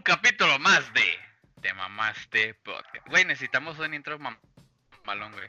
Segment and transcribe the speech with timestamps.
[0.00, 1.04] un capítulo más de
[1.60, 3.06] Te Mamaste Podcast.
[3.08, 4.38] Güey, necesitamos un intro mam
[5.04, 5.46] malón, güey.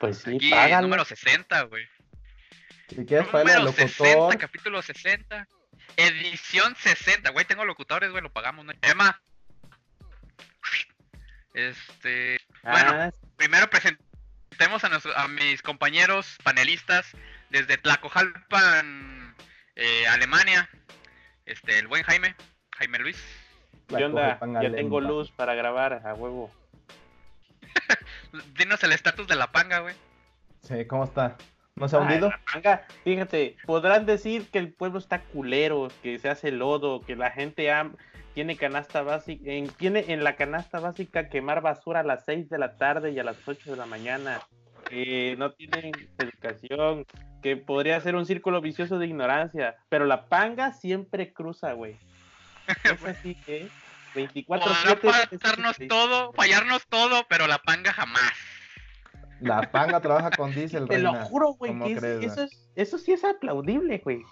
[0.00, 0.82] Pues sí, Aquí, págalo.
[0.88, 1.86] número 60, güey.
[2.88, 4.38] Si quieres, el Número 60, locutor.
[4.38, 5.46] capítulo 60.
[5.96, 7.30] Edición 60.
[7.30, 8.72] Güey, tengo locutores, güey, lo pagamos, ¿no?
[8.82, 9.22] Emma.
[11.54, 12.40] Este.
[12.64, 17.06] Bueno, Ah, primero presentemos a, nuestro- a mis compañeros panelistas
[17.50, 19.36] desde Tlacojalpan,
[19.76, 20.68] eh, Alemania.
[21.44, 22.34] Este, el buen Jaime.
[22.78, 23.22] Jaime Luis.
[23.88, 24.38] ¿Qué onda?
[24.62, 26.50] Ya tengo luz para grabar a huevo.
[28.58, 29.94] Dinos el estatus de la panga, güey.
[30.62, 31.36] Sí, ¿cómo está?
[31.76, 32.30] ¿No se ha Ay, hundido?
[32.30, 37.16] la panga, fíjate, podrán decir que el pueblo está culero, que se hace lodo, que
[37.16, 37.94] la gente am-
[38.34, 42.58] tiene canasta básica, en, tiene en la canasta básica quemar basura a las 6 de
[42.58, 44.40] la tarde y a las 8 de la mañana,
[44.88, 47.04] que no tienen educación,
[47.42, 51.96] que podría ser un círculo vicioso de ignorancia, pero la panga siempre cruza, güey.
[52.84, 53.68] Es así que
[54.14, 54.66] 24
[55.00, 58.32] Podrá fallarnos todo, fallarnos todo, pero la panga jamás.
[59.40, 62.98] La panga trabaja con diésel, Te lo juro, güey, ¿Cómo que es- eso, es, eso
[62.98, 64.22] sí es aplaudible, güey.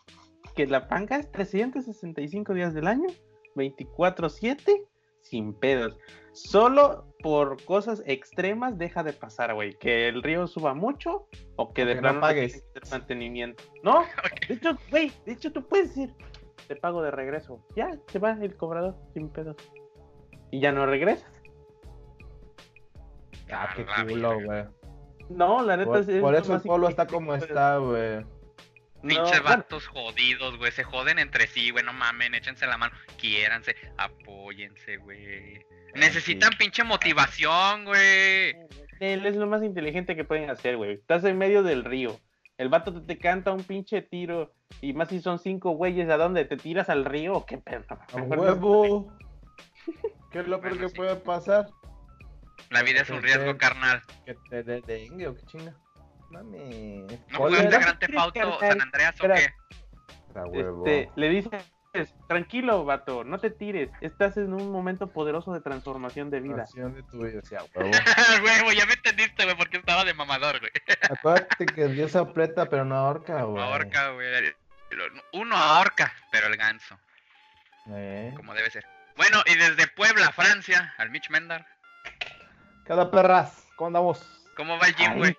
[0.56, 3.08] Que la panga es 365 días del año,
[3.56, 4.86] 24-7,
[5.20, 5.96] sin pedos.
[6.32, 9.78] Solo por cosas extremas deja de pasar, güey.
[9.78, 12.64] Que el río suba mucho o que de Que no pagues.
[12.90, 13.62] mantenimiento.
[13.82, 14.05] No,
[14.48, 16.14] de hecho, güey, de hecho tú puedes decir,
[16.66, 17.64] te pago de regreso.
[17.76, 19.56] Ya, se va el cobrador sin pedos.
[20.50, 21.30] Y ya no regresas.
[23.52, 24.44] Ah, qué Ah, culo, mira.
[24.44, 24.64] güey.
[25.30, 28.20] No, la neta Por, es- por eso el pueblo está como está, güey.
[29.02, 30.72] No, Pinches bueno, vatos jodidos, güey.
[30.72, 31.84] Se joden entre sí, güey.
[31.84, 32.94] No mamen, échense la mano.
[33.18, 35.64] Quiéranse, apóyense, güey.
[35.94, 38.56] Necesitan pinche motivación, güey.
[39.00, 40.94] Él es lo más inteligente que pueden hacer, güey.
[40.94, 42.18] Estás en medio del río.
[42.56, 44.55] El vato te, te canta un pinche tiro.
[44.80, 46.44] Y más si son cinco güeyes, ¿a dónde?
[46.44, 47.84] ¿Te tiras al río o qué pedo?
[47.90, 49.12] A huevo.
[50.30, 50.96] ¿Qué es lo peor Bueno, que sí.
[50.96, 51.68] puede pasar?
[52.70, 54.02] La vida es un riesgo, carnal.
[54.24, 55.77] Que te dé dengue o qué chinga.
[56.30, 57.05] Mami.
[57.30, 58.58] ¿No jugaste Gran Theft Auto carnal.
[58.61, 60.39] San Andreas o qué?
[60.39, 60.86] A huevo.
[60.86, 61.73] Este, le dices,
[62.28, 63.90] tranquilo, vato, no te tires.
[64.00, 66.56] Estás en un momento poderoso de transformación de vida.
[66.56, 67.40] Nación de tu vida,
[67.74, 67.90] huevo.
[68.44, 70.72] Huevo, ya me entendiste, güey, porque estaba de mamador, güey.
[71.10, 73.62] Acuérdate que Dios aprieta, pero no ahorca, güey.
[73.62, 74.54] Ahorca, güey.
[75.33, 76.98] Uno ahorca, pero el ganso,
[77.90, 78.33] Eh.
[78.36, 78.84] como debe ser.
[79.16, 81.66] Bueno, y desde Puebla, Francia, al Mitch Mendar.
[82.84, 84.42] Cada perras, ¿cómo andamos?
[84.56, 85.36] ¿Cómo va el gym, güey?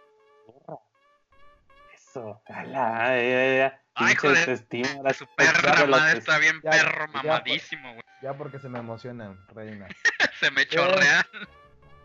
[2.15, 6.71] Eso, ala, eh, eh, Ay, pinche joder, autoestima, la Su perra madre está bien ya,
[6.71, 8.03] perro, mamadísimo, güey.
[8.21, 9.87] Ya porque se me emocionan, reina.
[10.39, 11.25] Se me chorrean,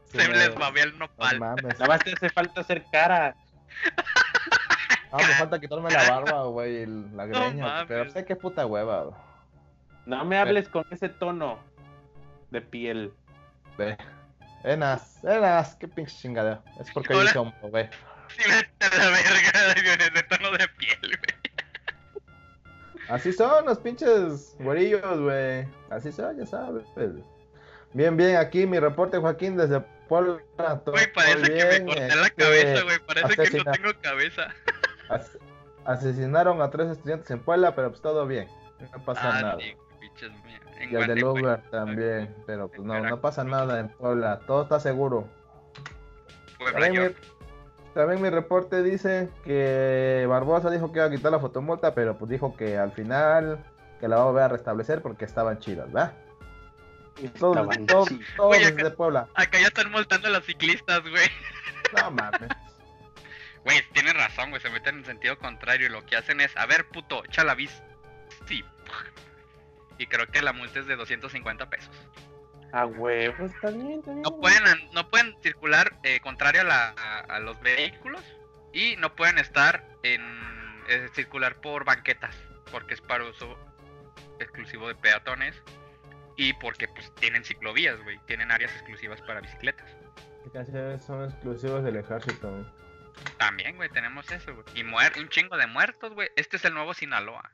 [0.07, 1.39] se me- les babea el No nopal.
[1.39, 1.79] mames.
[1.79, 3.37] Nada más te hace falta hacer cara.
[5.13, 7.65] Ah, me falta quitarme la barba, güey, y la greña.
[7.65, 7.85] mames.
[7.87, 9.11] pero sé que puta hueva.
[10.07, 11.61] No me hables con ese tono
[12.51, 13.13] de piel.
[13.79, 13.97] Ve.
[14.65, 16.63] Enas, enas, qué pinche chingadera.
[16.81, 17.89] Es porque yo soy hombre, güey.
[18.37, 21.41] Sí, vete a la verga, de tono de piel, güey.
[23.09, 25.67] Así son los pinches güerillos, güey.
[25.91, 26.85] Así son, ya sabes.
[27.93, 30.39] Bien, bien, aquí mi reporte, Joaquín, desde Puebla.
[30.87, 32.99] Güey, parece que bien, me corté la este, cabeza, güey.
[33.01, 34.55] Parece que no tengo cabeza.
[35.09, 35.39] as-
[35.85, 38.49] asesinaron a tres estudiantes en Puebla, pero pues todo bien.
[38.97, 39.59] No pasa Ah, nada.
[39.61, 39.75] sí.
[40.79, 41.25] En Y el del.
[41.25, 45.29] Uber también, pero pues no, no pasa nada en Puebla, todo está seguro.
[46.59, 47.03] Puebla, yo.
[47.09, 47.15] mi,
[48.01, 52.31] también mi reporte dice que Barbosa dijo que iba a quitar la fotomulta, pero pues
[52.31, 53.63] dijo que al final
[54.01, 56.15] que la va a volver a restablecer porque estaban chidas, ¿verdad?
[57.39, 58.27] Todos, Estaban todos, chidas.
[58.37, 59.29] todos Oye, desde Puebla.
[59.35, 61.29] Acá ya están multando a los ciclistas, güey.
[62.01, 62.51] No mames.
[63.63, 64.63] Güey, tienen razón, güey.
[64.63, 67.55] Se meten en sentido contrario y lo que hacen es, a ver, puto, echa la
[67.55, 67.77] bici.
[68.47, 68.65] Sí.
[69.99, 71.91] Y creo que la multa es de 250 pesos.
[72.73, 74.23] A huevo, está bien, está bien.
[74.23, 78.23] No pueden, no pueden circular eh, contrario a, la- a- a los vehículos
[78.73, 80.21] y no pueden estar en
[80.89, 82.37] eh, circular por banquetas
[82.71, 83.57] porque es para uso
[84.39, 85.61] exclusivo de peatones
[86.37, 89.91] y porque pues tienen ciclovías, güey, tienen áreas exclusivas para bicicletas.
[90.45, 92.51] ¿Qué canciones son exclusivos del ejército?
[92.51, 92.65] güey?
[93.37, 94.65] También, güey, tenemos eso, güey.
[94.75, 96.31] Y muer un chingo de muertos, güey.
[96.37, 97.51] Este es el nuevo Sinaloa.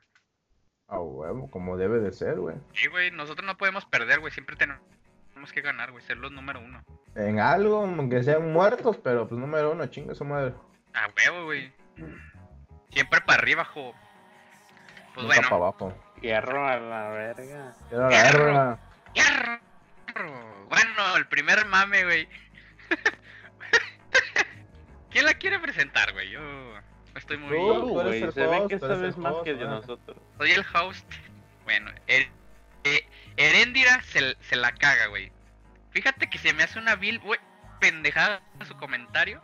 [0.87, 2.55] A huevo, como debe de ser, güey.
[2.73, 4.31] Sí, güey, nosotros no podemos perder, güey.
[4.31, 4.81] Siempre tenemos
[5.51, 6.83] que ganar, güey, ser los número uno.
[7.15, 10.53] En algo, aunque sean muertos, pero pues número uno, chinga su madre.
[10.93, 11.71] A huevo, güey.
[12.91, 13.93] Siempre para arriba, jo.
[15.13, 15.41] Pues Nunca bueno.
[15.49, 15.93] para abajo.
[16.21, 17.75] Hierro a la verga.
[17.91, 18.45] Era la Hierro.
[18.45, 18.79] verga.
[19.13, 19.59] ¡Hierro!
[20.69, 22.27] Bueno, el primer mame, güey.
[25.11, 26.31] ¿Quién la quiere presentar, güey?
[26.31, 26.39] Yo
[27.15, 27.57] estoy muy...
[27.57, 27.89] Tú.
[27.89, 30.17] Güey, se ve que sabes más host, que de nosotros.
[30.37, 31.09] Soy el host.
[31.63, 32.27] Bueno, el,
[32.83, 33.07] eh,
[33.37, 35.31] Heréndira se, se la caga, güey.
[35.91, 37.39] Fíjate que se me hace una vil, güey,
[37.79, 39.41] pendejada su comentario.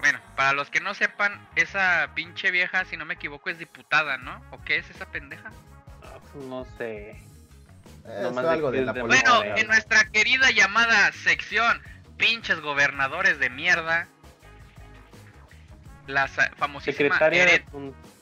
[0.00, 4.18] Bueno, para los que no sepan, esa pinche vieja, si no me equivoco, es diputada,
[4.18, 4.42] ¿no?
[4.50, 5.52] ¿O qué es esa pendeja?
[6.34, 7.20] No sé.
[8.04, 9.30] Algo de la política.
[9.30, 11.80] Bueno, en nuestra querida llamada sección,
[12.16, 14.08] pinches gobernadores de mierda,
[16.08, 17.64] la famosísima Secretaria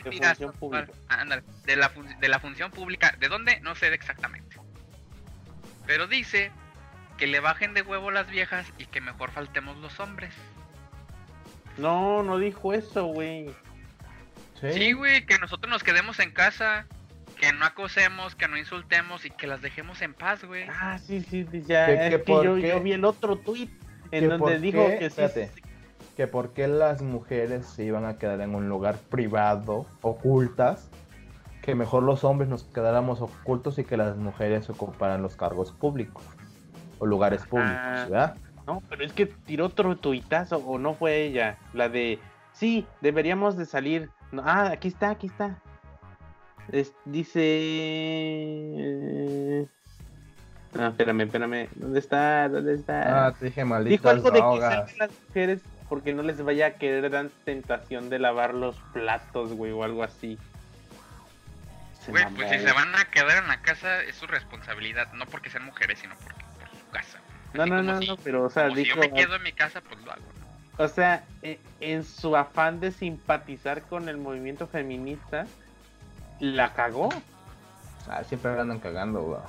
[0.04, 0.92] de Función Pública.
[1.08, 3.14] ándale, de, la fun- de la función pública.
[3.18, 3.60] ¿De dónde?
[3.60, 4.56] No sé exactamente.
[5.86, 6.50] Pero dice
[7.16, 10.32] que le bajen de huevo las viejas y que mejor faltemos los hombres.
[11.78, 13.50] No, no dijo eso, güey.
[14.72, 16.86] Sí, güey, que nosotros nos quedemos en casa,
[17.38, 20.66] que no acosemos, que no insultemos y que las dejemos en paz, güey.
[20.68, 21.86] Ah, sí, sí, sí, ya.
[21.86, 23.68] ¿Que- es que que yo, yo vi el otro tweet
[24.12, 24.98] en ¿Que donde dijo qué?
[24.98, 25.22] que sí.
[25.22, 25.50] Espérate.
[26.20, 30.90] Que por qué las mujeres se iban a quedar en un lugar privado, ocultas,
[31.62, 36.22] que mejor los hombres nos quedáramos ocultos y que las mujeres ocuparan los cargos públicos
[36.98, 38.04] o lugares públicos, Ah.
[38.06, 38.36] ¿verdad?
[38.66, 41.56] No, pero es que tiró otro tuitazo, o no fue ella.
[41.72, 42.18] La de,
[42.52, 44.10] sí, deberíamos de salir.
[44.30, 45.56] No, ah, aquí está, aquí está.
[46.70, 47.48] Es- dice...
[50.78, 51.68] Ah, espérame, espérame.
[51.76, 52.46] ¿Dónde está?
[52.50, 53.28] ¿Dónde está?
[53.28, 54.58] Ah, te dije Dijo malditas algo de que
[54.98, 59.72] las mujeres porque no les vaya a querer dar tentación de lavar los platos, güey,
[59.72, 60.38] o algo así.
[62.04, 65.26] Se Güey, pues si se van a quedar en la casa es su responsabilidad, no
[65.26, 67.18] porque sean mujeres, sino porque por su casa.
[67.52, 68.94] No, no, no, si- no, pero, o sea, como si dijo...
[68.94, 70.22] yo me quedo en mi casa, pues lo hago.
[70.22, 70.84] ¿no?
[70.84, 75.46] O sea, e- en su afán de simpatizar con el movimiento feminista,
[76.38, 77.10] la cagó.
[78.08, 79.40] Ah, siempre andan cagando, güey.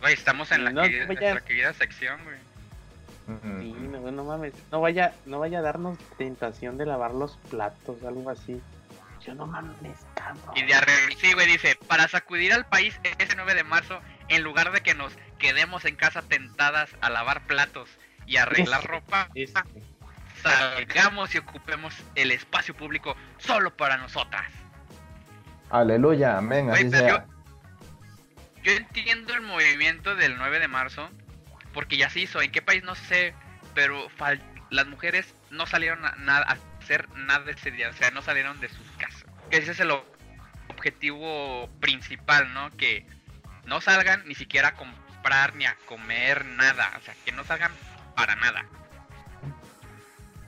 [0.00, 2.38] Güey, estamos en la No, querida- no vaya- nuestra querida sección, güey.
[3.60, 8.02] Sí, no, no mames, no vaya, no vaya a darnos tentación de lavar los platos,
[8.04, 8.60] algo así.
[9.24, 10.56] Yo no mames, cabrón.
[10.56, 14.42] Y de arreglar, sí, güey, dice, para sacudir al país ese 9 de marzo, en
[14.42, 17.88] lugar de que nos quedemos en casa tentadas a lavar platos
[18.26, 19.60] y arreglar Ese- ropa, Este,
[20.42, 24.46] salgamos y ocupemos el espacio público solo para nosotras.
[25.70, 27.26] Aleluya, amén, así sea.
[28.62, 31.08] Yo entiendo el movimiento del 9 de marzo,
[31.72, 33.34] porque ya se hizo, en qué país no sé,
[33.74, 38.10] pero fal- las mujeres no salieron a, nada, a hacer nada ese día, o sea,
[38.10, 39.24] no salieron de sus casas.
[39.50, 39.90] Que ese es el
[40.68, 42.70] objetivo principal, ¿no?
[42.76, 43.06] Que
[43.64, 47.72] no salgan ni siquiera a comprar ni a comer nada, o sea, que no salgan
[48.16, 48.64] para nada.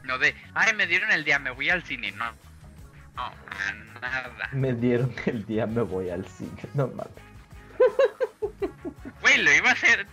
[0.05, 2.33] No de, ay, me dieron el día, me voy al cine, no.
[3.15, 4.49] No, a nada.
[4.53, 6.51] Me dieron el día, me voy al cine.
[6.75, 7.13] No mames.
[9.21, 10.07] Güey, lo iba a hacer.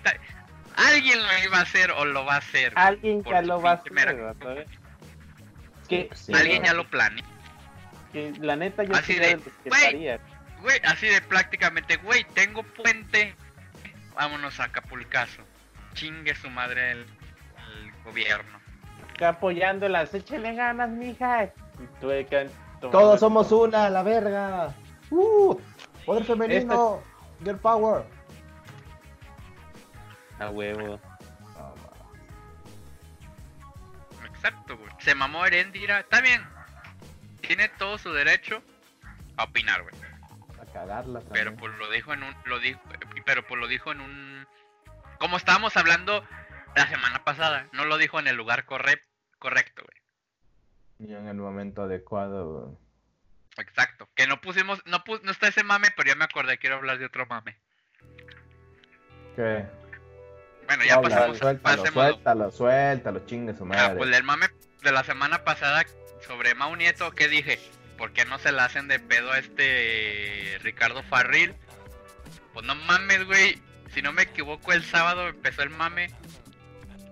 [0.87, 2.71] Alguien lo iba a hacer o lo va a hacer.
[2.75, 3.97] alguien ya lo va a hacer,
[6.33, 7.25] Alguien ya lo planeó.
[8.13, 9.39] que la neta yo Así de,
[10.61, 10.79] güey.
[10.85, 13.35] así de prácticamente, güey, tengo puente.
[14.15, 15.41] Vámonos a Acapulcazo.
[15.93, 18.59] Chingue su madre el, el gobierno.
[19.21, 21.49] Apoyándolas, échale ganas, mija.
[22.79, 24.73] Todos somos una, la verga.
[25.11, 25.55] Uh,
[26.05, 27.01] poder femenino.
[27.43, 28.03] Girl power.
[30.39, 30.99] A huevo.
[34.25, 34.89] Exacto, güey.
[34.99, 35.99] Se mamó Herendira.
[35.99, 36.41] Está bien.
[37.41, 38.61] Tiene todo su derecho
[39.37, 39.95] a opinar, güey.
[40.61, 41.33] a cagarla también.
[41.45, 42.35] Pero pues lo dijo en un.
[42.45, 42.79] Lo dijo,
[43.25, 44.47] pero pues lo dijo en un.
[45.19, 46.25] Como estábamos hablando
[46.75, 47.67] la semana pasada.
[47.73, 49.01] No lo dijo en el lugar corre-
[49.39, 51.09] correcto, güey.
[51.09, 52.61] Y en el momento adecuado.
[52.65, 52.77] güey.
[53.57, 54.07] Exacto.
[54.15, 56.97] Que no pusimos, no, pus- no está ese mame, pero ya me acordé, quiero hablar
[56.97, 57.59] de otro mame.
[59.35, 59.65] ¿Qué?
[60.69, 61.93] Bueno, ya pasamos, suéltalo, pasemos.
[61.93, 63.95] suéltalo, suéltalo, chingue su Ah, madre.
[63.97, 64.47] pues el mame
[64.83, 65.83] de la semana pasada
[66.25, 67.59] sobre Mau Nieto, ¿qué dije?
[67.97, 71.55] ¿Por qué no se la hacen de pedo a este Ricardo Farril?
[72.53, 73.59] Pues no mames, güey.
[73.93, 76.11] Si no me equivoco, el sábado empezó el mame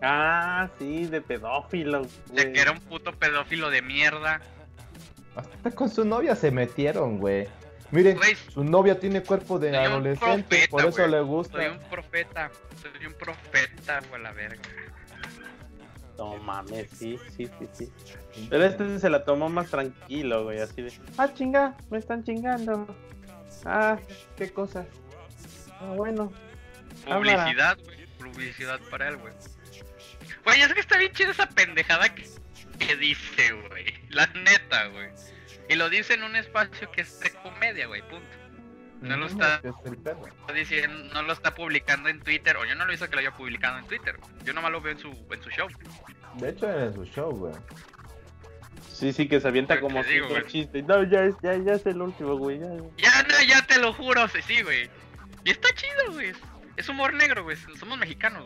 [0.03, 2.07] Ah, sí, de pedófilo.
[2.31, 4.39] de que era un puto pedófilo de mierda.
[5.35, 7.47] Hasta con su novia se metieron, güey.
[7.91, 11.57] Miren, Güey, su novia tiene cuerpo de adolescente, profeta, por eso le gusta.
[11.57, 12.51] Soy un profeta,
[12.81, 14.61] soy un profeta, güey, la verga.
[16.17, 17.91] No mames, sí, sí, sí, sí.
[18.49, 20.91] Pero este se la tomó más tranquilo, güey, así de.
[21.17, 22.87] Ah, chinga, me están chingando.
[23.65, 23.97] Ah,
[24.35, 24.85] qué cosa.
[25.79, 26.31] Ah, bueno.
[27.05, 28.07] Publicidad, güey.
[28.17, 29.33] Publicidad para él, güey.
[30.43, 32.27] Güey, es que está bien chida esa pendejada que,
[32.79, 33.93] que dice, güey.
[34.09, 35.09] La neta, güey.
[35.69, 38.25] Y lo dice en un espacio que es de comedia, güey, punto.
[39.01, 42.93] No lo está- es diciendo, no lo está publicando en Twitter, o yo no lo
[42.93, 44.17] hice que lo haya publicado en Twitter.
[44.17, 44.31] güey.
[44.43, 45.67] Yo nomás lo veo en su, en su show.
[46.35, 47.53] De hecho, en su show, güey.
[48.91, 50.45] Sí, sí, que se avienta Güey, como digo, güey.
[50.47, 50.83] chistes.
[50.85, 52.59] No, ya es, ya, ya es el último, güey.
[52.59, 52.67] Ya.
[52.97, 54.89] Ya, no, ya te lo juro, sí, sí, güey.
[55.43, 56.33] Y está chido, güey.
[56.75, 57.55] Es humor negro, güey.
[57.79, 58.43] Somos mexicanos,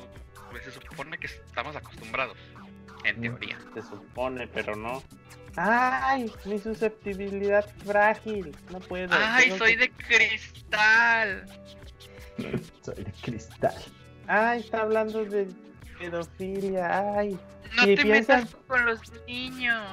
[0.49, 0.63] güey.
[0.63, 2.37] Se supone que estamos acostumbrados.
[3.05, 3.21] En Mm.
[3.21, 3.57] teoría.
[3.73, 5.01] Se supone, pero no.
[5.55, 8.55] Ay, mi susceptibilidad frágil.
[8.71, 9.09] No puedo.
[9.19, 11.45] Ay, soy que- de cristal.
[12.81, 13.75] Soy de cristal.
[14.27, 15.47] Ay, está hablando de
[15.99, 17.17] pedofilia.
[17.19, 17.37] Ay.
[17.75, 19.85] No te piensa- metas con los niños.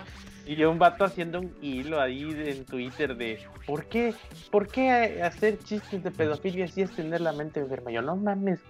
[0.46, 4.14] Y yo un vato haciendo un hilo ahí de- en Twitter de ¿por qué?
[4.50, 7.90] ¿Por qué hacer chistes de pedofilia si es tener la mente enferma?
[7.90, 8.60] Yo no mames.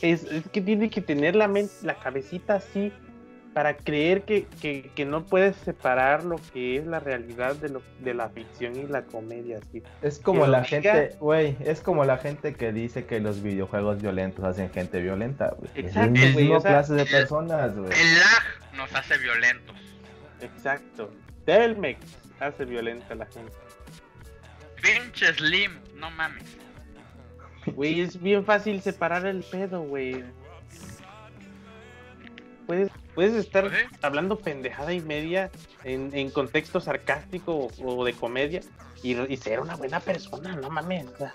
[0.00, 2.92] Es, es que tiene que tener la mente, la cabecita así
[3.58, 7.82] para creer que, que, que no puedes separar lo que es la realidad de lo
[7.98, 9.82] de la ficción y la comedia así.
[10.00, 10.68] Es como Que la diga.
[10.68, 15.56] gente, güey, es como la gente que dice que los videojuegos violentos hacen gente violenta.
[15.74, 17.90] Es Exacto, el güey, mismo o sea, clase de personas, güey.
[17.90, 19.76] El lag nos hace violentos.
[20.40, 21.10] Exacto.
[21.44, 21.98] Telmex
[22.38, 23.52] hace violenta a la gente.
[24.80, 26.44] Pinche Slim, no mames.
[27.74, 30.22] Güey, es bien fácil separar el pedo, güey.
[33.18, 33.68] Puedes, estar
[34.02, 35.50] hablando pendejada y media
[35.82, 38.60] en, en contexto sarcástico o, o de comedia
[39.02, 41.06] y, y ser una buena persona, no mames.
[41.08, 41.34] o sea,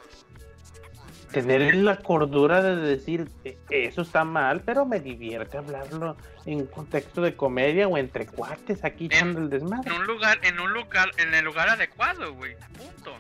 [1.34, 6.68] tener la cordura de decir "E- eso está mal, pero me divierte hablarlo en un
[6.68, 9.92] contexto de comedia o entre cuates aquí echando el En desmadre.
[9.92, 12.56] un lugar, en un lugar, en el lugar adecuado, güey.
[12.78, 13.14] Punto.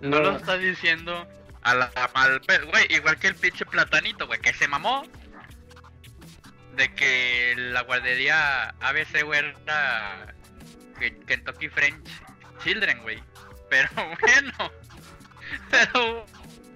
[0.00, 0.38] No, lo No.
[0.38, 1.26] estás diciendo
[1.62, 5.02] a la mal güey, igual que el pinche platanito, güey, que se mamó
[6.76, 10.34] de que la guardería ABC güey, era
[10.98, 12.08] Ke- Kentucky French
[12.62, 13.22] Children, güey.
[13.70, 13.88] Pero
[14.20, 14.72] bueno,
[15.70, 16.26] pero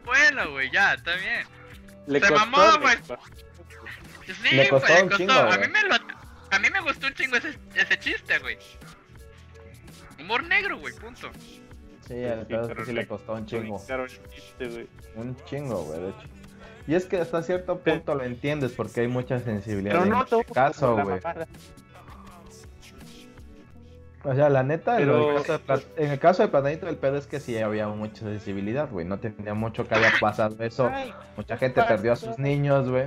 [0.05, 1.47] bueno, güey, ya, está bien.
[2.07, 2.97] Le se costó, mamó, güey.
[2.99, 3.19] costó.
[4.27, 5.17] Sí, Le costó güey, un costó.
[5.19, 5.95] chingo, a mí me lo,
[6.51, 8.59] a mí me gustó un chingo ese, ese chiste, güey.
[10.19, 11.31] Humor negro, güey, punto.
[12.07, 13.81] Sí, el Sí, pedo es pero que sí le- costó un chingo.
[15.15, 16.29] Un chingo, güey, de hecho.
[16.91, 20.25] Y es que hasta cierto punto lo entiendes porque hay mucha sensibilidad Pero en no
[20.25, 21.21] este caso, güey.
[24.25, 26.97] O sea, la neta, en, el caso de Plat- en el caso de Platanito, el
[26.97, 29.07] pedo es que sí había mucha sensibilidad, güey.
[29.07, 30.91] No tenía mucho que haya pasado eso.
[30.93, 33.05] Ay, Mucha gente perdió a sus niños, güey.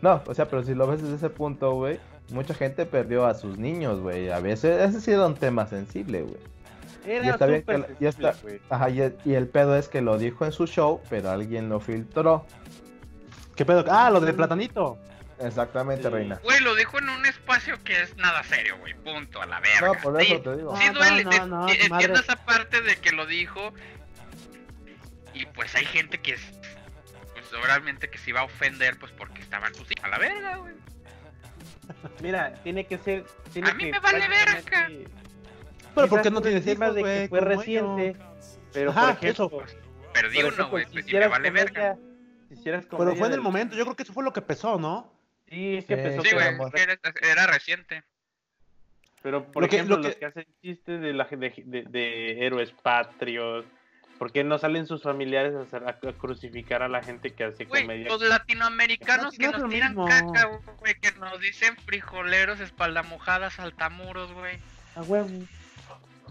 [0.00, 2.00] No, o sea, pero si lo ves desde ese punto, güey,
[2.32, 4.32] mucha gente perdió a sus niños, güey.
[4.32, 6.40] A veces ese sí era un tema sensible, güey.
[7.06, 8.34] Era Y está bien que está-.
[8.68, 11.68] Ajá, y el, y el pedo es que lo dijo en su show, pero alguien
[11.68, 12.44] lo filtró.
[13.62, 13.84] ¿Qué pedo?
[13.88, 14.98] Ah, lo de platanito.
[15.38, 16.08] Exactamente, Sí.
[16.08, 16.40] reina.
[16.42, 19.86] Güey, lo dijo en un espacio que es nada serio, güey, punto, a la verga.
[19.86, 20.76] No, por eso Sí, te digo.
[20.76, 23.72] Sí No, duele, no, no, entiendo esa parte de que lo dijo
[25.32, 26.40] y pues hay gente que es,
[27.34, 30.56] pues obviamente que se iba a ofender pues porque estaban sus hijos a la verga,
[30.56, 30.74] güey.
[32.20, 33.24] Mira, tiene que ser.
[33.52, 34.90] Tiene A mí que me vale verga.
[35.94, 38.16] Pero ¿por qué no tienes hijos, de que fue reciente.
[38.72, 39.78] Pero Ajá, por ejemplo, eso.
[40.12, 41.96] Perdí uno, güey, si pues, y me vale verga.
[42.54, 44.78] Hicieras Pero fue en el del- momento, yo creo que eso fue lo que pesó,
[44.78, 45.12] ¿no?
[45.48, 48.02] Sí, es que Sí, empezó Sí, güey, era, era reciente.
[49.22, 51.82] Pero por Lo que- ejemplo, lo que- los que hacen chistes de, la, de, de-
[51.88, 53.64] de héroes patrios.
[54.18, 57.64] ¿Por qué no salen sus familiares a, hacer- a crucificar a la gente que hace
[57.64, 58.06] Güey, comedia?
[58.08, 60.06] los latinoamericanos No, que nos tiran mismo.
[60.06, 60.44] caca,
[60.78, 64.58] güey, que nos dicen frijoleros, espalda mojada, saltamuros, güey.
[64.94, 65.28] A huevo.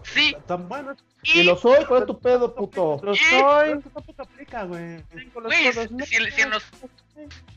[0.04, 0.96] Sí, Tan bueno.
[1.22, 3.00] Y lo soy, ¿cuál es tu pedo, puto?
[3.02, 3.70] Lo soy.
[3.78, 4.98] Eso tampoco aplica, güey.
[6.06, 6.64] si, si en los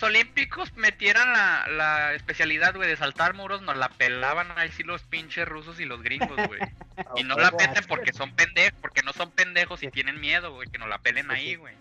[0.01, 5.01] olímpicos metieran la, la especialidad, güey, de saltar muros, nos la pelaban ahí sí los
[5.03, 6.61] pinches rusos y los gringos, güey.
[7.17, 10.69] Y no la meten porque son pendejos, porque no son pendejos y tienen miedo, güey,
[10.69, 11.73] que nos la pelen ahí, güey.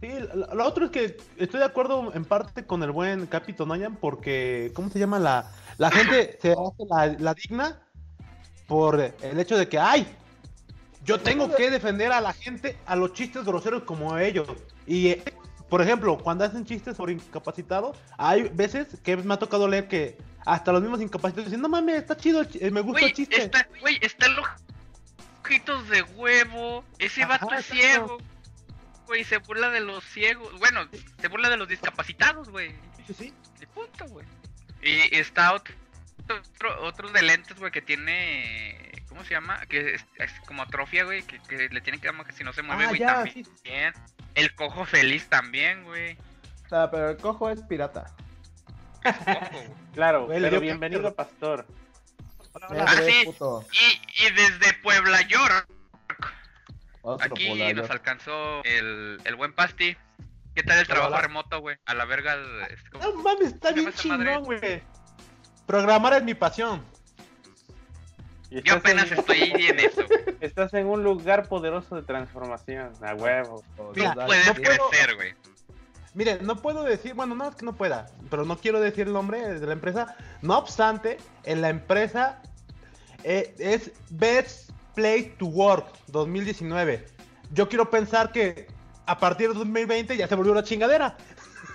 [0.00, 3.66] Sí, lo, lo otro es que estoy de acuerdo en parte con el buen Capito
[3.66, 5.18] Nayan porque, ¿cómo se llama?
[5.18, 7.80] La, la gente se hace la, la digna
[8.68, 10.06] por el hecho de que, ay,
[11.04, 14.46] yo tengo que defender a la gente, a los chistes groseros como ellos.
[14.86, 15.24] Y, eh,
[15.68, 20.18] por ejemplo, cuando hacen chistes sobre incapacitados, hay veces que me ha tocado leer que
[20.44, 23.42] hasta los mismos incapacitados dicen, no mames, está chido, eh, me gusta Güey, el chiste.
[23.42, 24.46] está, güey, están los
[25.42, 28.18] ojitos de huevo, ese Ajá, vato es ciego,
[29.06, 30.86] güey, se burla de los ciegos, bueno,
[31.20, 32.74] se burla de los discapacitados, güey.
[33.06, 33.34] Sí, sí.
[33.58, 34.26] De punto, güey.
[34.82, 35.74] Y está otro,
[36.30, 38.92] otro, otro de lentes, güey, que tiene.
[39.08, 39.60] ¿Cómo se llama?
[39.66, 42.52] Que es, es como atrofia, güey, que, que le tiene que dar que si no
[42.52, 43.44] se mueve, Ah, güey, ya, también.
[43.44, 43.52] sí.
[44.34, 46.16] El cojo feliz también, güey.
[46.70, 48.14] Ah, pero el cojo es pirata.
[49.02, 49.14] Cojo,
[49.52, 49.68] güey.
[49.94, 51.66] Claro, Güey, pero bienvenido, pastor.
[52.70, 53.24] Mira, Ah, sí.
[53.72, 55.68] Y, y desde Puebla, York,
[57.02, 59.96] Otro aquí nos alcanzó el, el buen Pasti.
[60.54, 61.20] ¿Qué tal el trabajo Hola.
[61.20, 61.76] remoto, güey?
[61.86, 62.36] A la verga.
[62.68, 64.82] este, ¿cómo- No mames, está ¿Cómo se bien chingón, güey.
[65.68, 66.82] Programar es mi pasión.
[68.50, 70.00] Y Yo estás en- apenas estoy en eso.
[70.40, 73.62] Estás en un lugar poderoso de transformación, a huevo.
[73.94, 75.34] Mira, puedes no puedo- crecer, güey.
[76.14, 79.12] Mire, no puedo decir, bueno, no es que no pueda, pero no quiero decir el
[79.12, 80.16] nombre de la empresa.
[80.40, 82.40] No obstante, en la empresa
[83.24, 87.04] eh, es Best Place to Work 2019.
[87.52, 88.68] Yo quiero pensar que
[89.04, 91.18] a partir de 2020 ya se volvió una chingadera.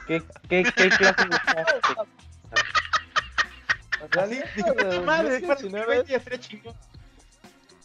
[0.07, 1.37] ¿Qué, qué, qué clase de
[4.09, 4.29] cosas?
[4.29, 6.75] Así, dije, "Puta madre, para 2020 ya sería chingón".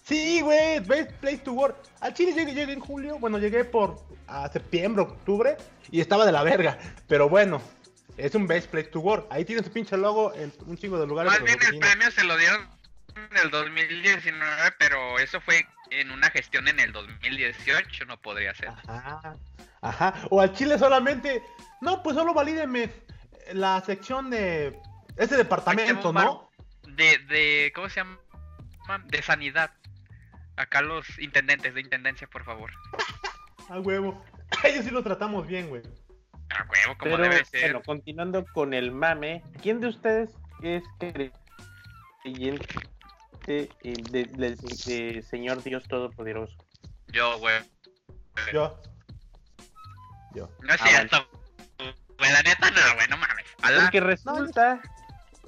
[0.05, 1.77] Sí, güey, Best Place to Work.
[2.01, 5.57] Al Chile llegué, llegué en julio, bueno, llegué por a septiembre, octubre,
[5.91, 6.79] y estaba de la verga.
[7.09, 7.61] Pero bueno,
[8.17, 9.27] es un Best Place to Work.
[9.31, 11.33] Ahí tiene su pinche logo en un chingo de lugares.
[11.33, 12.67] Más bien el premio se lo dieron
[13.15, 18.69] en el 2019, pero eso fue en una gestión en el 2018, no podría ser.
[18.69, 19.37] Ajá,
[19.81, 20.15] ajá.
[20.31, 21.43] O al Chile solamente.
[21.81, 22.91] No, pues solo valídeme
[23.53, 24.79] la sección de
[25.19, 26.51] ese departamento, ¿no?
[26.87, 28.19] De, de, ¿cómo se llama?
[29.07, 29.71] De sanidad.
[30.57, 32.71] Acá los intendentes de intendencia, por favor.
[33.69, 34.25] A huevo.
[34.65, 35.83] Ellos sí lo tratamos bien, güey.
[36.51, 37.61] A huevo, como Pero, debe ser.
[37.73, 40.31] bueno, continuando con el mame, ¿quién de ustedes
[40.63, 40.83] es
[42.23, 42.67] creyente
[43.47, 43.69] eh,
[44.11, 46.57] de- del de Señor Dios Todopoderoso?
[47.09, 47.57] Yo, güey.
[48.53, 48.81] Yo.
[50.35, 50.49] Yo.
[50.63, 51.29] No es Ah, cierto.
[52.19, 53.45] Güey, la neta no, güey, no mames.
[53.83, 54.81] Porque resulta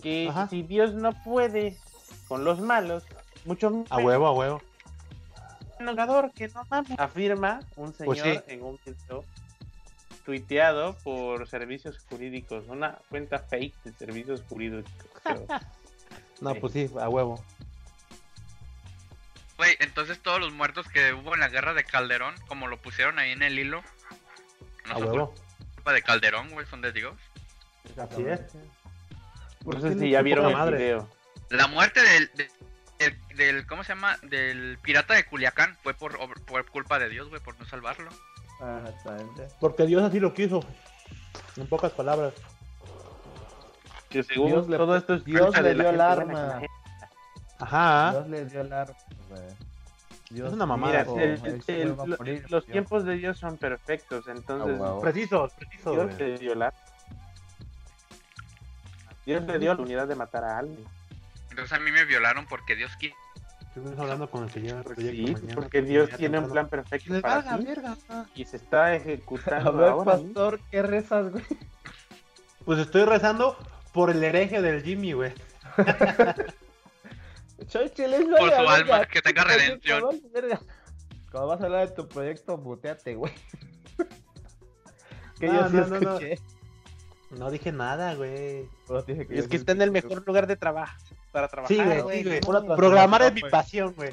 [0.01, 0.49] que Ajá.
[0.49, 1.77] si Dios no puede
[2.29, 3.05] con los malos,
[3.45, 4.63] mucho A huevo, a huevo.
[5.79, 6.99] menos jugador que no mames.
[6.99, 8.41] Afirma un señor Pues sí.
[8.49, 9.25] en un video
[10.25, 14.91] tuiteado por servicios jurídicos, una cuenta fake de servicios jurídicos.
[16.41, 17.45] No, pues sí, a huevo.
[19.59, 23.19] Güey, entonces todos los muertos que hubo en la guerra de Calderón, como lo pusieron
[23.19, 23.83] ahí en el hilo,
[24.87, 25.35] no A son huevo.
[25.75, 27.15] culpa de Calderón, güey, son de Dios.
[27.99, 28.41] Así es.
[29.65, 30.79] No sé si ya vieron el madre.
[30.79, 31.09] video.
[31.51, 32.49] La muerte del, de-
[32.99, 34.17] del, del- ¿cómo se llama?
[34.23, 38.11] Del pirata de Culiacán fue por, por culpa de Dios, güey, por no salvarlo.
[38.61, 39.49] Ah, exactamente.
[39.61, 40.65] Porque Dios así lo quiso.
[41.57, 42.35] En pocas palabras.
[44.09, 46.61] Que según Dios le- todo esto es Dios le de la dio el arma.
[47.59, 48.11] Ajá.
[48.13, 48.97] Dios les dio el arma,
[49.29, 49.43] güey.
[50.31, 51.05] Dios Es una mamada.
[51.05, 52.43] Mira, el- "Este el- morir".
[52.43, 52.67] los Dios.
[52.67, 55.01] tiempos de Dios son perfectos, entonces Ah, huevo.
[55.01, 55.93] Precisos, precisos.
[55.95, 56.73] Dios le dio la
[59.31, 60.85] Dios le dio la unidad de matar a alguien.
[61.51, 63.15] Entonces a mí me violaron porque Dios quiso.
[63.69, 67.37] Estuvimos hablando con el el Pues sí, mañana, porque Dios tiene un plan perfecto para
[67.37, 67.97] valga ti verga.
[68.35, 70.17] y se está A ejecutando ver, ahora.
[70.17, 70.33] mismo.
[70.35, 71.45] pastor, ¿qué rezas, güey?
[72.65, 73.57] Pues estoy rezando
[73.93, 75.33] por el hereje del Jimmy, güey.
[78.37, 80.03] Por su verga, alma, que tenga redención.
[81.31, 83.33] Cuando vas a hablar de tu proyecto, muteate, güey.
[85.39, 86.19] que No, yo sí no, no, no.
[87.31, 88.69] No dije nada, güey.
[89.07, 90.97] Dije que es que está en el mejor lugar de trabajo
[91.33, 91.77] para trabajar.
[91.77, 92.23] Sí, güey, güey.
[92.23, 92.41] sí, güey.
[92.77, 93.51] Programar es mi güey.
[93.51, 94.13] pasión, güey.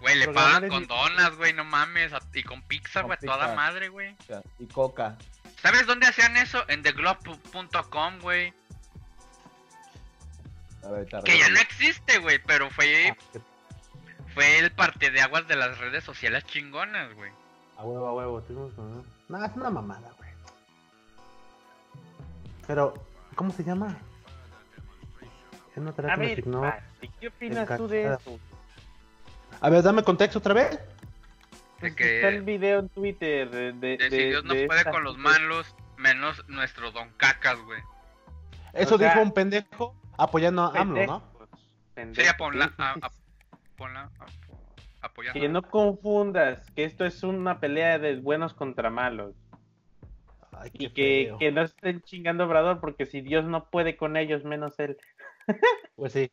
[0.00, 2.12] Güey, le Programar pagan con mi- donas, güey, no mames.
[2.32, 4.16] Y con pizza, Con güey, toda madre, güey.
[4.58, 5.16] Y coca.
[5.62, 6.62] ¿Sabes dónde hacían eso?
[6.68, 8.52] En theglobe.com, güey.
[10.84, 13.38] A ver, Que ya no existe, güey, pero fue, Ah,
[14.34, 17.30] fue el parte de aguas de las redes sociales chingonas, güey.
[17.78, 18.38] A huevo, a huevo.
[18.40, 19.02] Estuvimos con...
[19.28, 20.23] No, es una mamada, güey.
[22.66, 22.94] Pero,
[23.34, 23.96] ¿cómo se llama?
[25.96, 26.44] Tarea A ver.
[26.44, 28.38] Pati, ¿qué opinas tú de eso?
[29.60, 30.78] A ver, dame contexto otra vez.
[31.80, 34.66] Pues que- Está el video en Twitter de, de, De si de- Dios no de
[34.66, 37.80] puede esta con los malos, menos nuestro don cacas, güey.
[38.72, 41.22] Eso O sea- dijo un pendejo apoyando a AMLO, ¿no?
[41.22, 41.58] Pendejos,
[41.94, 43.10] pendejos, Sí, ponla, sí, sí, a-
[43.76, 45.40] ponla, a- apoyando.
[45.40, 49.34] Que no confundas que esto es una pelea de buenos contra malos.
[50.58, 54.16] Ay, Y que, que no estén chingando a Obrador porque si Dios no puede con
[54.16, 54.96] ellos, menos él.
[55.96, 56.30] Pues sí.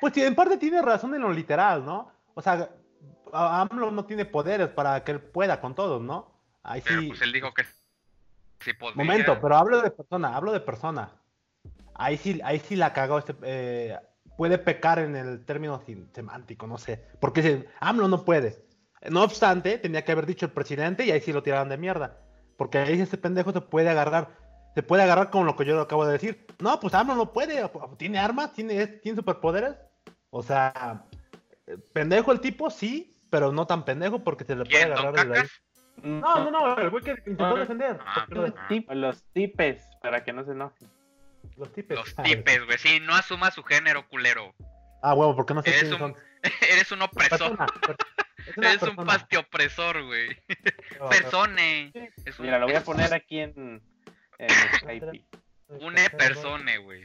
[0.00, 2.12] Pues sí, en parte tiene razón en lo literal, ¿no?
[2.34, 2.70] O sea,
[3.32, 6.32] AMLO no tiene poderes para que él pueda con todos, ¿no?
[6.62, 7.08] Ahí Pero sí.
[7.08, 7.64] pues él dijo que
[8.60, 8.94] sí podía.
[8.96, 11.10] Momento, pero hablo de persona, hablo de persona.
[11.94, 13.34] Ahí sí, ahí sí la cagó este.
[13.42, 13.96] eh,
[14.36, 17.02] puede pecar en el término sin- semántico, no sé.
[17.20, 18.64] Porque dice, AMLO no puede.
[19.10, 22.18] No obstante, tenía que haber dicho el presidente y ahí sí lo tiraron de mierda.
[22.56, 24.28] Porque ahí este pendejo se puede agarrar.
[24.74, 26.46] Se puede agarrar con lo que yo acabo de decir.
[26.58, 27.68] No, pues AMLO no puede.
[27.96, 28.52] ¿Tiene armas?
[28.52, 29.74] ¿Tiene, ¿tiene superpoderes?
[30.30, 31.04] O sea,
[31.92, 35.26] pendejo el tipo, sí, pero no tan pendejo porque se le puede ¿Quién, don agarrar
[35.28, 35.46] desde ahí.
[35.46, 35.62] cacas?
[36.02, 37.98] No, no, no, el güey que intentó defender.
[38.04, 40.88] Ah, Los, tip- los tipes, para que no se enojen.
[41.56, 41.96] Los tipes.
[41.96, 42.76] Los tipes, güey.
[42.76, 44.54] Sí, no asuma su género, culero.
[45.02, 46.16] Ah, huevo, porque no sé quiénes un son.
[46.70, 47.56] Eres un opresor.
[47.56, 47.66] Persona,
[48.56, 49.04] Eres un persona.
[49.04, 50.28] pastiopresor, güey.
[51.00, 51.92] No, Persone.
[52.24, 53.82] Es un- Mira, lo voy a poner aquí en,
[54.38, 54.48] en.
[55.68, 57.04] Un e persone, güey.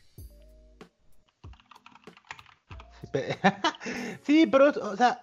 [4.24, 5.20] Sí, pero, es- o sea,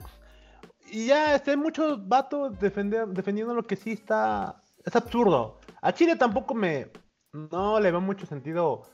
[0.91, 5.61] y ya este, hay muchos vatos defendiendo lo que sí está, es absurdo.
[5.83, 6.91] A Chile tampoco me,
[7.33, 8.91] no le veo mucho sentido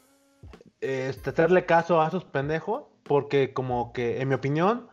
[0.81, 4.89] este, hacerle caso a esos pendejos, porque como que, en mi opinión,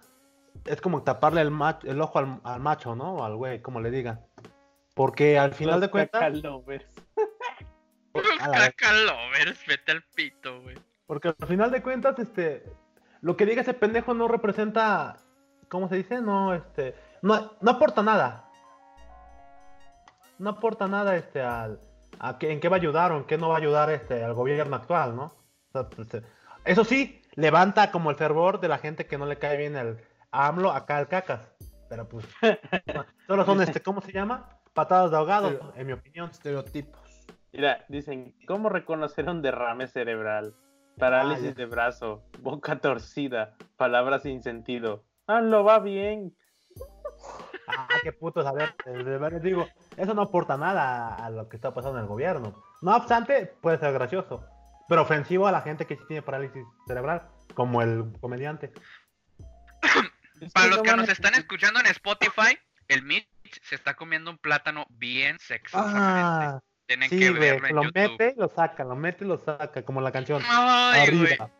[0.65, 3.15] es como taparle el, mach- el ojo al, al macho, ¿no?
[3.15, 4.19] O al güey, como le digan.
[4.93, 6.85] Porque al final de Los cuentas, cacalovers.
[8.13, 10.75] Cacalovers, vete al pito, güey.
[11.07, 12.63] Porque al final de cuentas, este,
[13.21, 15.17] lo que diga ese pendejo no representa,
[15.69, 16.21] ¿cómo se dice?
[16.21, 18.47] No, este, no, no aporta nada.
[20.39, 21.79] No aporta nada, este, al,
[22.19, 24.23] a qué, en qué va a ayudar o en qué no va a ayudar, este,
[24.23, 25.25] al gobierno actual, ¿no?
[25.25, 26.27] O sea, pues, este,
[26.65, 29.97] eso sí, levanta como el fervor de la gente que no le cae bien el
[30.31, 31.53] AMLO acá al cacas.
[31.89, 32.25] Pero pues,
[33.27, 34.49] solo son, este, ¿cómo se llama?
[34.73, 36.29] Patadas de ahogado, Pero- en mi opinión.
[36.29, 36.99] Estereotipos.
[37.53, 40.55] Mira, dicen, ¿cómo reconocer un derrame cerebral?
[40.97, 45.03] Parálisis Ah, de brazo, boca torcida, palabras sin sentido.
[45.27, 46.33] Ah, lo va bien.
[47.67, 49.65] Ah, qué putos, a ver, de verdad les digo,
[49.97, 52.61] eso no aporta nada a, a lo que está pasando en el gobierno.
[52.81, 54.45] No obstante, puede ser gracioso,
[54.89, 58.71] pero ofensivo a la gente que sí tiene parálisis cerebral, como el comediante.
[60.53, 63.27] Para los que nos están escuchando en Spotify, el Mitch
[63.63, 66.01] se está comiendo un plátano bien sexosamente.
[66.01, 67.93] Ah, Tienen sí, que verlo en lo YouTube.
[67.95, 70.41] mete y lo saca, lo mete y lo saca, como la canción.
[70.47, 71.51] Ay, arriba,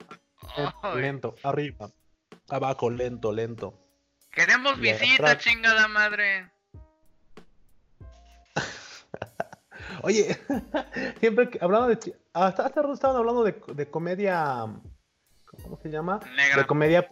[0.58, 1.02] lento, Ay.
[1.02, 1.90] lento, arriba,
[2.50, 3.78] abajo, lento, lento.
[4.32, 5.38] Queremos Y visita, atrás.
[5.40, 6.50] chingada madre.
[10.04, 10.38] Oye,
[11.20, 12.16] siempre que hablando de...
[12.34, 14.66] Hasta hace rato estaban hablando de, de comedia...
[15.64, 16.20] ¿Cómo se llama?
[16.36, 16.58] Negra.
[16.62, 17.10] De comedia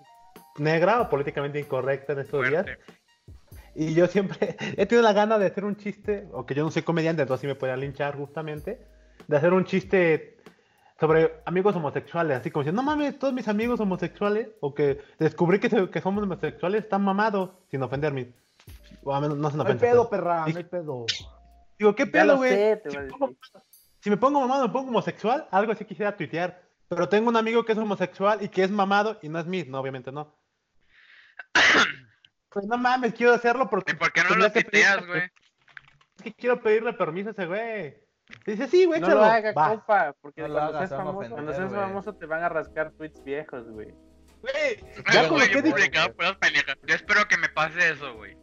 [0.59, 2.65] negra o políticamente incorrecta en estos días.
[3.75, 6.71] Y yo siempre he tenido la gana de hacer un chiste, o que yo no
[6.71, 8.85] soy comediante, entonces sí me podían linchar justamente,
[9.27, 10.37] de hacer un chiste
[10.99, 15.59] sobre amigos homosexuales, así como diciendo, no mames, todos mis amigos homosexuales, o que descubrí
[15.59, 18.33] que, se- que somos homosexuales, están mamados, sin ofenderme.
[19.03, 21.05] O a menos no se No hay pedo, perra, no hay pedo.
[21.77, 22.51] Digo, ¿qué pedo, güey?
[22.51, 23.07] me
[24.01, 26.61] si me pongo mamado, me pongo homosexual, algo así quisiera tuitear.
[26.89, 29.63] Pero tengo un amigo que es homosexual y que es mamado y no es mí,
[29.67, 30.33] no, obviamente no.
[32.51, 35.21] Pues no mames, quiero hacerlo porque ¿Y por qué no lo que tuiteas, güey?
[36.17, 37.95] Es que quiero pedirle permiso a ese güey.
[38.45, 39.69] Dice, sí, güey, No lo haga, Va.
[39.69, 41.81] compa, porque No lo cuando, hagas, seas a famoso, ofender, cuando seas güey.
[41.81, 43.89] famoso te van a rascar tweets viejos, güey.
[44.41, 44.53] Güey,
[45.05, 46.75] Ay, ya güey, que yo he publicaba puras pendejas.
[46.87, 48.35] Yo espero que me pase eso, güey.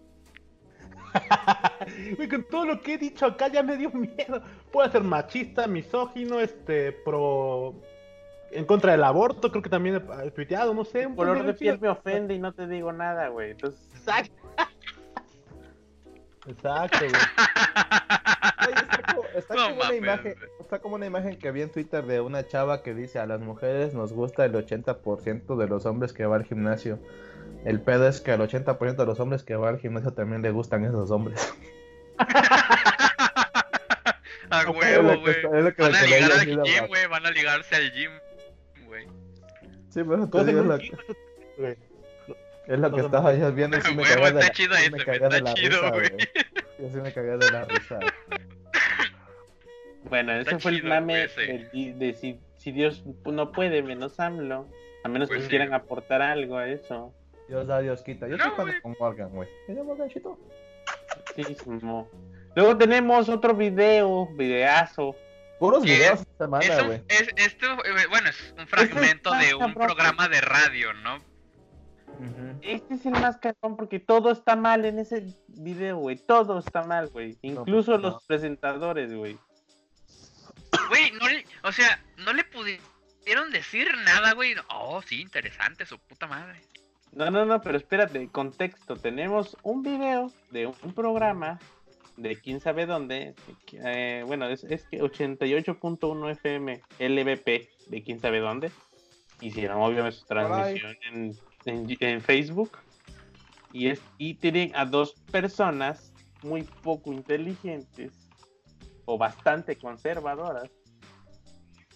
[2.16, 4.42] Güey, con todo lo que he dicho acá ya me dio miedo.
[4.70, 7.80] Puedo ser machista, misógino, este, pro...
[8.52, 11.06] En contra del aborto, creo que también he tuiteado, no sé.
[11.06, 13.52] Un color de piel me ofende y no te digo nada, güey.
[13.52, 14.34] Entonces, Exacto.
[16.48, 17.10] Exacto, güey.
[18.68, 21.62] Oye, está como, está No como una mames, imagen, está como una imagen que vi
[21.62, 25.66] en Twitter de una chava que dice a las mujeres nos gusta el 80% de
[25.66, 26.98] los hombres que va al gimnasio.
[27.64, 30.50] El pedo es que al 80% de los hombres que va al gimnasio también le
[30.50, 31.52] gustan esos hombres.
[34.50, 35.42] A huevo, güey.
[35.76, 37.06] Van a ligar al gym, güey.
[37.08, 38.10] Van a ligarse al gym.
[39.96, 40.78] Sí, pero te digo, es lo,
[41.56, 41.76] güey.
[42.66, 44.90] es lo que estaba yo viendo y sí me cagué de está la, chido sí
[44.90, 46.10] me cagué de la risa, güey.
[46.78, 47.98] Yo sí me cagué de la risa.
[50.04, 51.28] bueno, ese Está fue el mame
[51.72, 54.68] de, si, si Dios no puede, menos AMLO.
[55.02, 55.48] A menos Pues que sí.
[55.50, 57.14] quieran aportar algo a eso.
[57.48, 58.28] Dios da, Dios quita.
[58.28, 59.48] Yo No, estoy con Morgan, güey.
[59.68, 60.38] Mira, Morganchito.
[61.34, 62.10] Sí, Simo.
[62.54, 65.16] Luego tenemos otro video, videazo.
[65.58, 67.02] Puros videos esta Es semana, güey.
[67.08, 69.74] es, esto, eh, bueno, es un fragmento más de un cabrón.
[69.74, 71.16] programa de radio, ¿no?
[72.18, 72.58] Ujú.
[72.62, 76.16] Este es el más cagón porque todo está mal en ese video, güey.
[76.16, 77.38] Todo está mal, güey.
[77.42, 78.10] Incluso pues, no.
[78.10, 79.38] los presentadores, güey.
[80.88, 84.54] Güey, no le, o sea, no le pudieron decir nada, güey.
[84.70, 86.60] Oh, sí, interesante, su puta madre.
[87.12, 88.96] No, no, no, pero espérate, contexto.
[88.96, 91.58] Tenemos un video de un programa
[92.16, 93.34] de quién sabe dónde.
[93.72, 98.70] eh, bueno, es, es que 88.1 FM LVP de quién sabe dónde.
[99.40, 102.78] Hicieron obviamente su transmisión en, en- en Facebook.
[103.72, 108.12] Y, es, y tienen a dos personas muy poco inteligentes
[109.04, 110.70] o bastante conservadoras.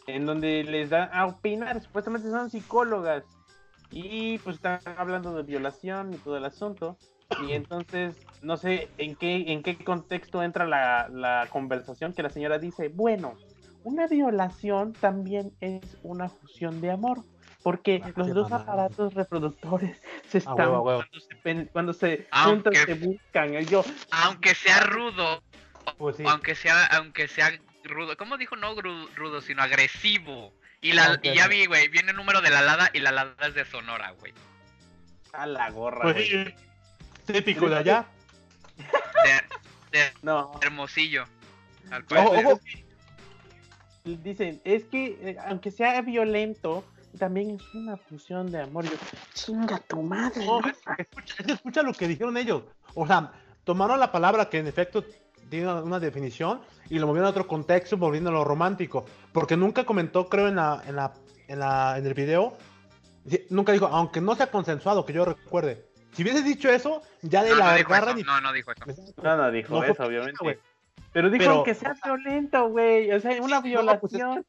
[0.06, 3.24] En donde les dan a opinar, supuestamente son psicólogas.
[3.90, 6.96] Y pues están hablando de violación y todo el asunto.
[7.46, 12.30] Y entonces, no sé en qué, en qué contexto entra la, la conversación que la
[12.30, 13.36] señora dice, bueno,
[13.84, 17.22] una violación también es una fusión de amor.
[17.62, 20.98] Porque Ah, los dos aparatos reproductores se A están huevo, a huevo.
[21.10, 23.54] cuando se, pen- cuando se Aunque- juntan, se buscan.
[23.54, 25.42] Y yo, Aunque sea rudo,
[25.98, 26.24] Pues sí.
[26.26, 27.52] aunque sea, aunque sea
[27.84, 28.56] rudo, ¿cómo dijo?
[28.56, 28.74] No
[29.14, 30.54] rudo, sino agresivo.
[30.80, 33.34] Y, la, y ya vi, güey, viene el número de la Lada y la Lada
[33.46, 34.32] es de Sonora, güey.
[35.34, 36.54] A la gorra, Pues güey.
[37.32, 38.06] Típico de allá.
[38.76, 41.24] De, de No, Hermosillo.
[41.90, 42.60] Al Ojo,
[44.04, 46.84] dicen, es que eh, aunque sea violento,
[47.18, 48.84] también es una fusión de amor.
[48.84, 48.96] Yo,
[49.34, 50.44] chinga tu madre.
[51.46, 52.62] Escucha, lo que dijeron ellos.
[52.94, 53.32] O sea,
[53.64, 55.04] tomaron la palabra que en efecto
[55.48, 59.04] tiene una definición y lo movieron a otro contexto, volviéndolo romántico.
[59.32, 61.12] Porque nunca comentó, creo, en la, en la,
[61.48, 62.56] en la, en el video,
[63.50, 65.89] nunca dijo, aunque no sea consensuado, que yo recuerde.
[66.12, 67.70] Si hubiese dicho eso, ya de No, la no
[68.24, 68.84] no, no dijo eso.
[69.22, 70.58] No, no dijo No eso, obviamente.
[71.12, 73.10] Pero dijo Pero- que sea violento, güey.
[73.12, 74.46] O sea, una Sí, no, pues es violación.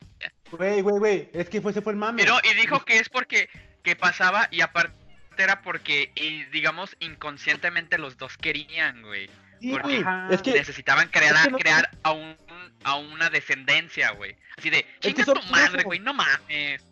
[0.51, 2.21] Güey, güey, güey, es que fue, ese fue el mame.
[2.23, 3.49] Pero, y dijo que es porque
[3.83, 4.93] que pasaba y aparte
[5.37, 9.27] era porque, y, digamos, inconscientemente los dos querían, güey.
[9.59, 10.27] Sí, porque- Ajá.
[10.29, 12.35] es que Necesitaban crear, es que no- crear a, un,
[12.83, 14.35] a una descendencia, güey.
[14.57, 16.83] Así de, que chinga son tu madre, güey, no mames.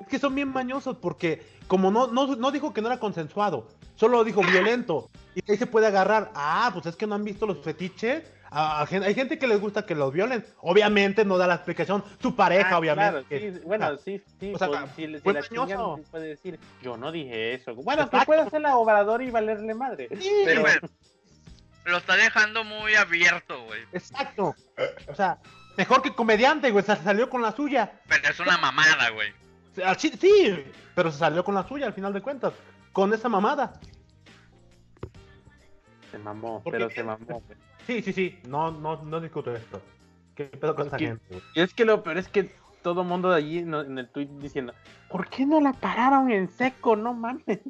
[0.00, 3.70] Es que son bien mañosos porque como no, no, no dijo que no era consensuado,
[3.96, 5.10] solo dijo violento.
[5.34, 6.30] Y ahí se puede agarrar.
[6.34, 8.22] Ah, pues es que no han visto los fetiches.
[8.50, 10.44] A- a gen- hay gente que les gusta que los violen.
[10.60, 12.04] Obviamente no da la explicación.
[12.22, 13.24] Su pareja, Ah, obviamente.
[13.26, 14.52] claro, sí, bueno, sea, sí, sí.
[14.54, 17.74] o sea, pues, si, si la chingan, puede decir, yo no dije eso.
[17.74, 18.26] Bueno, que Exacto.
[18.26, 20.08] puede hacer la obrador y valerle madre.
[20.20, 20.62] sí, Pero,
[21.86, 23.80] lo está dejando muy abierto, güey.
[23.92, 24.54] exacto.
[25.08, 25.38] O sea,
[25.76, 26.84] mejor que comediante, güey.
[26.84, 28.00] Se salió con la suya.
[28.08, 29.32] Pero es una mamada, güey.
[29.98, 30.12] Sí,
[30.94, 32.52] pero se salió con la suya al final de cuentas.
[32.94, 33.78] Con esa mamada.
[36.10, 37.42] Se mamó, pero se mamó.
[37.86, 38.38] Sí, sí, sí.
[38.48, 39.82] No, no, no discuto esto.
[40.34, 41.40] ¿Qué pedo con esa que- gente?
[41.54, 42.50] Y es que lo peor es que
[42.82, 44.72] todo mundo de allí no- en el tweet diciendo,
[45.10, 46.96] ¿por qué no la pararon en seco?
[46.96, 47.60] No mames.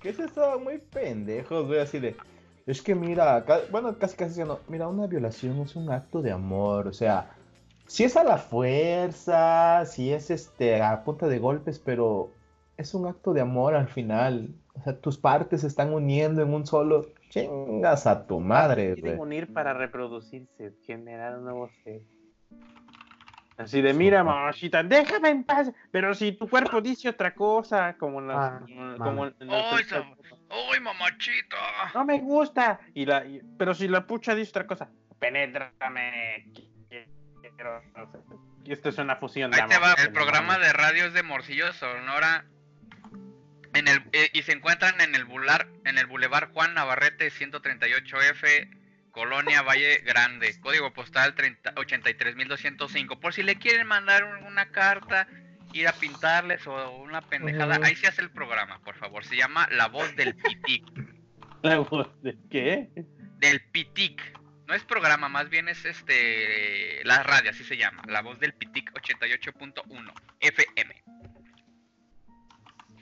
[0.00, 2.16] Que se estaban muy pendejos, güey, así de.
[2.66, 6.30] Es que mira, ca- bueno, casi casi diciendo, mira, una violación es un acto de
[6.32, 7.30] amor, o sea,
[7.86, 12.30] si es a la fuerza, si es este a punta de golpes, pero
[12.80, 14.54] es un acto de amor al final.
[14.74, 17.06] O sea, tus partes se están uniendo en un solo.
[17.28, 19.28] Chingas a tu madre, Quieren güey.
[19.28, 22.00] unir para reproducirse, generar un nuevo ser.
[23.56, 25.70] Así de, mira, mamachita, déjame en paz.
[25.92, 28.60] Pero si tu cuerpo dice otra cosa, como en los- Ah,
[28.98, 30.02] como Ay, so-
[30.72, 31.56] ¡Uy, mamachita!
[31.94, 32.80] no me gusta.
[32.94, 34.88] Y la, y- pero si la pucha dice otra cosa,
[35.18, 36.50] penétrame.
[36.88, 38.18] Quiero, no sé.
[38.64, 39.88] Y esto es una fusión de Ahí te amor.
[39.90, 42.46] va, el programa de radio es de Morcillo, Sonora.
[43.74, 48.68] En el, eh, y se encuentran en el bular, en el Boulevard Juan Navarrete 138F,
[49.12, 53.20] Colonia Valle Grande, código postal 30 83205.
[53.20, 55.28] Por si le quieren mandar un- una carta,
[55.72, 59.24] ir a pintarles o una pendejada, ahí se hace el programa, por favor.
[59.24, 60.84] Se llama La Voz del Pitic.
[61.62, 62.88] La voz de qué?
[63.38, 64.20] del Pitic.
[64.66, 68.02] No es programa, más bien es este la radio, así se llama.
[68.06, 71.02] La Voz del Pitic 88.1 FM.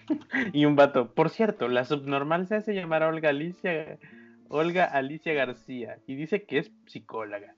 [0.53, 1.12] Y un vato.
[1.14, 3.99] Por cierto, la subnormal se hace llamar Olga Alicia,
[4.49, 5.99] Olga Alicia García.
[6.07, 7.55] Y dice que es psicóloga.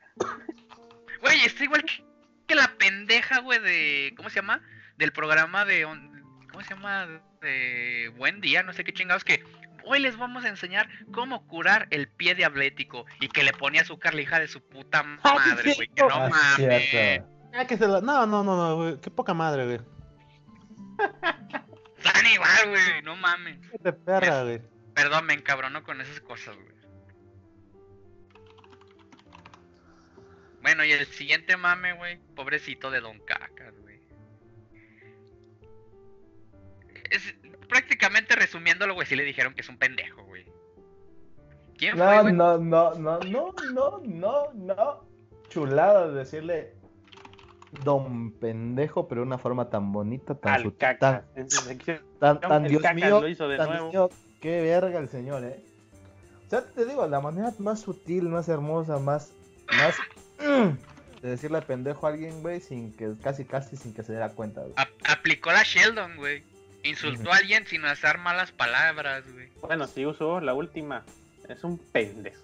[1.23, 2.05] Güey, está igual que,
[2.47, 4.13] que la pendeja, güey, de.
[4.17, 4.61] ¿Cómo se llama?
[4.97, 5.85] Del programa de.
[6.51, 7.07] ¿Cómo se llama?
[7.41, 9.25] De Buen Día, no sé qué chingados.
[9.25, 9.43] Que
[9.85, 13.07] hoy les vamos a enseñar cómo curar el pie diabético.
[13.21, 15.89] Y que le ponía azúcar la hija de su puta Ah, madre, güey.
[15.89, 16.57] Que no Ah, mames.
[16.91, 17.29] cierto.
[17.55, 19.01] Ah, que se la- No, no, no, no, güey.
[19.01, 19.81] Qué poca madre, güey.
[22.27, 23.03] Igual, güey.
[23.03, 23.59] No mames.
[23.81, 24.61] De perra, güey.
[24.95, 26.81] Perdón, me encabrono con esas cosas, güey.
[30.63, 32.19] Bueno, y el siguiente mame, güey.
[32.35, 34.01] Pobrecito de Don Cacas, güey.
[37.11, 37.35] Es
[37.69, 40.45] prácticamente resumiéndolo, güey, sí le dijeron que es un pendejo, güey.
[41.79, 42.33] ¿Quién fue, No, güey?
[42.35, 45.09] no, no, no, no, no, no, no.
[45.49, 46.75] Chulada de decirle
[47.85, 53.21] don pendejo, pero de una forma tan bonita, tan Al sutil, tan, Dios cacas mío,
[53.21, 53.91] lo hizo de tan nuevo.
[53.91, 55.63] Dios mío, qué verga el señor, eh.
[56.47, 59.33] O sea, te digo, la manera más sutil, más hermosa, más,
[59.77, 59.97] más
[61.23, 64.63] de decirle pendejo a alguien, güey, sin que, casi, casi sin que se diera cuenta,
[64.63, 64.75] güey.
[65.05, 66.43] Aplicó la Sheldon, güey.
[66.83, 69.49] Insultó a alguien sin usar malas palabras, güey.
[69.61, 71.05] Bueno, sí usó la última.
[71.49, 72.43] Es un pendejo.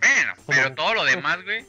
[0.00, 1.64] Bueno, pero todo lo demás, güey.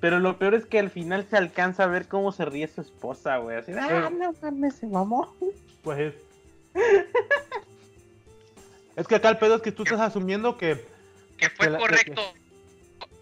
[0.00, 2.80] Pero lo peor es que al final se alcanza a ver cómo se ríe su
[2.80, 3.56] esposa, güey.
[3.58, 4.10] Así, ah, Eh.
[4.10, 5.34] no mames, se mamó.
[5.82, 6.14] Pues.
[8.96, 10.82] Es que acá el pedo es que tú estás asumiendo que.
[11.36, 12.22] Que fue Que la- correcto.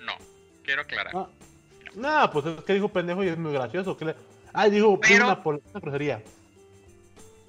[0.07, 0.13] No,
[0.63, 1.13] quiero aclarar.
[1.13, 1.29] No,
[1.97, 3.97] no, pues es que dijo pendejo y es muy gracioso.
[3.97, 4.15] que le-
[4.53, 6.23] Ah, dijo Pero- una, pol- una grosería.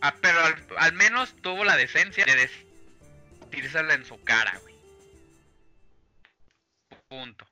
[0.02, 2.50] Ah, pero al, al menos tuvo la decencia de
[3.52, 4.74] decírsela en su cara, güey.
[7.08, 7.46] Punto.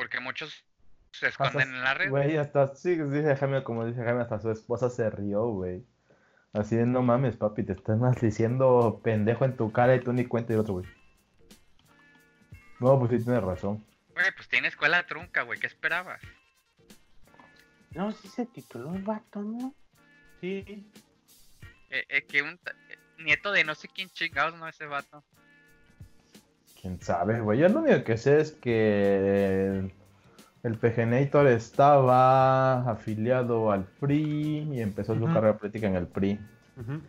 [0.00, 0.64] Porque muchos
[1.12, 2.08] se esconden en la red.
[2.08, 5.84] Güey, hasta, sí, dice Jaime, como dice Jaime, hasta su esposa se rió, güey.
[6.54, 10.14] Así de no mames, papi, te estás más diciendo pendejo en tu cara y tú
[10.14, 10.86] ni cuenta y otro, güey.
[12.78, 13.84] No, pues sí tienes razón.
[14.14, 15.60] Güey, pues tiene escuela trunca, güey.
[15.60, 16.22] ¿Qué esperabas?
[17.90, 19.74] No, sí se tituló el vato, ¿no?
[20.40, 20.90] Sí.
[21.90, 24.66] Eh, eh, que un eh, nieto de no sé quién chingados, ¿no?
[24.66, 25.22] Ese vato.
[26.80, 27.58] Quién sabe, güey.
[27.58, 29.92] Yo lo único que sé es que el,
[30.62, 36.40] el PGNator estaba afiliado al PRI y empezó su carrera política en el PRI.
[36.76, 37.02] Ujú.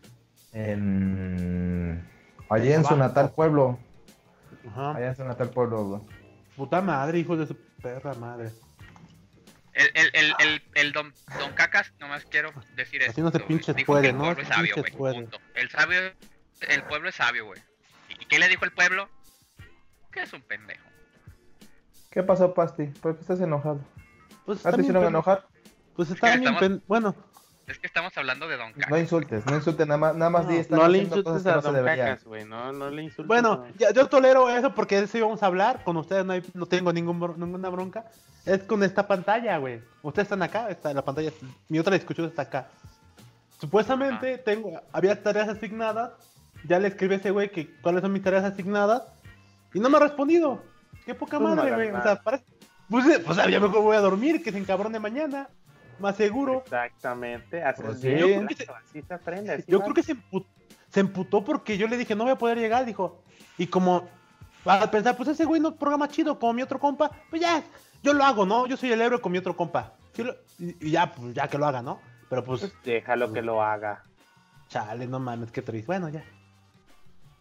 [0.53, 2.10] En...
[2.49, 3.79] Allí en su natal pueblo.
[4.67, 4.95] Ajá.
[4.95, 6.01] Allá en su natal pueblo, güey.
[6.57, 8.49] Puta madre, hijo de su perra madre.
[9.73, 13.21] El, el, el, el, el don, don Cacas, nomás quiero decir Así esto.
[13.21, 14.23] no se pinches Dijo puede, que el ¿no?
[14.25, 15.29] pueblo es Así sabio, güey.
[15.55, 15.99] El sabio,
[16.67, 17.62] el pueblo es sabio, güey.
[18.10, 19.07] ¿Y qué le dijo el pueblo?
[20.12, 20.84] Que es un pendejo.
[22.10, 22.86] ¿Qué pasó, Pasti?
[22.88, 23.80] ¿Por qué estás enojado?
[24.45, 25.45] Pues ¿Ah, está te hicieron pen- enojar?
[25.95, 27.15] Pues está bien estamos- pen- Bueno,
[27.67, 28.89] Es que estamos hablando de don Cacas.
[28.89, 31.56] No insultes, no insultes, nada más, nada más di, No, están no le insultes a
[31.56, 31.86] no Don.
[31.86, 32.43] Cacas, güey.
[32.43, 33.28] No, no le insultes.
[33.28, 33.67] bueno, no.
[33.78, 35.84] ya- yo tolero eso porque de eso íbamos a hablar.
[35.86, 38.06] Con ustedes no, hay- no tengo ningún, ninguna bronca.
[38.45, 39.82] Es con esta pantalla, güey.
[40.02, 41.32] Ustedes están acá, está la pantalla.
[41.69, 42.67] Mi otra discusión está acá.
[43.60, 46.12] Supuestamente tengo, había tareas asignadas.
[46.67, 49.04] Ya le escribí a ese güey que cuáles son mis tareas asignadas.
[49.73, 50.62] Y no me ha respondido.
[51.05, 51.89] Qué poca Pues madre, güey.
[51.91, 52.45] O sea, parece.
[52.89, 55.47] Pues, eh, pues ya mejor voy a dormir, que se encabrone mañana.
[55.99, 56.62] Más seguro.
[56.63, 57.63] Exactamente.
[57.63, 58.10] Así, Pues sí.
[58.17, 59.53] Yo creo que claro, así se aprende.
[59.53, 59.84] así Yo va.
[59.86, 60.47] creo que se emputó,
[60.89, 63.21] se emputó porque yo le dije, no voy a poder llegar, dijo.
[63.57, 64.07] Y como,
[64.65, 67.63] a pensar, pues ese güey no programa chido como mi otro compa, pues ya,
[68.03, 68.65] yo lo hago, ¿no?
[68.67, 69.93] Yo soy el héroe con mi otro compa.
[70.13, 71.99] Sí lo- y, ya, pues ya que lo haga, ¿no?
[72.29, 74.03] Pero pues, Pues déjalo que lo haga.
[74.69, 75.86] chale, no mames, qué triste.
[75.88, 76.23] Bueno, ya.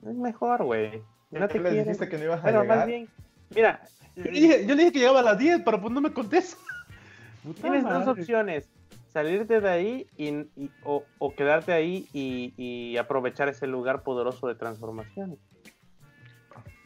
[0.07, 1.03] Es mejor, güey.
[1.31, 1.85] No te ¿Les quieren.
[1.85, 2.79] dijiste que no ibas a Bueno, llegar?
[2.79, 3.09] más bien.
[3.55, 3.81] Mira,
[4.17, 6.13] Yo le dije, yo le dije que llegaba a las 10, pero pues no me
[6.13, 6.57] contesta.
[7.61, 8.69] Tienes dos opciones.
[9.13, 14.47] Salirte de ahí y, y- o, o quedarte ahí y, y aprovechar ese lugar poderoso
[14.47, 15.37] de transformación.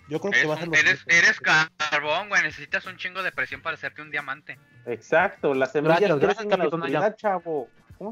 [0.09, 2.42] Yo creo que Eres, va a eres, eres carbón, güey.
[2.42, 4.59] Necesitas un chingo de presión para hacerte un diamante.
[4.87, 7.68] Exacto, las semillas Gracias, gracias, crecen en la oscuridad, chavo.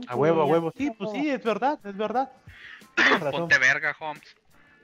[0.08, 0.72] A huevo, a ya, huevo.
[0.76, 2.30] Sí, pues sí, es verdad, es verdad.
[3.30, 4.36] Ponte verga, Holmes.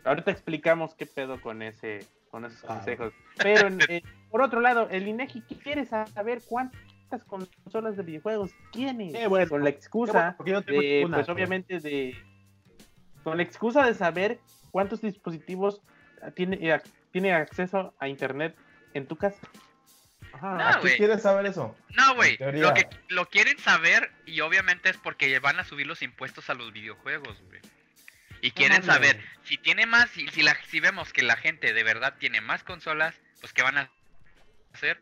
[0.08, 2.68] Ahorita explicamos qué pedo con ese con esos Ah.
[2.68, 3.12] consejos.
[3.38, 9.12] Pero eh, por otro lado, el INEGI quiere saber cuántas consolas de videojuegos tiene.
[9.12, 12.14] Qué bueno, con la bueno, excusa porque yo no de, ninguna, pues pero- obviamente de
[13.24, 14.40] con la excusa de saber
[14.70, 15.80] cuántos dispositivos
[16.34, 16.80] tiene eh,
[17.12, 18.54] tiene acceso a internet
[18.94, 19.40] en tu casa.
[20.34, 20.54] Ajá.
[20.56, 20.96] No, ¿A qué güey.
[20.98, 21.74] quieres saber eso?
[21.96, 22.36] No, güey.
[22.38, 26.54] Lo que lo quieren saber y obviamente es porque van a subir los impuestos a
[26.54, 27.60] los videojuegos, güey.
[28.40, 31.82] Y quieren saber si tiene más, si, si, la, si vemos que la gente de
[31.82, 33.90] verdad tiene más consolas, pues ¿qué van a
[34.72, 35.00] hacer?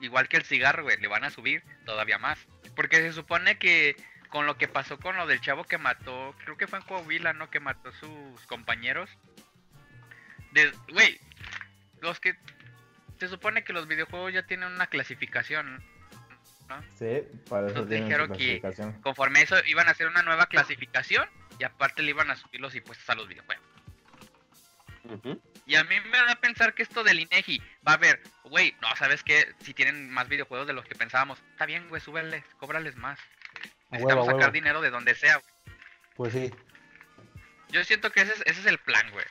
[0.00, 2.38] Igual que el cigarro, güey, le van a subir todavía más.
[2.74, 3.96] Porque se supone que
[4.28, 7.32] con lo que pasó con lo del chavo que mató, creo que fue en Coahuila,
[7.32, 7.50] ¿no?
[7.50, 9.10] Que mató a sus compañeros.
[10.52, 11.20] De, güey,
[12.00, 12.36] los que...
[13.18, 15.84] Se supone que los videojuegos ya tienen una clasificación,
[16.68, 16.82] ¿no?
[16.94, 18.62] Sí, para eso Entonces dijeron que-.
[19.02, 21.28] Conforme a eso iban a hacer una nueva clasificación
[21.60, 23.64] y aparte le iban a subir los impuestos a los videojuegos.
[25.66, 28.74] Y a mí me da a pensar que esto del INEGI va a ver, güey,
[28.82, 29.46] no, ¿sabes qué?
[29.62, 33.18] Si tienen más videojuegos de los que pensábamos, está bien, güey, súbeles, cóbrales más.
[33.90, 34.52] Necesitamos huevo, sacar huevo.
[34.52, 35.36] dinero de donde sea.
[35.38, 35.76] güey.
[36.16, 36.50] Pues sí.
[37.70, 39.24] Yo siento que ese es, ese es el plan, güey.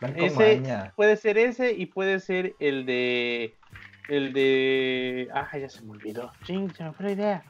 [0.00, 0.92] Van con Ese maña.
[0.94, 3.56] puede ser ese y puede ser el de
[4.08, 6.32] el de ah ya se me olvidó.
[6.44, 7.44] Ching, se me fue la idea.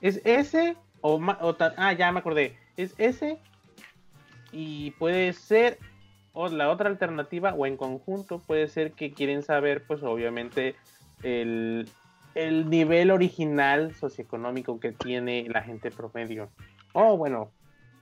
[0.00, 2.58] Es ese o, ma- o ta- ah ya me acordé.
[2.76, 3.38] Es ese
[4.52, 5.78] y puede ser
[6.32, 10.76] o la otra alternativa o en conjunto puede ser que quieren saber pues obviamente
[11.22, 11.88] el
[12.36, 16.50] el nivel original socioeconómico que tiene la gente promedio.
[16.92, 17.50] O bueno,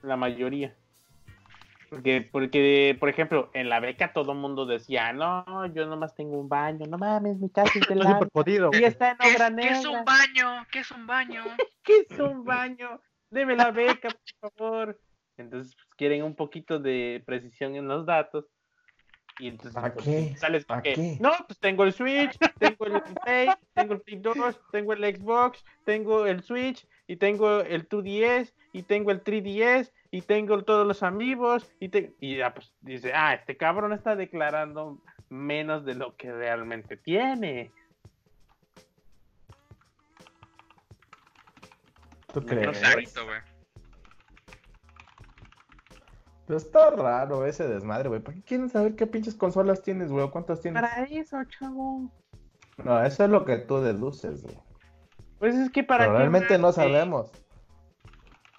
[0.03, 0.75] la mayoría.
[1.89, 6.37] Porque, porque, por ejemplo, en la beca todo el mundo decía, no, yo nomás tengo
[6.37, 7.95] un baño, no mames, mi casa es de
[8.33, 8.71] jodido.
[8.73, 9.99] Y está en ¿Qué es, obra qué es negra.
[9.99, 10.67] un baño?
[10.69, 11.43] ¿Qué es un baño?
[11.83, 12.99] ¿Qué es un baño?
[13.29, 14.09] Deme la beca,
[14.39, 14.99] por favor.
[15.37, 18.45] Entonces, pues, quieren un poquito de precisión en los datos.
[19.37, 20.35] Y entonces, ¿Para pues, qué?
[20.37, 21.17] sales ¿Para que, qué?
[21.19, 25.65] No, pues tengo el Switch, tengo el Play, tengo el Play 2, tengo el Xbox,
[25.83, 31.03] tengo el Switch, y tengo el 2DS, y tengo el 3DS, y tengo todos los
[31.03, 32.13] amigos, y, te...
[32.21, 37.71] y ya pues dice, ah, este cabrón está declarando menos de lo que realmente tiene.
[42.35, 42.77] ¿Tú No crees?
[42.77, 42.85] sé.
[42.99, 43.39] Exacto, güey.
[46.47, 48.21] Pero está raro ese desmadre, güey.
[48.21, 50.29] ¿Para qué quieren saber qué pinches consolas tienes, güey?
[50.29, 50.81] ¿Cuántas tienes?
[50.81, 52.11] Para eso, chavo.
[52.83, 54.55] No, eso es lo que tú deduces, güey.
[55.39, 57.31] Pues es que para Pero qué realmente más, no sabemos.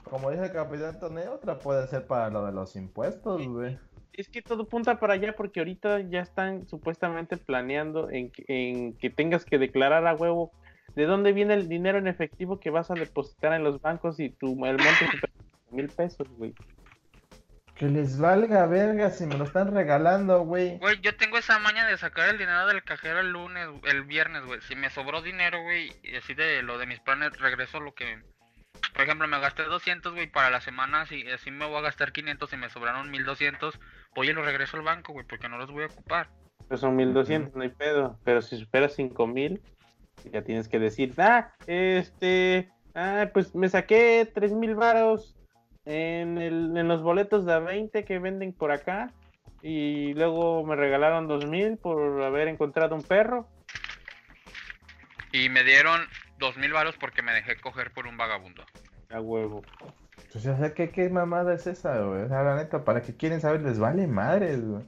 [0.04, 3.78] como dice el Capitán Toneo, otra puede ser para lo de los impuestos, güey.
[4.14, 9.44] Es que todo punta para allá porque ahorita ya están supuestamente planeando en que tengas
[9.44, 10.50] que declarar a huevo
[10.96, 14.30] de dónde viene el dinero en efectivo que vas a depositar en los bancos y
[14.30, 15.32] tu el monte supera
[15.70, 16.54] mil pesos, güey.
[17.74, 20.78] Que les valga verga si me lo están regalando, güey.
[20.78, 24.46] Güey, yo tengo esa maña de sacar el dinero del cajero el lunes, el viernes,
[24.46, 24.62] güey.
[24.62, 28.18] Si me sobró dinero, güey, y así de lo de mis planes, regreso lo que...
[28.94, 32.12] Por ejemplo, me gasté 200, güey, para la semana, si así me voy a gastar
[32.12, 33.78] 500 y me sobraron 1200,
[34.14, 36.30] voy y lo regreso al banco, güey, porque no los voy a ocupar.
[36.68, 38.18] Pues son 1200, no hay pedo.
[38.24, 39.60] Pero si superas 5000,
[40.32, 45.36] ya tienes que decir, ah, este, ah, pues me saqué 3000 varos
[45.84, 49.12] en, el, en los boletos de a 20 que venden por acá.
[49.62, 53.48] Y luego me regalaron 2000 por haber encontrado un perro.
[55.32, 56.00] Y me dieron
[56.38, 58.64] 2000 varos porque me dejé coger por un vagabundo.
[59.10, 59.62] A huevo.
[60.32, 62.22] Pues, o sea, ¿qué, qué mamada es esa, güey?
[62.22, 63.62] O sea, la neta, ¿para qué quieren saber?
[63.62, 64.84] Les vale madres, güey.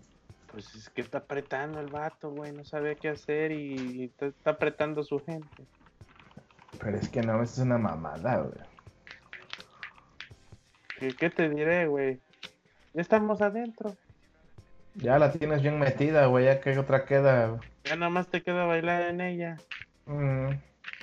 [0.59, 2.51] Pues es que está apretando el vato, güey.
[2.51, 5.69] No sabía qué hacer y está, está apretando a su gente.
[6.81, 8.67] Pero es que no, es una mamada, güey.
[10.99, 12.21] ¿Qué, qué te diré, güey?
[12.93, 13.95] Ya estamos adentro.
[14.97, 17.51] Ya la tienes bien metida, güey, ya que otra queda.
[17.51, 17.61] güey.
[17.85, 19.59] Ya nada más te queda bailar en ella.
[20.07, 20.49] Mm.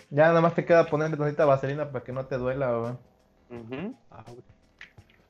[0.10, 3.62] Ya nada más te queda ponerle tantita vaselina para que no te duela, güey.
[3.62, 3.96] Ujú.
[4.12, 4.44] Ah, güey.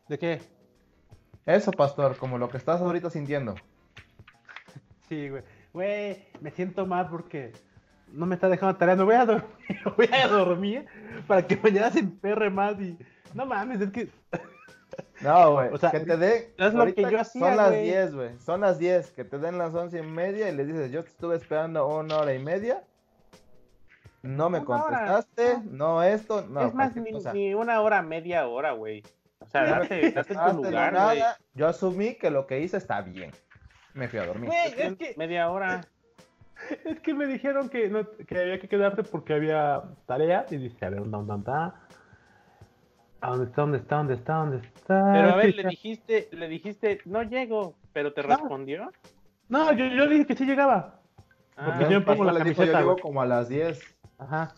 [0.09, 0.41] ¿De qué?
[1.45, 3.53] Eso, pastor, como lo que estás ahorita sintiendo.
[5.07, 5.43] Sí, güey.
[5.73, 7.51] Güey, me siento mal porque
[8.11, 8.95] no me está dejando tarea.
[8.95, 10.85] Me voy a dormir, me voy a dormir
[11.27, 12.97] para que mañana se emperre más y...
[13.33, 14.09] No mames, es que...
[15.21, 16.53] No, güey, O sea, que te dé.
[16.57, 17.83] es lo que yo hacía, Son las güey.
[17.83, 18.39] 10, güey.
[18.39, 19.11] Son las 10.
[19.11, 22.17] Que te den las once y media y les dices, yo te estuve esperando una
[22.17, 22.83] hora y media.
[24.23, 25.95] No me Una contestaste, no.
[25.95, 26.65] no esto, no.
[26.65, 29.03] es más, ni, ni una hora, media hora, güey.
[29.39, 31.37] O sea, date, date tu lugar, nada.
[31.53, 33.31] Yo asumí que lo que hice está bien.
[33.95, 34.45] Me fui a dormir.
[34.49, 35.81] Güey, es que, Media hora.
[36.85, 40.45] es que me dijeron que, no, que había que quedarte porque había tarea.
[40.51, 41.75] Y dije, a ver, ¿dónde, dónde está?
[43.21, 43.61] ¿A dónde está?
[43.61, 43.95] ¿Dónde está?
[43.95, 44.33] ¿Dónde está?
[44.35, 45.09] ¿Dónde está?
[45.13, 48.27] Pero a ver, le dijiste, le dijiste, no llego, pero te No.
[48.27, 48.91] respondió.
[49.47, 50.99] No, yo, yo dije que sí llegaba.
[51.55, 53.79] Ah, Porque yo me pongo la le dijo, yo camiseta, llego como a las 10.
[54.17, 54.53] Ajá.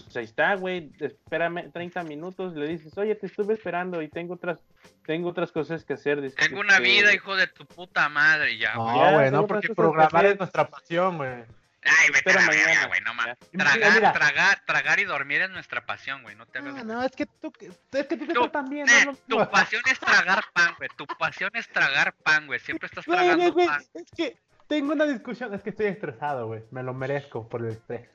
[0.00, 0.90] Pues ahí está, güey.
[0.98, 2.54] Espérame 30 minutos.
[2.54, 4.58] Le dices, oye, te estuve esperando y tengo otras,
[5.04, 6.20] tengo otras cosas que hacer.
[6.22, 8.74] Dice, Tengo una vida, hijo de tu puta madre, ya.
[8.74, 11.44] No, güey, no, porque programar es nuestra pasión, güey.
[11.84, 12.86] Ay, vete a Espera la mañana.
[12.86, 13.12] güey, no.
[13.12, 13.36] Mira,
[13.70, 14.12] Tragar, mira.
[14.12, 16.74] tragar, tragar y dormir es nuestra pasión, güey, no te hagas...
[16.74, 16.84] Güey.
[16.84, 19.98] no, es que tú, es que tú te también, Eh, no, tu no, pasión es
[19.98, 20.88] tragar pan, güey.
[20.96, 22.60] Tu pasión es tragar pan, güey.
[22.60, 23.82] Siempre estás tragando pan.
[23.94, 24.38] es que
[24.68, 26.62] tengo una discusión, es que estoy estresado, güey.
[26.70, 28.08] Me lo merezco por el estrés.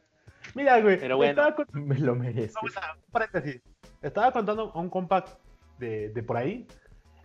[0.55, 1.31] Mira, güey, Pero bueno.
[1.31, 2.59] estaba con- Me lo merezco.
[2.61, 3.61] Vamos a- un paréntesis.
[4.01, 5.25] Estaba contando a un compa
[5.79, 6.67] de, de por ahí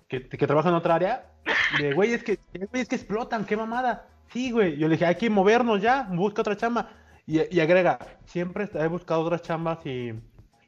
[0.08, 1.30] que, que trabaja en otra área.
[1.78, 2.38] De güey, es que,
[2.70, 4.08] güey, es que explotan, qué mamada.
[4.32, 4.76] Sí, güey.
[4.76, 6.90] Yo le dije, hay que movernos ya, busca otra chamba.
[7.26, 10.12] Y, y agrega, siempre he buscado otras chambas y,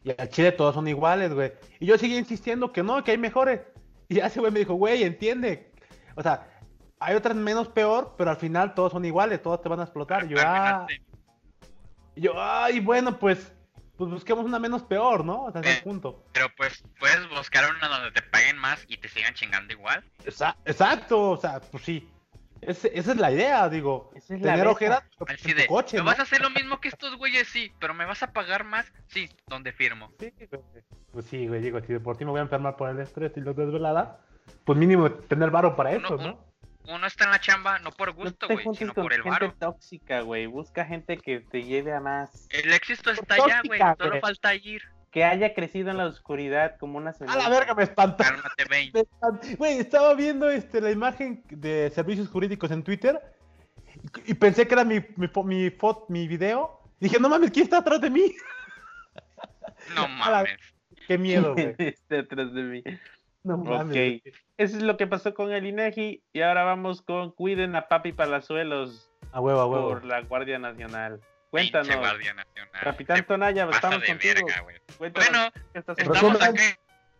[0.05, 1.53] y al chile todos son iguales, güey.
[1.81, 3.61] Y yo seguía insistiendo que no, que hay mejores.
[4.09, 5.73] Y ese güey me dijo, güey, entiende.
[6.15, 6.47] O sea,
[7.01, 10.25] hay otras menos peor, pero al final todos son iguales, todos te van a explotar.
[10.27, 11.03] Y yo, ah, Imagínate.
[12.15, 13.53] Y yo, ay, bueno, pues,
[13.97, 15.47] pues busquemos una menos peor, ¿no?
[15.47, 15.81] Hasta ese Eh.
[15.83, 16.25] punto.
[16.33, 20.05] Pero pues puedes buscar una donde te paguen más y te sigan chingando igual.
[20.25, 22.09] Esa- exacto, o sea, pues sí.
[22.61, 24.11] Ese- esa es la idea, digo.
[24.15, 26.07] Esa es Tener ojeras Así de, coche, ¿me ¿no?
[26.07, 27.47] vas a hacer lo mismo que estos güeyes?
[27.49, 28.91] Sí, pero ¿me vas a pagar más?
[29.09, 30.11] Sí, donde firmo.
[30.19, 30.63] Sí, güey.
[31.13, 33.33] Pues sí, güey, digo, si de por ti me voy a enfermar por el estrés
[33.37, 34.19] y la desvelada,
[34.65, 36.45] pues mínimo tener varo para Uno- eso, ¿no?
[36.87, 39.13] Uno está en la chamba no por No gusto, te güey, juntes sino con por
[39.15, 39.55] el gente varo.
[39.59, 40.47] tóxica, güey.
[40.47, 42.47] Busca gente que te lleve a más.
[42.51, 43.81] El éxito está allá, güey.
[43.99, 44.83] Solo falta ir.
[45.11, 47.43] Que haya crecido en la oscuridad como una A semana.
[47.43, 48.25] la verga, me espantó.
[49.59, 53.21] Güey, estaba viendo este, la imagen de servicios jurídicos en Twitter
[54.27, 56.81] y, y pensé que era mi, mi, mi, fot- mi video.
[57.01, 58.35] Dije, no mames, ¿quién está atrás de mí?
[59.95, 60.59] No A la- mames.
[61.07, 61.75] Qué miedo, güey.
[61.79, 62.83] Está atrás de mí.
[63.45, 64.21] No mames.
[64.21, 64.35] Ok.
[64.57, 66.23] Eso es lo que pasó con el INEGI.
[66.33, 69.89] Y ahora vamos con Cuiden a Papi Palazuelos A huevo, a huevo.
[69.91, 71.21] por la Guardia Nacional.
[71.53, 71.97] Pinche Cuéntanos.
[71.97, 72.81] Guardia Nacional.
[72.83, 74.35] Capitán Te Tonaya, estamos de contigo.
[74.35, 74.65] verga.
[74.99, 76.43] Cuéntanos Bueno, estamos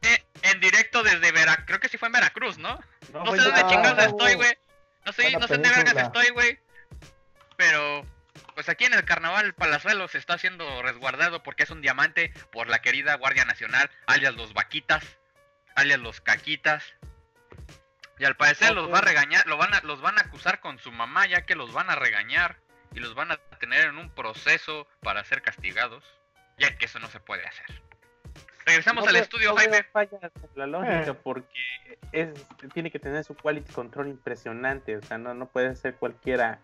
[0.03, 1.67] eh, en directo desde Veracruz.
[1.67, 2.79] Creo que sí fue en Veracruz, ¿no?
[3.13, 4.53] No fue sé dónde chingados no, estoy, güey.
[5.07, 6.59] No sé, no sé dónde vergas estoy, güey.
[7.57, 8.05] Pero,
[8.55, 12.33] pues aquí en el carnaval el Palazuelo se está haciendo resguardado porque es un diamante
[12.53, 15.05] por la querida Guardia Nacional, alias los vaquitas,
[15.75, 16.83] alias los caquitas.
[18.19, 20.79] Y al parecer los va a regañar, lo van a, los van a acusar con
[20.79, 22.57] su mamá ya que los van a regañar
[22.93, 26.05] y los van a tener en un proceso para ser castigados,
[26.59, 27.67] ya que eso no se puede hacer.
[28.67, 29.83] Regresamos No al veo- estudio, no Jaime.
[29.93, 31.15] fallas en la lógica Eh.
[31.23, 32.31] porque es,
[32.73, 34.97] tiene que tener su quality control impresionante.
[34.97, 36.61] O sea, no, no puede ser cualquiera.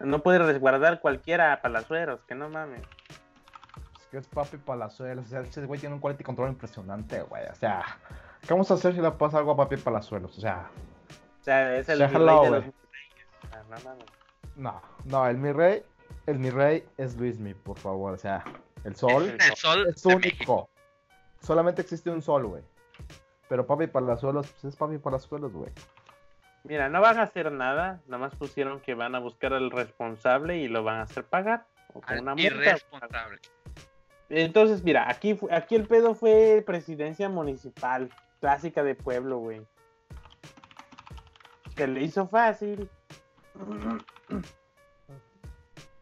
[0.00, 2.82] No puede resguardar cualquiera a palazuelos, que no mames.
[4.00, 5.26] Es que es papi Palazuelos.
[5.26, 7.44] O sea, ese güey tiene un quality control impresionante, güey.
[7.46, 7.84] O sea,
[8.42, 10.36] ¿qué vamos a hacer si le pasa algo a papi Palazuelos?
[10.36, 10.70] O sea,
[11.40, 12.50] O sea, es el de güey.
[12.50, 12.64] los
[14.56, 15.82] no no, el mi rey,
[16.26, 18.12] el mi rey es Luismi, por favor.
[18.14, 18.44] O sea,
[18.84, 20.68] el sol El sol es único.
[21.40, 22.62] Solamente existe un sol, güey.
[23.48, 25.70] Pero papi Palazuelos, pues es papi Palazuelos, güey.
[26.64, 30.58] Mira, no van a hacer nada, nada más pusieron que van a buscar al responsable
[30.58, 31.64] y lo van a hacer pagar.
[31.94, 32.46] O con Al una multa.
[32.46, 33.38] irresponsable.
[34.28, 38.10] Entonces, mira, aquí, aquí el pedo fue presidencia municipal,
[38.40, 39.66] clásica de pueblo, güey.
[41.76, 42.90] Que le hizo fácil.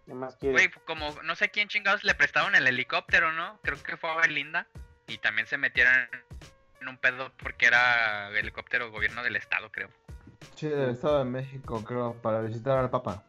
[0.07, 0.61] ¿Qué más quieres?
[0.61, 3.59] Güey, como no sé quién chingados le prestaron el helicóptero, ¿no?
[3.63, 4.67] Creo que fue a Belinda.
[5.09, 5.95] Y también se metieron
[6.81, 9.89] en un pedo porque era helicóptero gobierno del estado, creo.
[10.55, 13.23] Sí, del Estado de México, creo, para visitar al Papa.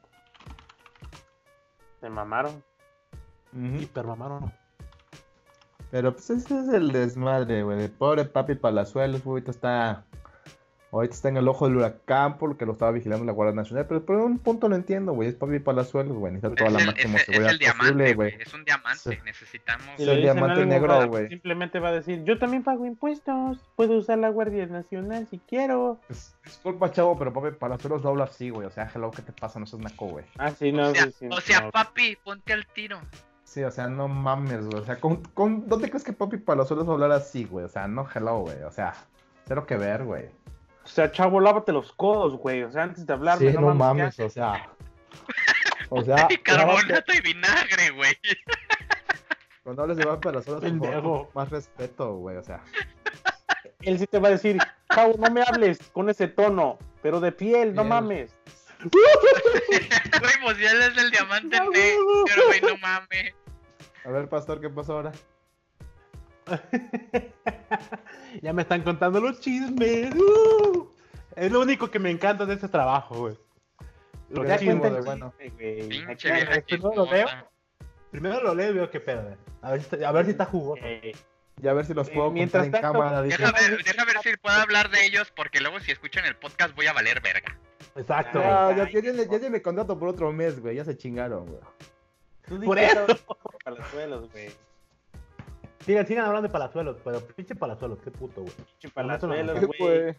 [2.00, 2.64] Se mamaron.
[3.54, 4.54] Hipermamaron.
[5.92, 7.84] Pero pues ese es el desmadre, güey.
[7.84, 10.04] El pobre papi Palazuelos, güey, ahorita está.
[10.90, 13.86] Ahorita está en el ojo del huracán porque lo estaba vigilando la Guardia Nacional.
[13.90, 15.28] Pero por un punto lo entiendo, güey.
[15.28, 16.32] Es papi Palazuelos, güey.
[16.34, 18.36] Necesita toda Es la el, máxima es- es seguridad el diamante, posible, güey.
[18.40, 19.00] Es un diamante.
[19.00, 19.18] Sí.
[19.26, 19.86] Necesitamos.
[19.98, 21.28] Si el diamante negro, güey.
[21.28, 26.00] Simplemente va a decir, yo también pago impuestos, puedo usar la Guardia Nacional si quiero.
[26.10, 28.66] Dis- Disculpa, chavo, pero papi Palazuelos no habla así, güey.
[28.66, 29.60] O sea, hello, ¿qué te pasa?
[29.60, 30.24] No seas naco, güey.
[30.38, 31.72] Ah, sí, no, o sea, sí, sí, o sea, no.
[31.72, 33.00] papi, ponte al tiro.
[33.48, 34.82] Sí, o sea, no mames, güey.
[34.82, 37.64] O sea, ¿con, con, ¿dónde crees que papi Palazuelos va a hablar así, güey?
[37.64, 38.62] O sea, no hello, güey.
[38.64, 38.94] O sea,
[39.48, 40.26] cero que ver, güey.
[40.84, 42.64] O sea, chavo, lávate los codos, güey.
[42.64, 44.70] O sea, antes de hablarme, Sí, no ¿qué mames, o sea.
[45.90, 48.12] O sea, Carbonato y vinagre, güey.
[49.64, 52.36] cuando hables de papi Palazuelos, favor, más respeto, güey.
[52.36, 52.62] O sea,
[53.80, 54.58] Él sí te va a decir,
[54.94, 58.36] chavo, no me hables con ese tono, pero de piel, no mames.
[60.20, 63.34] Güey, pues ya es el diamante No, negro, güey, no mames.
[64.06, 65.12] a ver, pastor, ¿qué pasó ahora?
[68.42, 70.14] ya me están contando los chismes.
[70.16, 70.88] ¡uh!
[71.36, 73.38] Es lo único que me encanta de este trabajo, güey.
[74.30, 75.34] Los Ya chismo cuenta el de bueno.
[75.88, 77.26] vieja este lo veo.
[77.28, 77.46] chismosa.
[78.12, 79.24] Primero lo leo y veo qué pedo.
[79.24, 79.36] güey.
[79.62, 80.82] A ver si está, a ver si está jugoso.
[80.86, 81.14] Eh,
[81.58, 83.22] Ya a ver si los Eh, puedo mientras contar en tanto, cámara.
[83.22, 86.76] Deja ver, deja ver si puedo hablar de ellos, porque luego si escuchan el podcast
[86.76, 87.58] voy a valer verga.
[87.98, 88.40] Exacto.
[88.44, 90.76] Ah, ya, ya, tiene- ya tiene contrato por otro mes, güey.
[90.76, 91.60] Ya se chingaron, güey.
[92.48, 93.00] tú Por eso.
[93.00, 93.16] ahora
[93.64, 94.50] Para los suelos, güey.
[95.80, 98.54] Sigan, sigan hablando de palazuelos, pero pinche palazuelos, qué puto, güey.
[98.54, 100.16] Pinche palazuelos, ¿Qué, güey.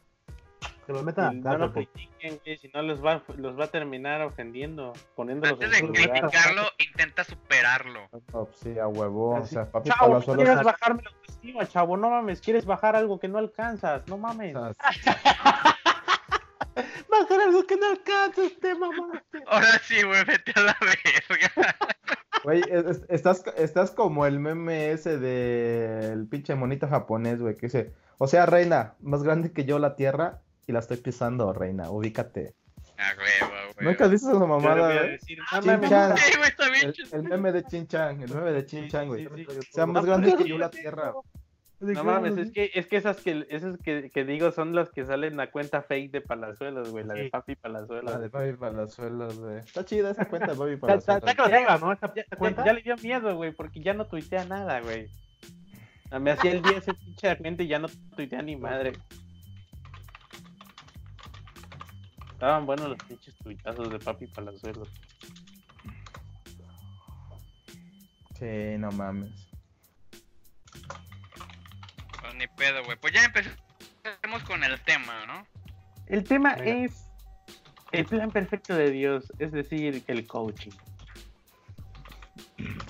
[0.87, 3.65] Que los metan a No lo por- critiquen, güey, si no los va, los va
[3.65, 6.21] a terminar ofendiendo, poniéndolos Antes en de su lugar.
[6.23, 8.01] criticarlo, intenta superarlo.
[8.33, 9.35] No, pues sí, a huevo.
[9.41, 10.45] O sea, papi Chavo, no Palazuelos.
[10.47, 14.55] quieres bajarme la autoestima, chavo, no mames, quieres bajar algo que no alcanzas, no mames.
[16.61, 19.23] o sea, Bajar algo que no alcanza este mamá.
[19.47, 21.77] Ahora sí, güey, vete a la verga.
[22.45, 27.67] Güey, es- es- estás, estás como el meme ese del pinche monito japonés, güey, que
[27.67, 31.91] dice, o sea, reina, más grande que yo la tierra y la estoy pisando, reina,
[31.91, 32.55] ubícate.
[33.01, 33.87] Ah, huevo, güey.
[33.89, 35.11] ¿Nunca has visto esa mamada, a güey?
[35.13, 35.75] decir, güey,
[36.83, 39.29] El, el meme de Chin Chan, el meme de Chin Sí, Chan, sí, güey.
[39.47, 39.69] sí, sí.
[39.73, 41.13] Sea más grande que yo la tierra.
[41.81, 45.05] No mames, es que, es que esas que esas que, que digo son las que
[45.05, 47.31] salen a cuenta fake de Palazuelos, güey, la de.
[47.31, 48.13] Papi Palazuelos.
[48.13, 49.59] La de Papi Palazuelos, güey.
[49.59, 51.31] Está chida esa cuenta de Papi Está está- Palazuelos.
[51.31, 52.15] está que lo tenga, ¿no?
[52.17, 52.73] Ya, cuenta.
[52.73, 55.09] le dio miedo, güey, porque ya no tuitea nada, güey.
[56.21, 58.93] Me hacía el día ese pinche gente y ya no tuitea ni madre.
[62.33, 64.89] Estaban buenos los pinches tuitazos de Papi Palazuelos.
[68.39, 69.48] Sí, no mames.
[72.39, 72.97] Ni pedo, güey.
[72.99, 75.47] Pues ya empecemos con el tema, ¿no?
[76.07, 77.11] El tema es
[77.93, 80.71] el plan perfecto de Dios, es decir, el coaching.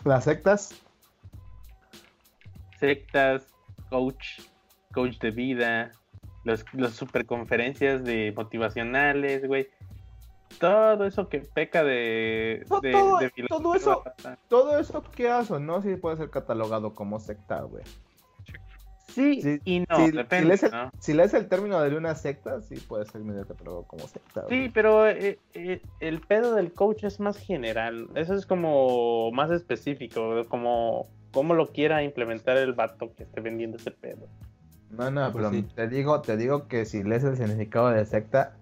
[0.05, 0.75] Las sectas,
[2.79, 3.47] sectas,
[3.91, 4.41] coach,
[4.93, 5.93] coach de vida,
[6.45, 9.69] los, las superconferencias de motivacionales, güey.
[10.59, 14.03] Todo eso que peca de, No, de, todo- de todo eso.
[14.49, 15.83] todo eso que hace, ¿no?
[15.83, 17.85] Sí puede ser catalogado como secta, güey.
[19.09, 20.91] Sí, Sí, y no, si, depende, si lees el, ¿no?
[20.99, 24.45] si lees el término de una secta, sí puede ser medio catalogado como secta.
[24.49, 28.09] Sí, pero eh, eh, el pedo del coach es más general.
[28.15, 33.79] Eso es como más específico, como cómo lo quiera implementar el vato que esté vendiendo
[33.79, 34.27] ese pedo.
[34.91, 35.67] No, no, Ah, pues pero sí.
[35.75, 38.57] te digo, te digo que si lees el significado de secta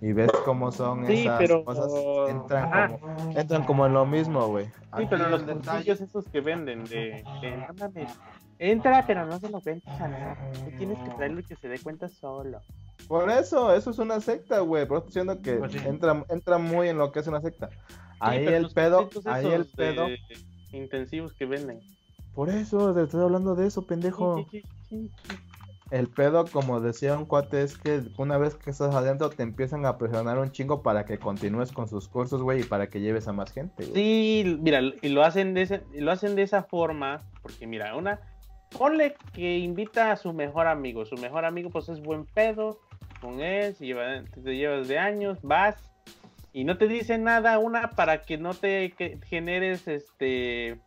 [0.00, 1.92] y ves cómo son Sí, esas pero- cosas,
[2.28, 2.88] entran Ajá.
[2.98, 4.66] como, entran como en lo mismo, güey.
[4.66, 8.18] Sí, Aquí pero los el detalle- cursillos esos que venden de, de mames,
[8.62, 10.36] Entra, pero no se lo cuentes a nada.
[10.52, 12.60] Tú tienes que traerlo y que se dé cuenta solo.
[13.08, 14.86] Por eso, eso es una secta, güey.
[14.86, 15.78] Por eso estoy diciendo que Pues sí.
[15.88, 17.70] entra, entra muy en lo que es una secta.
[18.18, 20.08] Ahí Sí, el pedo, ahí el pedo.
[20.08, 20.18] de
[20.72, 21.80] Intensivos que venden.
[22.34, 24.46] Por eso, te estoy hablando de eso, pendejo.
[24.50, 25.36] Sí, sí, sí, sí.
[25.90, 29.86] El pedo, como decía un cuate, es que una vez que estás adentro te empiezan
[29.86, 33.26] a presionar un chingo para que continúes con sus cursos, güey, y para que lleves
[33.26, 33.94] a más gente, güey.
[33.94, 37.96] Sí, mira, y lo hacen de ese, y lo hacen de esa forma, porque mira,
[37.96, 38.20] una,
[38.76, 42.78] ponle que invita a su mejor amigo, su mejor amigo pues es buen pedo
[43.20, 45.76] con él, lleva- te llevas de años, vas
[46.52, 50.80] y no te dice nada, una para que no te que- generes este,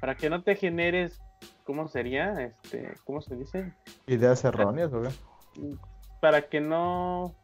[0.00, 1.20] para que no te generes,
[1.64, 2.40] ¿cómo sería?
[2.42, 3.72] Este, ¿cómo se dice?
[4.06, 5.10] Ideas erróneas, güey.
[6.20, 7.34] para que no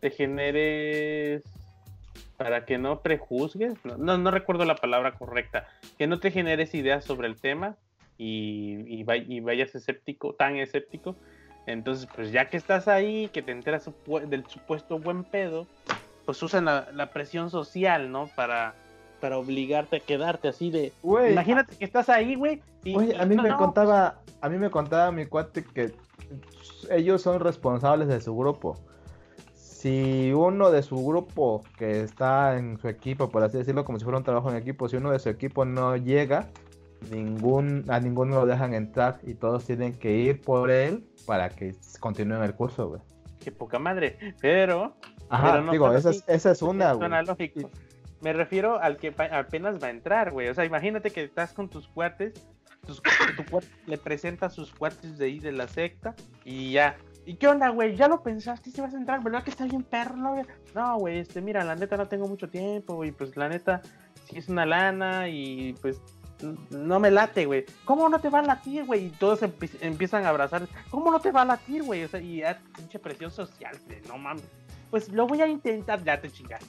[0.00, 1.42] te generes
[2.36, 5.66] para que no prejuzgues no, no, no recuerdo la palabra correcta
[5.96, 7.76] que no te generes ideas sobre el tema
[8.18, 11.16] y, y, y vayas escéptico tan escéptico
[11.66, 15.66] entonces pues ya que estás ahí que te enteras supu- del supuesto buen pedo
[16.24, 18.74] pues usan la, la presión social no para
[19.20, 20.92] para obligarte a quedarte así de
[21.30, 22.60] imagínate que estás ahí güey
[22.94, 25.92] Oye, a mí no, me no, contaba, a mí me contaba mi cuate que
[26.90, 28.78] ellos son responsables de su grupo.
[29.54, 34.04] Si uno de su grupo que está en su equipo, por así decirlo, como si
[34.04, 36.48] fuera un trabajo en equipo, si uno de su equipo no llega,
[37.10, 41.74] ningún, a ninguno lo dejan entrar y todos tienen que ir por él para que
[42.00, 43.00] continúen el curso, güey.
[43.40, 44.96] qué poca madre pero
[45.28, 47.10] Ajá, Pero no digo, esa es, esa es una, güey.
[48.22, 50.48] Me refiero al que apenas va a entrar, güey.
[50.48, 52.32] O sea, imagínate que estás con tus cuates,
[52.86, 53.02] tus,
[53.36, 56.96] tu cuate le presenta a sus cuates de ahí de la secta y ya.
[57.26, 57.96] ¿Y qué onda, güey?
[57.96, 59.22] ¿Ya lo pensaste si vas a entrar?
[59.22, 60.34] ¿Verdad que está bien perro, no?
[60.34, 60.44] güey?
[60.74, 63.10] No, güey, este, mira, la neta no tengo mucho tiempo, güey.
[63.10, 63.82] Pues la neta
[64.28, 66.00] sí es una lana y pues
[66.70, 67.64] no me late, güey.
[67.84, 69.06] ¿Cómo no te va a latir, güey?
[69.06, 70.66] Y todos empie- empiezan a abrazar.
[70.90, 72.04] ¿Cómo no te va a latir, güey?
[72.04, 74.00] O sea, y ya, pinche presión social, güey.
[74.08, 74.44] No mames.
[74.90, 76.66] Pues lo voy a intentar, ya te chingaste.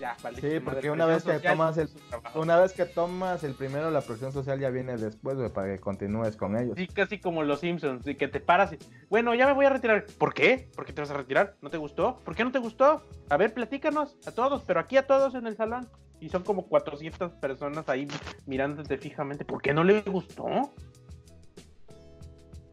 [0.00, 0.40] Ya, vale.
[0.40, 1.88] Sí, porque una vez que tomas el-
[2.34, 5.78] Una vez que tomas el primero, la presión social ya viene después, güey, para que
[5.78, 6.74] continúes con ellos.
[6.76, 8.78] Sí, casi como los Simpsons, de que te paras y,
[9.08, 10.04] bueno, ya me voy a retirar.
[10.18, 10.68] ¿Por qué?
[10.74, 11.54] ¿Por qué te vas a retirar?
[11.62, 12.18] ¿No te gustó?
[12.24, 13.04] ¿Por qué no te gustó?
[13.30, 15.88] A ver, platícanos a todos, pero aquí a todos en el salón.
[16.24, 18.08] Y son como 400 personas ahí
[18.46, 19.44] mirándote fijamente.
[19.44, 20.46] ¿Por qué no le gustó?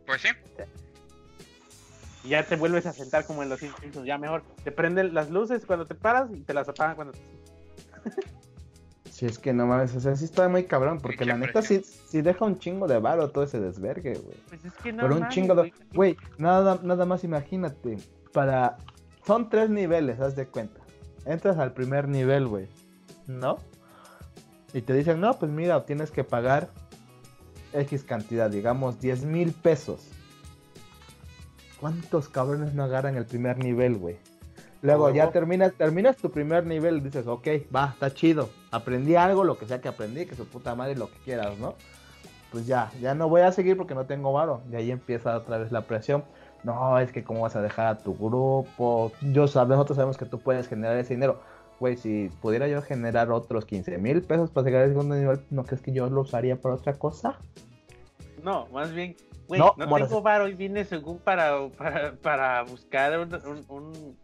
[0.06, 0.30] Pues sí.
[2.24, 4.06] Y ya te vuelves a sentar como en los Simpsons.
[4.06, 7.20] Ya mejor te prenden las luces cuando te paras y te las apagan cuando te...
[9.10, 11.82] Si es que no mames, o sea, sí está muy cabrón, porque la neta sí,
[11.84, 14.38] sí deja un chingo de varo todo ese desvergue, güey.
[14.48, 15.04] Pues es que no.
[15.04, 15.62] Pero un mames, chingo de...
[15.62, 15.74] güey.
[15.94, 17.98] Güey, nada, nada más imagínate,
[18.32, 18.78] para...
[19.28, 20.80] Son tres niveles, haz de cuenta.
[21.26, 22.70] Entras al primer nivel, güey,
[23.28, 23.58] ¿no?
[24.74, 26.70] Y te dicen, no, pues mira, tienes que pagar
[27.74, 30.08] X cantidad, digamos 10 mil pesos.
[31.80, 34.18] ¿Cuántos cabrones no agarran el primer nivel, güey?
[34.84, 38.50] Luego ya terminas, terminas tu primer nivel y dices, ok, va, está chido.
[38.72, 41.76] Aprendí algo, lo que sea que aprendí, que su puta madre, lo que quieras, ¿no?
[42.52, 44.62] Pues ya, ya no voy a seguir porque no tengo varo.
[44.68, 46.24] De ahí empieza otra vez la presión.
[46.64, 49.12] No, es que cómo vas a dejar a tu grupo.
[49.22, 51.42] Yo sab- nosotros sabemos que tú puedes generar ese dinero.
[51.82, 55.64] Güey, si pudiera yo generar otros 15 mil pesos para llegar al segundo nivel, ¿no
[55.64, 57.40] crees que yo lo usaría para otra cosa?
[58.44, 59.16] No, más bien,
[59.48, 64.18] güey, No, no, tengo varo y vine según para, para, para buscar un- un- un-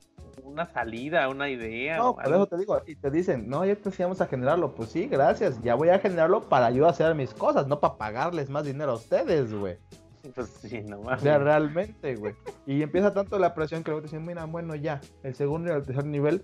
[0.44, 1.98] una salida, una idea.
[1.98, 2.36] No, o por algo.
[2.38, 4.76] eso te digo, y te dicen, no, ya te enseñamos a generarlo.
[4.76, 8.52] Pues sí, gracias, ya voy a generarlo para yo hacer mis cosas, no para pagarles
[8.52, 9.78] más dinero a ustedes, güey.
[10.36, 11.22] Pues sí, no O mames.
[11.22, 12.36] sea, realmente, güey.
[12.66, 15.74] Y empieza tanto la presión que luego te dicen, mira, bueno, ya, el segundo y
[15.74, 16.44] el tercer nivel,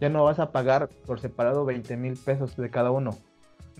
[0.00, 3.10] ya no vas a pagar por separado 20 mil pesos de cada uno.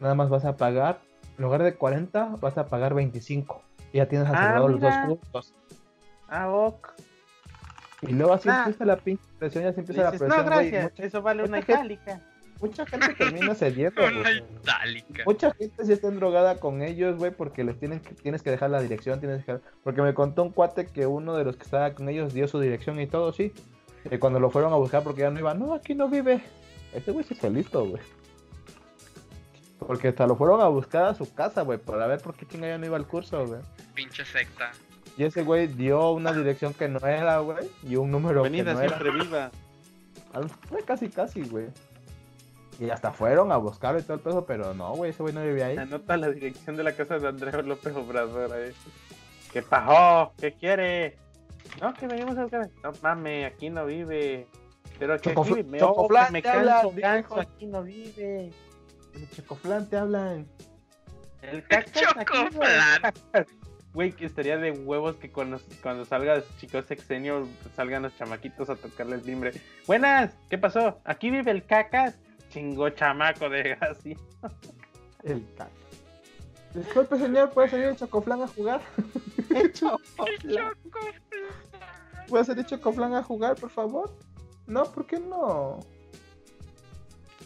[0.01, 0.99] Nada más vas a pagar,
[1.39, 3.63] en lugar de 40, vas a pagar 25.
[3.93, 5.55] Y ya tienes Ah, asegurado los dos puntos.
[6.29, 6.89] Ah, ok.
[8.03, 10.71] Y luego así empieza la pinche presión, ya se empieza la Dices, presión, no, güey.
[10.71, 12.21] gracias, Mucha, eso vale una itálica.
[12.61, 14.39] mucha gente termina cediendo, Una güey.
[14.61, 15.23] itálica.
[15.25, 18.71] Mucha gente sí está drogada con ellos, güey, porque les tienen que, tienes que dejar
[18.71, 21.95] la dirección, tienes que porque me contó un cuate que uno de los que estaba
[21.95, 23.53] con ellos dio su dirección y todo, sí.
[24.11, 26.43] Y cuando lo fueron a buscar porque ya no iba, no, aquí no vive.
[26.93, 28.03] Ese güey sí fue listo, güey.
[29.79, 32.69] Porque hasta lo fueron a buscar a su casa, güey, para ver por qué chinga
[32.69, 33.61] ya no iba al curso, güey.
[33.95, 34.73] Pinche secta.
[35.17, 38.75] Y ese güey dio una dirección que no era, güey, y un número Venida que
[38.75, 38.99] no era.
[38.99, 39.51] siempre viva.
[40.69, 41.69] Fue casi, casi, güey.
[42.79, 45.43] Y hasta fueron a buscarlo y todo el peso, pero no, güey, ese güey no
[45.43, 45.79] vivía ahí.
[45.79, 48.73] Anota la dirección de la casa de Andrés López Obrador ahí.
[49.53, 50.33] ¿Qué pasó?
[50.39, 51.17] ¿Qué quiere?
[51.81, 52.71] No, que venimos a buscar.
[52.83, 54.47] No mames, aquí no vive.
[54.99, 55.79] Pero que aquí Chocofl- vive.
[55.79, 58.51] Chocoflan, me canso, canso, aquí no vive.
[59.15, 60.47] El Chocoflan te hablan.
[61.43, 61.93] El cacas.
[62.15, 62.25] güey.
[62.25, 63.13] Chocoflan.
[63.95, 68.77] Güey, que estaría de huevos que cuando, cuando salga chicos sexenio salgan los chamaquitos a
[68.77, 69.53] tocarle el timbre.
[69.87, 71.01] Buenas, ¿qué pasó?
[71.07, 72.19] Aquí vive el cacas.
[72.51, 74.15] Chingo chamaco de así.
[75.23, 75.71] El caca.
[76.75, 78.83] Disculpe, señor, ¿puede salir el Chocoflan a jugar?
[82.29, 84.11] ¿Puede salir Chocoflan a jugar, por favor?
[84.67, 85.79] No, ¿por qué no?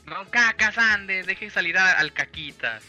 [0.06, 2.82] No, cacas, ande, deje salir a- al caquitas.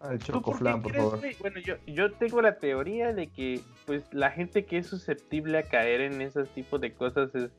[0.00, 1.20] Al ¿Tú por Chocoflan, por crees, favor.
[1.40, 5.62] Bueno, yo, yo tengo la teoría de que pues la gente que es susceptible a
[5.62, 7.50] caer en esos tipos de cosas es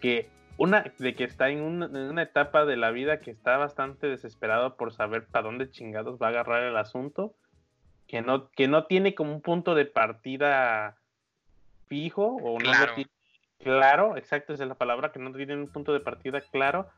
[0.00, 3.56] que una de que está en una, en una etapa de la vida que está
[3.56, 7.34] bastante desesperado por saber para dónde chingados va a agarrar el asunto,
[8.06, 10.96] que no que no tiene como un punto de partida
[11.88, 12.86] fijo o no Claro.
[12.88, 13.10] lo tiene
[13.58, 16.88] claro, exacto, esa es la palabra, que no tiene un punto de partida claro.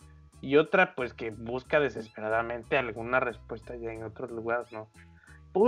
[0.40, 4.88] Y otra, pues que busca desesperadamente alguna respuesta ya en otros lugares, ¿no?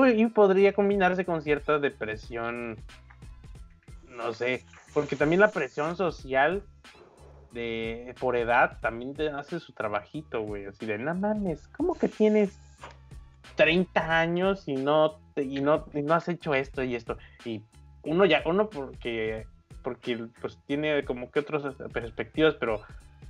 [0.08, 2.76] Y podría combinarse con cierta depresión,
[4.08, 4.64] no sé,
[4.94, 6.62] porque también la presión social
[7.52, 12.06] de por edad también te hace su trabajito, güey, así de, no mames, ¿cómo que
[12.08, 12.56] tienes
[13.56, 17.18] 30 años y no te- y no y no has hecho esto y esto?
[17.44, 17.62] Y
[18.02, 19.46] uno ya uno porque
[19.82, 22.80] porque pues tiene como que otras perspectivas, pero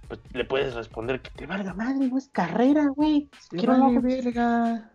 [0.09, 3.29] pues le puedes responder que te valga madre, no es carrera, güey.
[3.51, 4.91] Quiero vale verga.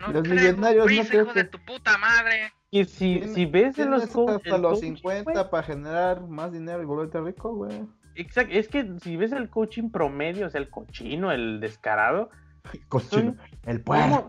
[0.00, 2.52] No Los traigo millonarios no creo hijo que- de tu puta madre.
[2.70, 6.82] Y si, si ves en los hasta los coaching, 50 güey, para generar más dinero
[6.82, 7.86] y volverte rico, güey.
[8.14, 12.30] Exacto, es que si ves el coaching promedio, o sea, el cochino, el descarado,
[12.88, 13.34] Cochino.
[13.34, 13.82] son- El.
[13.84, 14.28] ¿cómo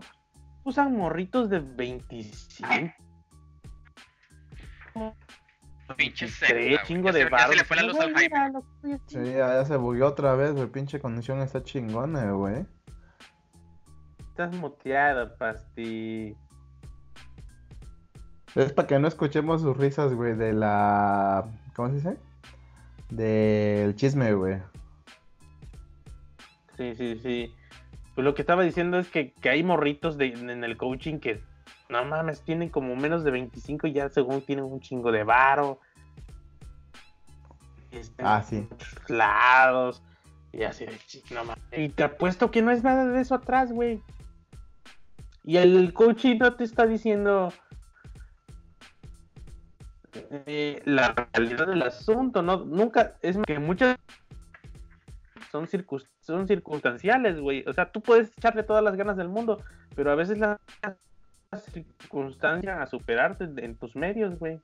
[0.64, 2.68] usan morritos de 25.
[5.96, 6.78] Pinche 23, secta, güey.
[6.86, 8.40] chingo de se- ya se le fue la luz al Jaime.
[9.06, 10.66] Sí, ya se bugueó otra vez, güey.
[10.68, 12.64] Pinche conexión está chingona, güey.
[14.30, 16.34] Estás muteado, pasti.
[18.54, 21.44] Es para que no escuchemos sus risas, güey, de la.
[21.74, 22.16] ¿Cómo se dice?
[23.10, 24.60] Del chisme, güey.
[26.76, 27.54] Sí, sí, sí.
[28.14, 31.42] Pues lo que estaba diciendo es que, que hay morritos de, en el coaching que,
[31.88, 35.80] no mames, tienen como menos de 25 y ya según tienen un chingo de varo.
[37.92, 38.66] Y están Ah, sí.
[39.08, 40.02] lados.
[40.52, 41.62] Y así de "Chi, no mames.
[41.76, 44.00] Y te apuesto que no es nada de eso atrás, güey.
[45.44, 47.52] Y el coaching no te está diciendo
[50.46, 52.64] eh, la realidad del asunto, ¿no?
[52.64, 53.96] Nunca, es que muchas
[55.50, 57.64] son circunstanciales, güey.
[57.66, 59.62] O sea, tú puedes echarle todas las ganas del mundo,
[59.94, 60.58] pero a veces las
[61.62, 64.60] circunstancias a superarte en tus medios, güey.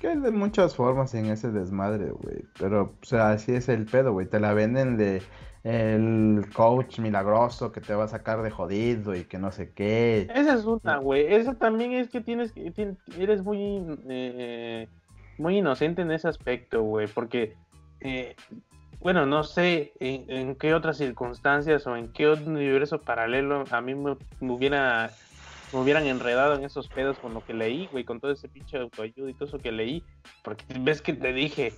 [0.00, 2.44] Que hay de muchas formas en ese desmadre, güey.
[2.58, 4.26] Pero, o sea, así es el pedo, güey.
[4.26, 5.22] Te la venden de
[5.64, 10.28] el coach milagroso que te va a sacar de jodido y que no sé qué.
[10.34, 11.32] Esa es una, güey.
[11.32, 12.70] Esa también es que tienes que
[13.18, 14.88] eres muy eh,
[15.38, 17.56] muy inocente en ese aspecto, güey, porque
[18.00, 18.36] eh,
[19.04, 23.80] bueno, no sé en, en qué otras circunstancias o en qué otro universo paralelo a
[23.80, 25.10] mí me, me hubiera
[25.72, 28.78] me hubieran enredado en esos pedos con lo que leí, güey, con todo ese pinche
[28.78, 30.04] autoayuda y todo eso que leí,
[30.42, 31.72] porque ves que te dije,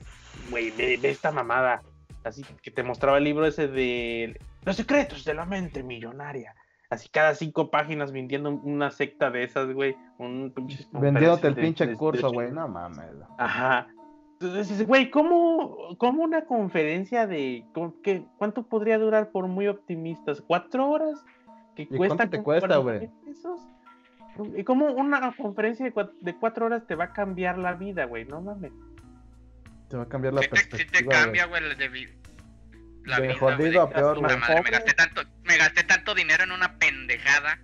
[0.51, 1.83] güey, ve, ve esta mamada,
[2.22, 6.55] así que te mostraba el libro ese de Los secretos de la mente millonaria.
[6.91, 9.97] Así cada cinco páginas vendiendo una secta de esas, güey.
[10.18, 12.53] Un pinche Vendiéndote el pinche de- curso, güey.
[12.53, 13.01] No mames.
[13.39, 13.89] Ajá.
[14.39, 17.64] Entonces dices, güey, ¿cómo, ¿cómo una conferencia de...
[18.03, 20.43] qué- ¿Cuánto podría durar por muy optimistas?
[20.47, 21.24] ¿Cuatro horas?
[21.74, 23.61] ¿Que ¿Y cuánto te cuesta, 40 pesos?
[24.55, 28.05] ¿Y cómo una conferencia de cua- de cuatro horas te va a cambiar la vida,
[28.05, 28.26] güey?
[28.26, 28.72] No mames.
[29.89, 30.99] Te va a cambiar la Sí te, sí perspectiva.
[30.99, 31.16] te güey.
[31.18, 31.89] cambia, güey, la de
[33.28, 33.78] vida, jodido güey.
[33.78, 34.39] a peor, güey.
[34.39, 37.59] madre, me gasté tanto, me gasté tanto dinero en una pendejada.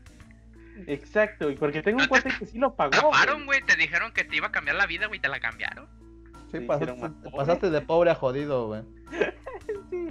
[0.87, 2.93] Exacto, y porque tengo No un te- cuate que sí lo pagó.
[3.11, 3.45] Güey.
[3.45, 5.87] güey, te dijeron que te iba a cambiar la vida, güey, te la cambiaron.
[6.53, 8.83] Sí, Te pasaste, de pobre a jodido, güey.
[9.91, 10.09] Sí.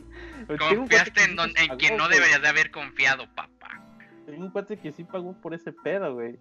[0.57, 2.15] Confiaste en, don- en pagó, quien no güey.
[2.17, 3.69] deberías de haber confiado, papá.
[4.25, 6.37] Tengo un cuate que sí pagó por ese pedo, güey.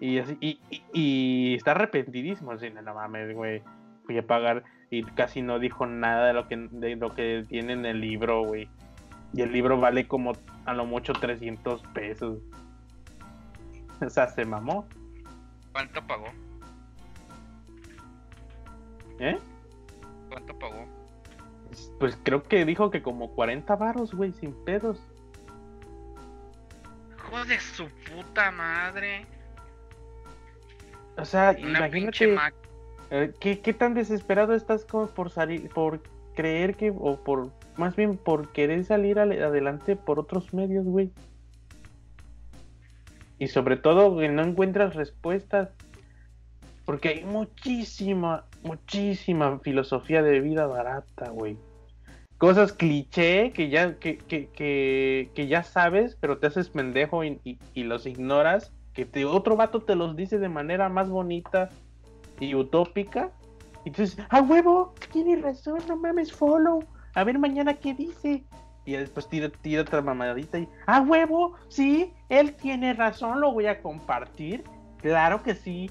[0.00, 3.62] Y así, y, y, y está arrepentidísimo, así, no, no mames, güey.
[4.04, 7.72] Fui a pagar y casi no dijo nada de lo que, de lo que tiene
[7.74, 8.68] en el libro, güey.
[9.32, 10.32] Y el libro vale como
[10.66, 12.38] a lo mucho 300 pesos.
[14.00, 14.86] O sea, se mamó,
[15.72, 16.26] ¿Cuánto pagó?
[19.18, 19.38] ¿Eh?
[20.28, 20.86] ¿Cuánto pagó?
[21.98, 25.00] Pues creo que dijo que como 40 varos, güey, sin pedos.
[27.16, 29.26] Hijo de su puta madre.
[31.16, 32.36] O sea, Una imagínate
[33.10, 36.00] eh, ¿qué, qué tan desesperado estás como por salir, por
[36.34, 41.10] creer que, o por más bien por querer salir adelante por otros medios, güey.
[43.38, 45.70] Y sobre todo no encuentras respuestas.
[46.92, 51.56] Porque hay muchísima, muchísima filosofía de vida barata, güey.
[52.36, 57.58] Cosas cliché que ya, que, que, que, que ya sabes, pero te haces pendejo y,
[57.76, 58.74] los ignoras.
[58.92, 61.70] Que otro vato te los dice de manera más bonita
[62.38, 63.30] y utópica.
[63.86, 64.92] Y tú dices, ¡ah, huevo!
[65.14, 66.84] Tienes razón, no mames, follow.
[67.14, 68.44] A ver mañana qué dice.
[68.84, 71.54] Y después tira, tira otra mamadita y, ¡ah, huevo!
[71.68, 74.62] Sí, él tiene razón, lo voy a compartir.
[74.98, 75.90] Claro que sí.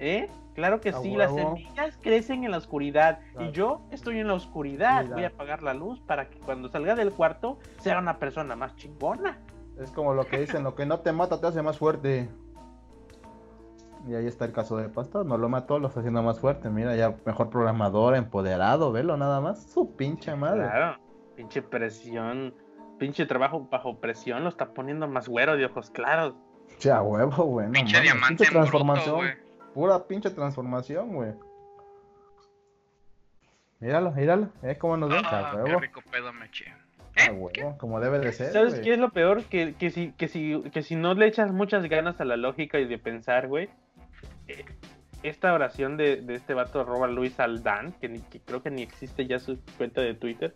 [0.00, 0.28] ¿Eh?
[0.54, 3.20] Claro que sí, las semillas crecen en la oscuridad.
[3.32, 3.48] Claro.
[3.48, 5.04] Y yo estoy en la oscuridad.
[5.04, 5.14] Mira.
[5.14, 8.74] Voy a apagar la luz para que cuando salga del cuarto sea una persona más
[8.76, 9.38] chingona.
[9.80, 12.28] Es como lo que dicen, lo que no te mata te hace más fuerte.
[14.08, 16.70] Y ahí está el caso del pastor, no lo mató, lo está haciendo más fuerte.
[16.70, 19.62] Mira, ya mejor programador, empoderado, velo nada más.
[19.62, 20.62] Su pinche madre.
[20.62, 20.98] Claro,
[21.36, 22.54] pinche presión,
[22.98, 26.34] pinche trabajo bajo presión lo está poniendo más güero de ojos claros.
[26.80, 27.66] Ya huevo, güey.
[27.66, 29.16] no Pinche diamante pinche bruto, transformación.
[29.16, 29.49] güey.
[29.74, 31.32] Pura pinche transformación, güey.
[33.80, 34.48] Míralo, míralo.
[34.62, 34.76] ¿Eh?
[34.78, 35.22] ¿Cómo nos ven?
[35.24, 36.66] Ah, A qué rico pedo me eché.
[37.16, 37.30] ¿Eh?
[37.30, 38.52] huevo, como debe de ser.
[38.52, 39.42] ¿Sabes qué es lo peor?
[39.44, 42.78] Que, que, si, que, si, que si no le echas muchas ganas a la lógica
[42.78, 43.68] y de pensar, güey,
[44.48, 44.64] eh,
[45.22, 48.82] esta oración de, de este vato arroba Luis Aldán, que, ni- que creo que ni
[48.82, 50.54] existe ya su cuenta de Twitter,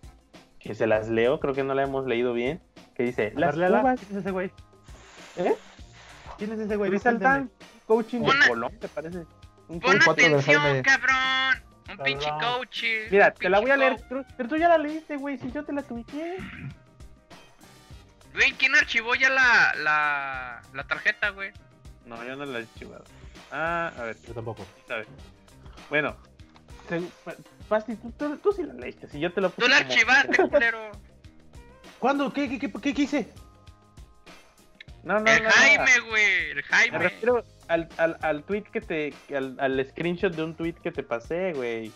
[0.59, 2.61] que se las leo, creo que no la hemos leído bien,
[2.95, 4.51] que dice, las uvas, ¿Quién es ese güey?
[5.37, 5.55] ¿eh?
[6.39, 6.91] ¿Quién es ese güey?
[6.91, 7.05] Luis.
[7.07, 7.51] Aldán,
[7.87, 9.25] coaching de Colón, ¿te parece?
[9.69, 11.63] Un Pon atención, cabrón.
[11.91, 12.85] Un pinche coach.
[13.11, 15.65] Mira, te la voy a leer, tú- pero tú ya la leíste, güey, si yo
[15.65, 16.39] te la tuiteé.
[18.33, 21.53] Güey, ¿quién archivó ya la, la, la tarjeta, güey?
[22.05, 23.05] No, yo no la he chivado.
[23.53, 24.67] Ah, a ver, Yo tampoco.
[24.91, 25.07] a ver.
[25.89, 26.17] Bueno,
[26.89, 27.35] se- Pa-
[27.69, 29.93] Pasti, tú, tú, tú sí la leíste, si yo te lo Tú puse la como-
[29.93, 30.91] archivaste, culero.
[31.99, 32.33] ¿Cuándo?
[32.33, 33.33] ¿Qué, qué, qué, qué, qué hice?
[35.03, 35.51] No, no, El no.
[35.51, 36.51] Jaime, güey.
[36.51, 36.99] El Me Jaime.
[36.99, 39.15] refiero al, al, al tweet que te.
[39.35, 41.91] Al, al screenshot de un tweet que te pasé, güey.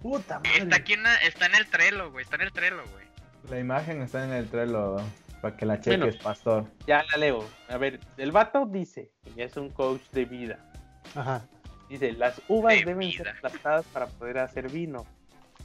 [0.00, 0.58] Puta madre.
[0.58, 2.24] Está aquí en, está en el Trello, güey.
[2.24, 3.06] Está en el Trello, güey.
[3.50, 5.02] La imagen está en el trelo
[5.40, 6.22] para que la cheques, Bueno.
[6.22, 6.66] pastor.
[6.86, 7.44] Ya la leo.
[7.68, 10.58] A ver, el vato dice, y es un coach de vida.
[11.16, 11.44] Ajá.
[11.88, 13.24] Dice, las uvas De deben vida.
[13.24, 15.04] ser aplastadas para poder hacer vino.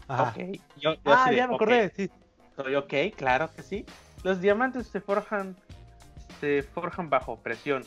[0.08, 0.34] Ajá.
[0.36, 0.58] Ok.
[0.78, 2.10] Yo, yo Ah, de, ya me acordé, sí.
[2.56, 3.86] Soy ok, claro que sí.
[4.24, 5.56] Los diamantes se forjan
[6.42, 7.84] se forjan bajo presión.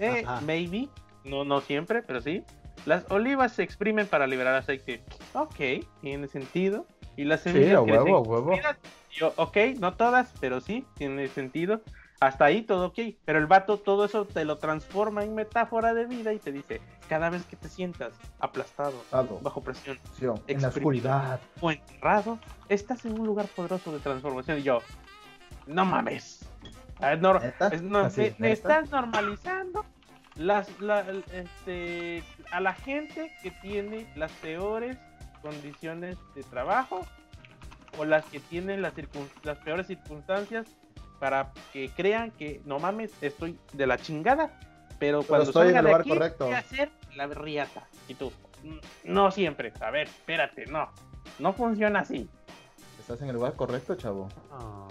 [0.00, 0.40] Eh, Ajá.
[0.40, 0.88] maybe,
[1.24, 2.42] no, no siempre, pero sí.
[2.86, 5.02] Las olivas se exprimen para liberar aceite.
[5.34, 6.86] Ok, tiene sentido.
[7.16, 8.52] Y las Sí, semillas a crecen huevo, a huevo.
[9.12, 11.82] Yo, ok, no todas, pero sí, tiene sentido.
[12.20, 12.98] Hasta ahí todo ok.
[13.24, 16.80] Pero el vato todo eso te lo transforma en metáfora de vida y te dice,
[17.08, 18.94] cada vez que te sientas aplastado,
[19.42, 21.40] bajo presión, Sí, En la oscuridad.
[21.60, 22.38] o enterrado,
[22.68, 24.58] estás en un lugar poderoso de transformación.
[24.58, 24.80] Y yo,
[25.66, 26.39] no mames.
[27.00, 27.68] Ah, no, ¿Neta?
[27.68, 29.84] es- no, estás normalizando
[30.36, 32.22] las, la- este,
[32.52, 34.96] a la gente que tiene las peores
[35.42, 37.06] condiciones de trabajo
[37.98, 40.66] o las que tienen las, circun- las peores circunstancias
[41.18, 44.58] para que crean que no mames, estoy de la chingada,
[44.98, 46.44] pero cuando estoy en salga el de lugar aquí correcto.
[46.46, 47.82] voy a hacer la riata.
[48.08, 48.32] Y tú,
[48.62, 50.90] "Mm, no siempre, a ver, espérate, no,
[51.38, 52.28] no funciona así.
[52.98, 54.28] Estás en el lugar correcto, chavo.
[54.52, 54.86] Ah.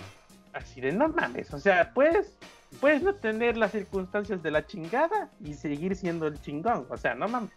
[0.53, 2.37] Así de no mames, o sea, puedes,
[2.79, 7.13] puedes no tener las circunstancias de la chingada y seguir siendo el chingón, o sea,
[7.15, 7.51] no mames.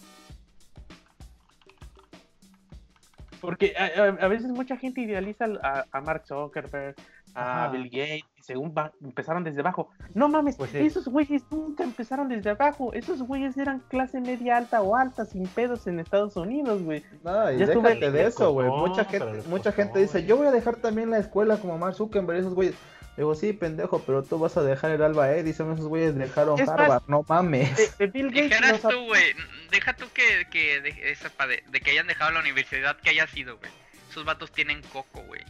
[3.41, 6.95] Porque a, veces mucha gente idealiza a, a Mark Zuckerberg,
[7.35, 7.73] a Ajá.
[7.73, 9.89] Bill Gates, y según va- empezaron desde abajo.
[10.15, 12.93] No mames, Pues esos güeyes nunca empezaron desde abajo.
[12.93, 17.03] Esos güeyes eran clase media alta o alta, sin pedos en Estados Unidos, güey.
[17.25, 18.69] No, y Ya estuve- déjate de eso, güey.
[18.69, 21.95] Mucha gente, mucha costó, gente dice, yo voy a dejar también la escuela como Mark
[21.95, 22.75] Zuckerberg, esos güeyes.
[23.17, 26.67] Digo, sí, pendejo, pero tú vas a dejar el Alba Edison, esos güeyes dejaron Es
[26.67, 27.77] más, Harvard, no mames.
[27.77, 29.23] De, de Bill Gates nos tú, güey.
[29.71, 33.27] Deja tú que, que de, esa de, de que hayan dejado la universidad que haya
[33.27, 33.71] sido, güey.
[34.11, 35.43] Esos vatos tienen coco, güey.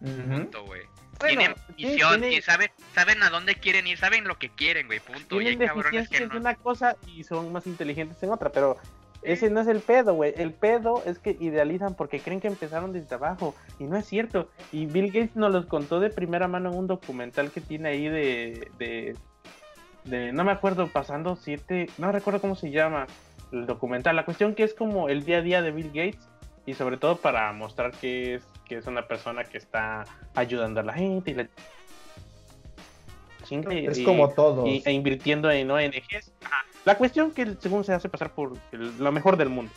[0.00, 0.22] Ujú.
[0.30, 0.80] Punto, güey.
[1.22, 4.86] Bueno, tienen visión tiene- y saben, saben a dónde quieren ir, saben lo que quieren,
[4.86, 5.00] güey.
[5.00, 5.36] Punto.
[5.40, 6.34] Y hay tienen que deficiencias no.
[6.36, 8.76] en una cosa y son más inteligentes en otra, pero
[9.22, 10.34] ese no es el pedo, güey.
[10.36, 14.50] El pedo es que idealizan porque creen que empezaron desde abajo y no es cierto.
[14.72, 18.08] Y Bill Gates nos los contó de primera mano en un documental que tiene ahí
[18.08, 19.16] de, de,
[20.04, 23.06] de- no me acuerdo, pasando siete, no recuerdo cómo se llama
[23.52, 24.16] el documental.
[24.16, 26.28] La cuestión que es como el día a día de Bill Gates
[26.66, 30.04] y sobre todo para mostrar que es que es una persona que está
[30.34, 31.46] ayudando a la gente y la
[33.44, 34.66] chinga y- Es y- como todos.
[34.68, 36.32] y- e invirtiendo en ONGs.
[36.44, 36.64] Ajá.
[36.84, 39.72] La cuestión que según se hace pasar por el- lo mejor del mundo.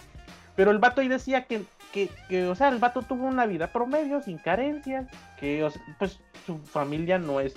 [0.55, 3.67] Pero el vato ahí decía que, que, que, o sea, el vato tuvo una vida
[3.71, 5.05] promedio, sin carencias,
[5.39, 7.53] que, o sea, pues, su familia no es,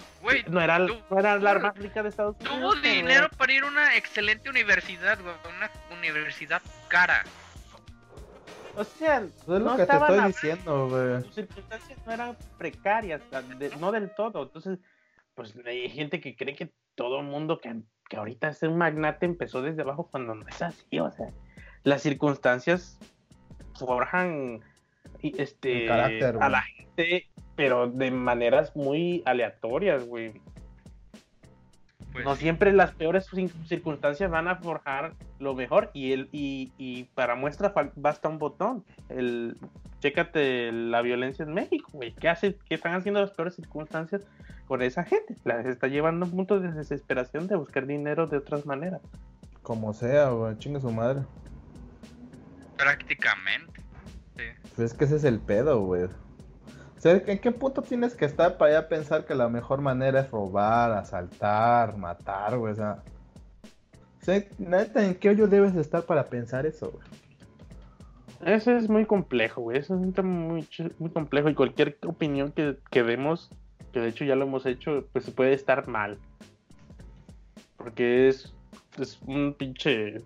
[0.48, 2.58] no era, tu- no era la más rica de Estados Unidos.
[2.58, 5.34] tuvo dinero era- para ir a una excelente universidad, güey.
[5.56, 7.24] Una universidad cara.
[8.78, 11.22] O sea, Eso es lo no que te estoy diciendo, güey.
[11.24, 13.20] sus circunstancias no eran precarias,
[13.80, 14.44] no del todo.
[14.44, 14.78] Entonces,
[15.34, 19.26] pues hay gente que cree que todo el mundo que, que ahorita es un magnate
[19.26, 21.00] empezó desde abajo cuando no es así.
[21.00, 21.26] O sea,
[21.82, 22.98] las circunstancias
[23.74, 24.60] forjan
[25.22, 30.40] este, carácter, a la gente, pero de maneras muy aleatorias, güey.
[32.18, 33.26] Pues, No siempre las peores
[33.66, 38.84] circunstancias van a forjar lo mejor y el y, y para muestra basta un botón.
[39.08, 39.56] El
[40.00, 42.12] chécate la violencia en México, güey.
[42.12, 44.26] ¿Qué hace qué están haciendo las peores circunstancias
[44.66, 45.36] con esa gente?
[45.44, 49.00] Las está llevando a un punto de desesperación de buscar dinero de otras maneras.
[49.62, 51.22] Como sea, güey, chingue su madre.
[52.76, 53.80] prácticamente.
[54.36, 54.44] Sí.
[54.76, 56.08] Pues es que ese es el pedo, güey.
[57.04, 60.92] ¿En qué punto tienes que estar para ya pensar que la mejor manera es robar,
[60.92, 62.72] asaltar, matar, güey?
[62.72, 63.02] O sea,
[64.58, 67.06] neta, ¿en qué hoyo debes de estar para pensar eso, güey?
[68.54, 69.78] Eso es muy complejo, güey.
[69.78, 70.66] Eso es un tema muy,
[71.12, 73.50] complejo y cualquier opinión que, que demos,
[73.92, 76.18] que de hecho ya lo hemos hecho, pues puede estar mal.
[77.76, 78.54] Porque es
[79.26, 80.22] un pinche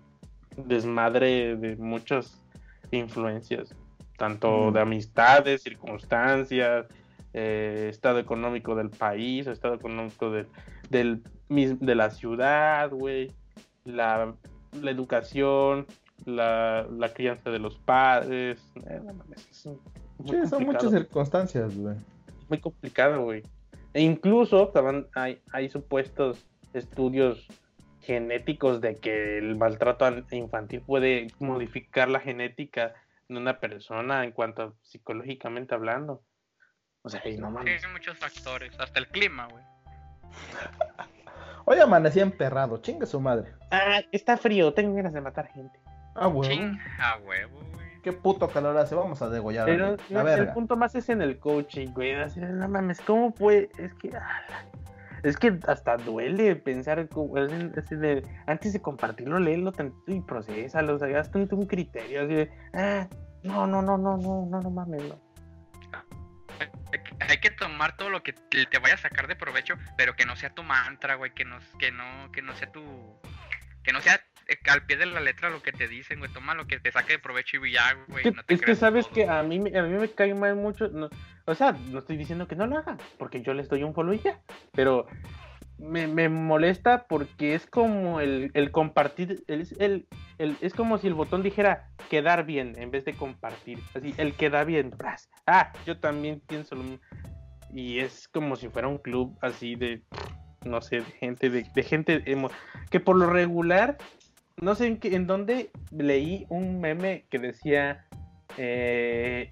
[0.57, 2.39] desmadre de muchas
[2.91, 3.75] influencias,
[4.17, 4.73] tanto Mm.
[4.73, 6.85] de amistades, circunstancias,
[7.33, 10.47] eh, estado económico del país, estado económico del,
[10.89, 13.31] del, de la ciudad, güey,
[13.85, 14.33] la,
[14.81, 15.85] la educación,
[16.25, 18.63] la, la crianza de los padres.
[18.87, 19.79] eh, no mames, es un-
[20.19, 21.95] muy Sí, son muchas circunstancias, güey.
[22.49, 23.41] muy complicado, güey.
[23.93, 27.47] E incluso estaban- hay, hay supuestos estudios
[28.01, 32.93] genéticos de que el maltrato an- infantil puede modificar la genética
[33.27, 36.23] de una persona en cuanto a psicológicamente hablando.
[37.01, 37.85] O sea, y no Sí, mames.
[37.85, 38.77] hay muchos factores.
[38.79, 39.63] Hasta el clima, güey.
[41.65, 43.53] Hoy amanecí emperrado, chingue su madre.
[43.71, 45.79] Ah, está frío, tengo ganas de matar gente.
[46.15, 46.49] Ah, güey.
[46.49, 47.83] Ching, a huevo, güey.
[48.03, 49.65] Qué puto calor hace, vamos a degollar.
[49.65, 50.53] Pero a la el verga.
[50.53, 52.13] punto más es en el coaching, güey.
[52.15, 53.69] Así, no mames, ¿cómo puede?
[53.77, 54.09] Es que.
[54.15, 54.41] ah,
[55.23, 60.99] Es que hasta duele pensar así, de, antes de compartirlo, léelo tantito y procesalo, o
[60.99, 63.07] sea, hazte un, un criterio así de, ah,
[63.43, 65.19] no, no, no, no, no, no, no mames, no.
[67.29, 70.35] Hay que- tomar todo lo que te vaya a sacar de provecho, pero que no
[70.35, 72.81] sea tu mantra, güey, que no, que no, que no sea tu,
[73.83, 74.15] que no sea
[74.47, 76.91] eh, al pie de la letra lo que te dicen, güey, toma lo que te
[76.91, 79.15] saque de provecho y ya, güey, Que- no te es que sabes todo.
[79.15, 81.09] que a mí, me- a mí me cae mal mucho, no,
[81.45, 84.13] o sea, no estoy diciendo que no lo haga, porque yo les doy un follow
[84.13, 84.39] ya,
[84.71, 85.05] pero
[85.77, 91.07] me, me molesta porque es como el, el compartir, el, el, el- es como si
[91.07, 94.91] el botón dijera quedar bien en vez de compartir, así, el queda bien,
[95.47, 96.99] ah, yo también pienso lo mismo,
[97.73, 100.01] y es como si fuera un club así de,
[100.63, 102.23] no sé, de gente, de, de gente
[102.89, 103.97] que por lo regular
[104.61, 108.05] no sé en, qué, en dónde leí un meme que decía,
[108.57, 109.51] eh,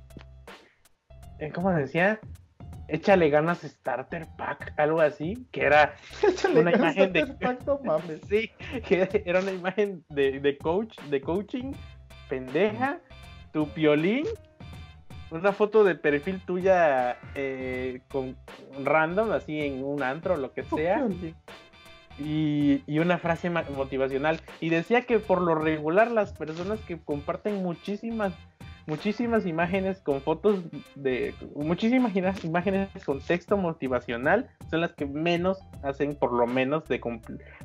[1.42, 2.20] eh, ¿cómo decía?
[2.88, 5.96] Échale ganas Starter Pack, algo así, que era,
[6.28, 8.22] Échale una ganas imagen de- Pack, no mames.
[8.30, 8.50] sí,
[8.88, 11.72] que era una imagen de, de coach, de coaching,
[12.30, 13.00] pendeja,
[13.54, 14.26] tu piolín,
[15.32, 18.36] una foto de perfil tuya eh, con
[18.84, 21.08] random, así en un antro, lo que sea,
[22.20, 24.42] y, y una frase motivacional.
[24.60, 28.34] Y decía que por lo regular las personas que comparten muchísimas,
[28.92, 30.60] muchísimas imágenes con fotos
[30.96, 32.14] de, muchísimas
[32.44, 37.00] imágenes con texto motivacional son las que menos hacen por lo menos de,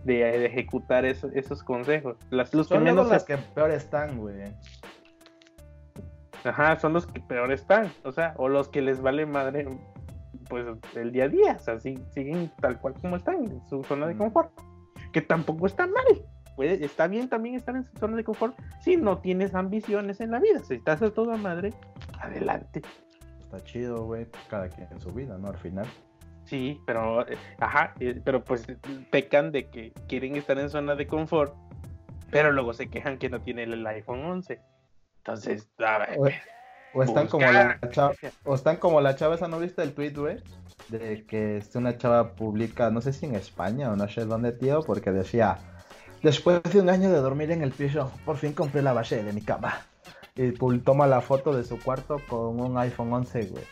[0.04, 2.16] de, de ejecutar eso- esos consejos.
[2.30, 4.36] Las, los que Son luego menos las que peor están, güey.
[6.44, 9.66] Ajá, son los que peor están, o sea, o los que les vale madre,
[10.48, 10.64] pues,
[10.94, 14.14] el día a día, o sea, siguen tal cual como están, en su zona de
[14.14, 14.18] Mm.
[14.18, 14.52] confort,
[15.12, 16.24] que tampoco está mal,
[16.56, 20.32] puede, está bien también estar en su zona de confort si no tienes ambiciones en
[20.32, 21.72] la vida, si estás a toda madre,
[22.20, 22.82] adelante,
[23.46, 24.26] Está chido, güey.
[24.50, 25.48] Cada quien en su vida, ¿no?
[25.48, 25.86] Al final.
[26.44, 28.66] sí, pero, eh, ajá, eh, pero pues
[29.10, 31.54] pecan de que quieren estar en zona de confort,
[32.30, 34.60] pero luego se quejan que no tienen el iPhone 11,
[35.18, 39.48] entonces, a ver, O, o están como la chava, o están como la chava, esa
[39.48, 40.42] no viste el tweet, güey,
[40.88, 44.82] de que una chava publica, no sé si en España o no sé dónde, tío,
[44.82, 45.58] porque decía,
[46.22, 49.32] después de un año de dormir en el piso, por fin compré la base de
[49.32, 49.80] mi cama.
[50.34, 53.64] Y toma la foto de su cuarto con un iPhone 11, güey.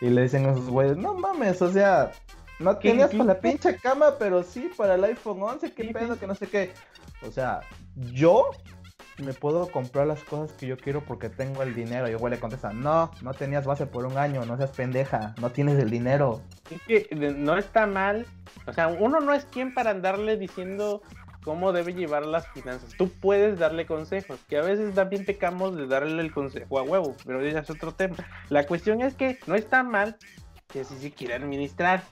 [0.00, 2.12] Y le dicen a esos güeyes, no mames, o sea,
[2.60, 6.16] no ¿Qué- tenías para la pinche cama, pero sí para el iPhone 11, qué pedo,
[6.18, 6.70] que no sé qué.
[7.26, 7.60] O sea,
[7.96, 8.50] yo
[9.20, 12.06] me puedo comprar las cosas que yo quiero porque tengo el dinero.
[12.06, 15.34] Y el güey le contesta, no, no tenías base por un año, no seas pendeja,
[15.40, 16.40] no tienes el dinero.
[16.70, 18.26] Es que no está mal.
[18.68, 21.02] O sea, uno no es quien para andarle diciendo
[21.42, 22.90] cómo debe llevar las finanzas.
[22.96, 27.16] Tú puedes darle consejos, que a veces también pecamos de darle el consejo a huevo,
[27.24, 28.16] pero ese es otro tema.
[28.48, 30.16] La cuestión es que no está mal
[30.68, 32.02] que así se quiera administrar.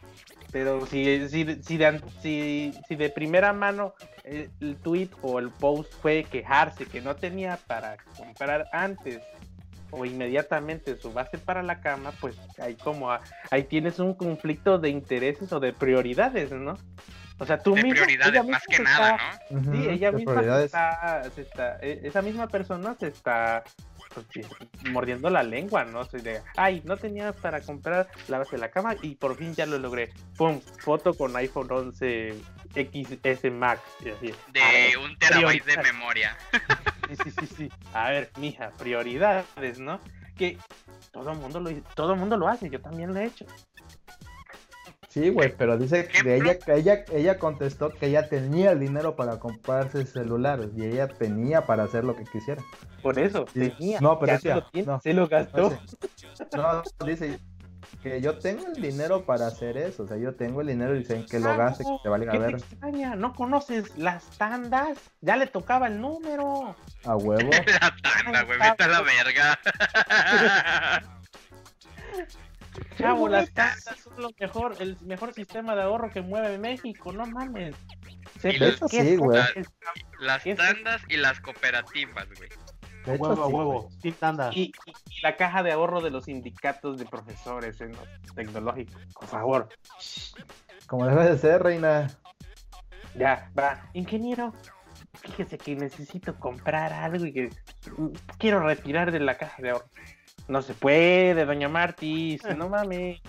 [0.53, 5.51] Pero si, si, si, de, si, si de primera mano el, el tweet o el
[5.51, 9.20] post fue quejarse que no tenía para comprar antes
[9.91, 13.11] o inmediatamente su base para la cama, pues ahí como
[13.51, 16.74] ahí tienes un conflicto de intereses o de prioridades, ¿no?
[17.39, 19.72] O sea, tú De misma- ella prioridades misma más que se nada, está- ¿no?
[19.72, 23.62] Sí, ella misma se está, se está- e- esa misma persona se está
[24.32, 24.47] pues,
[24.91, 26.05] mordiendo la lengua, ¿no?
[26.05, 29.66] De, ay, no tenía para comprar la base de la cama y por fin ya
[29.66, 30.11] lo logré.
[30.39, 32.34] Pum, foto con iPhone 11
[32.74, 33.82] XS Max.
[34.03, 36.34] Y así, De ver, un terabyte de memoria.
[37.09, 37.72] Sí, sí, sí, sí.
[37.93, 40.01] A ver, mija, prioridades, ¿no?
[40.39, 40.57] Que
[41.12, 43.45] todo el mundo lo todo el mundo lo hace, yo también lo he hecho.
[45.17, 49.17] Sí, güey, pero dice que ella, que ella, ella contestó que ella tenía el dinero
[49.17, 52.62] para comprarse celulares y ella tenía para hacer lo que quisiera.
[53.03, 53.71] Por eso, Sí.
[53.71, 53.99] tenía.
[54.03, 55.01] No, pero ya decía, se lo tiene, no.
[55.01, 55.79] se lo gastó.
[56.55, 57.41] No, dice
[58.03, 60.99] que yo tengo el dinero para hacer eso, o sea, yo tengo el dinero y
[60.99, 63.17] dicen que lo gaste, que te valga ¿Qué a te ver extraña?
[63.17, 64.99] ¿No conoces las tandas?
[65.23, 66.77] Ya le tocaba el número.
[67.07, 67.51] a huevo.
[67.81, 69.59] La tanda, güey, la verga.
[72.99, 77.27] Chavo, las tandas son lo mejor, el mejor sistema de ahorro que mueve México, no
[77.27, 77.74] mames.
[78.41, 78.59] Se Y
[78.89, 79.43] sí, güey.
[80.20, 82.49] Las ¿Qué es tandas y las cooperativas, güey.
[83.05, 83.89] De hecho, huevo, a sí, huevo.
[84.03, 84.51] Sin tanda.
[84.53, 89.01] Y, y- y la caja de ahorro de los sindicatos de profesores en los tecnológicos,
[89.14, 89.68] por favor.
[90.87, 92.09] Como debe de ser, reina.
[93.14, 93.89] Ya, va.
[93.95, 94.53] Ingeniero,
[95.21, 97.51] fíjese que necesito comprar algo y que
[98.39, 99.89] quiero retirar de la caja de ahorro.
[100.49, 103.21] No se puede, doña Martis, no mames.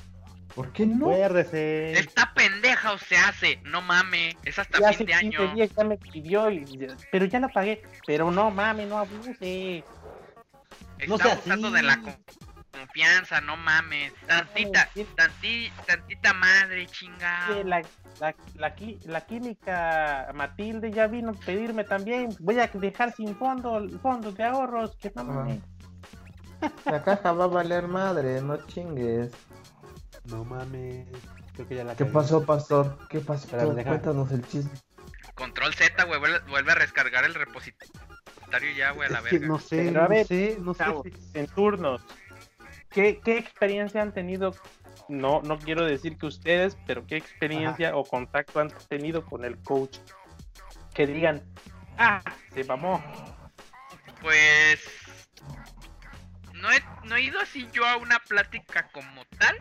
[0.53, 1.05] ¿Por qué no?
[1.07, 1.91] Acuérdese.
[1.93, 5.53] Esta pendeja o se hace, no mames, es hasta Ya fin hace de 15 año.
[5.55, 7.83] días ya me pidió, y- pero ya la pagué.
[8.07, 9.83] Pero no mames, no abuse.
[10.97, 11.75] Está No abusando así.
[11.75, 12.01] de la
[12.77, 14.13] confianza, no mames.
[14.27, 17.63] Tantita, tanti, tantita madre, chingada.
[17.63, 17.81] La,
[18.55, 18.75] la,
[19.05, 22.29] la, química Matilde ya vino a pedirme también.
[22.39, 24.95] Voy a dejar sin fondo, fondos de ahorros.
[24.97, 25.25] Que no Ah.
[25.25, 25.61] mames.
[26.85, 29.31] La caja va a valer madre, no chingues.
[30.25, 31.07] No mames.
[31.53, 32.11] Creo que ya la ¿Qué cagué.
[32.13, 32.97] pasó, pastor?
[33.09, 33.47] ¿Qué pasó?
[33.57, 34.71] Cuéntanos el chisme.
[35.35, 37.87] Control Z, güey, vuelve, a descargar el repositorio
[38.75, 39.45] ya, güey, a la verga.
[39.47, 40.77] no sé, Pero a no ver, sé, no sé.
[40.83, 42.01] chavos, si- en turnos.
[42.89, 44.55] ¿Qué, ¿Qué experiencia han tenido?
[45.09, 49.57] No, no quiero decir que ustedes, pero ¿qué experiencia o contacto han tenido con el
[49.61, 49.99] coach?
[50.93, 51.43] Que digan,
[51.97, 52.21] ah,
[52.53, 53.03] se mamó.
[54.21, 54.81] Pues.
[56.53, 59.55] No he, no he ido así yo a una plática como tal,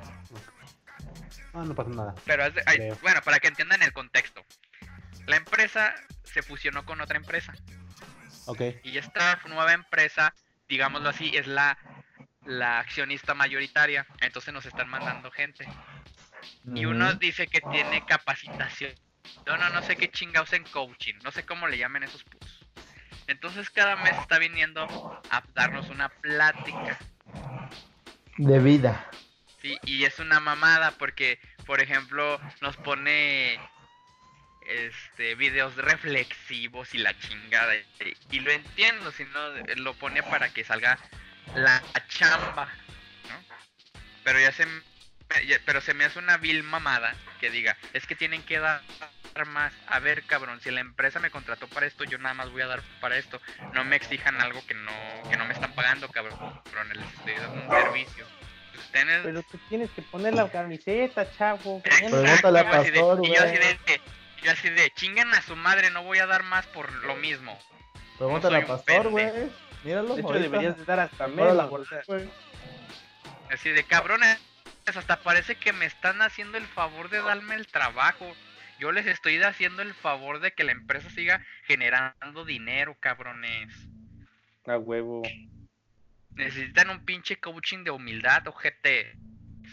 [1.53, 2.14] Ah, no pasa nada.
[2.24, 2.99] pero haz de- ay, Creo.
[3.03, 4.43] bueno, para que entiendan el contexto.
[5.27, 7.53] La empresa se fusionó con otra empresa
[8.47, 8.61] Ok.
[8.83, 10.35] y esta nueva empresa,
[10.68, 11.77] digámoslo así, es la,
[12.47, 14.07] la accionista mayoritaria.
[14.20, 15.66] Entonces nos están mandando gente.
[16.74, 18.92] Y uno dice que tiene capacitación.
[19.47, 21.14] No, no, no sé qué chingados en coaching.
[21.22, 22.66] No sé cómo le llamen esos putos.
[23.27, 26.98] Entonces cada mes está viniendo a darnos una plática.
[28.36, 29.10] De vida.
[29.60, 33.59] Sí, y es una mamada porque, por ejemplo, nos pone
[34.68, 37.74] este videos reflexivos y la chingada.
[37.74, 37.85] Y,
[38.31, 40.98] y lo entiendo, si no, lo pone para que salga
[41.55, 42.66] la chamba,
[43.28, 43.55] ¿no?
[44.24, 44.82] Pero ya se me-
[45.47, 48.82] ya- pero se me hace una vil mamada que diga, es que tienen que dar
[49.48, 49.73] más.
[49.86, 52.66] A ver, cabrón, si la empresa me contrató para esto, yo nada más voy a
[52.66, 53.40] dar para esto.
[53.74, 54.93] No me exijan algo que no
[55.31, 56.39] que no me están pagando, cabrón.
[56.94, 58.27] Les estoy dando un servicio.
[58.78, 61.82] Ustedes Pero tú tienes que poner la camiseta, chavo.
[61.82, 63.78] Pregúntale a Pastor, y yo así de,
[64.43, 67.59] yo así de, chinguen a su madre, no voy a dar más por lo mismo.
[68.16, 69.27] Pregúntale soy a pastor, güey.
[69.86, 70.16] Míralo.
[70.16, 70.50] De hecho, ahorita.
[70.50, 71.70] deberías de dar hasta menos.
[73.50, 74.36] Así de, cabrones,
[74.84, 78.26] hasta parece que me están haciendo el favor de darme el trabajo.
[78.80, 83.72] Yo les estoy haciendo el favor de que la empresa siga generando dinero, cabrones.
[84.66, 85.22] A huevo.
[86.34, 89.16] Necesitan un pinche coaching de humildad, ojete.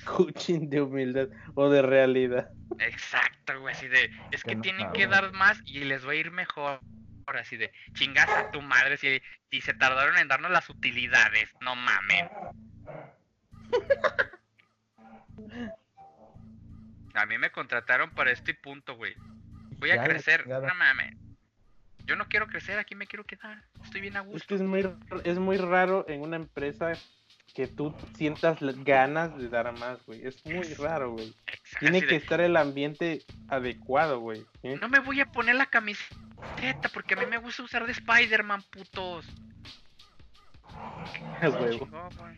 [0.05, 2.51] Coaching de humildad o de realidad.
[2.77, 6.29] Exacto, güey, así de, es que tienen que dar más y les va a ir
[6.29, 6.79] mejor.
[7.27, 11.75] Así de, chingas a tu madre si, si se tardaron en darnos las utilidades, no
[11.75, 12.29] mamen.
[17.15, 19.13] A mí me contrataron para este punto, güey.
[19.77, 21.15] Voy a Ya, crecer, no mames.
[22.05, 23.63] Yo no quiero crecer, aquí me quiero quedar.
[23.83, 24.47] Estoy bien a Es gusto.
[24.47, 24.89] que es muy,
[25.23, 26.93] es muy raro en una empresa
[27.53, 30.25] que tú sientas ganas de dar más, güey.
[30.25, 31.33] Es muy raro, güey.
[31.79, 34.43] Tiene que de, estar el ambiente adecuado, güey.
[34.81, 36.15] No me voy a poner la camiseta
[36.93, 39.25] porque a mí me gusta usar de Spider-Man, putos.
[41.41, 41.85] A huevo.
[41.85, 42.37] Chingón, güey.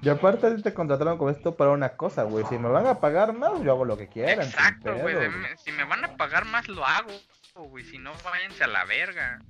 [0.00, 2.44] Y aparte a ti te contrataron con esto para una cosa, güey.
[2.46, 4.46] Si me van a pagar más, yo hago lo que quieran.
[4.46, 5.16] Exacto, güey.
[5.56, 7.12] Si me van a pagar más, lo hago,
[7.54, 7.84] güey.
[7.84, 9.40] Si no, váyanse a la verga.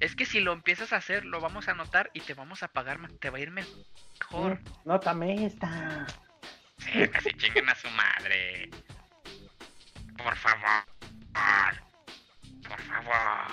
[0.00, 2.68] Es que si lo empiezas a hacer, lo vamos a notar y te vamos a
[2.68, 3.12] pagar más.
[3.20, 4.60] Te va a ir mejor.
[4.84, 6.06] No tame esta.
[6.78, 8.70] Sí, casi chinguen a su madre.
[10.16, 10.84] Por favor.
[12.68, 13.52] Por favor.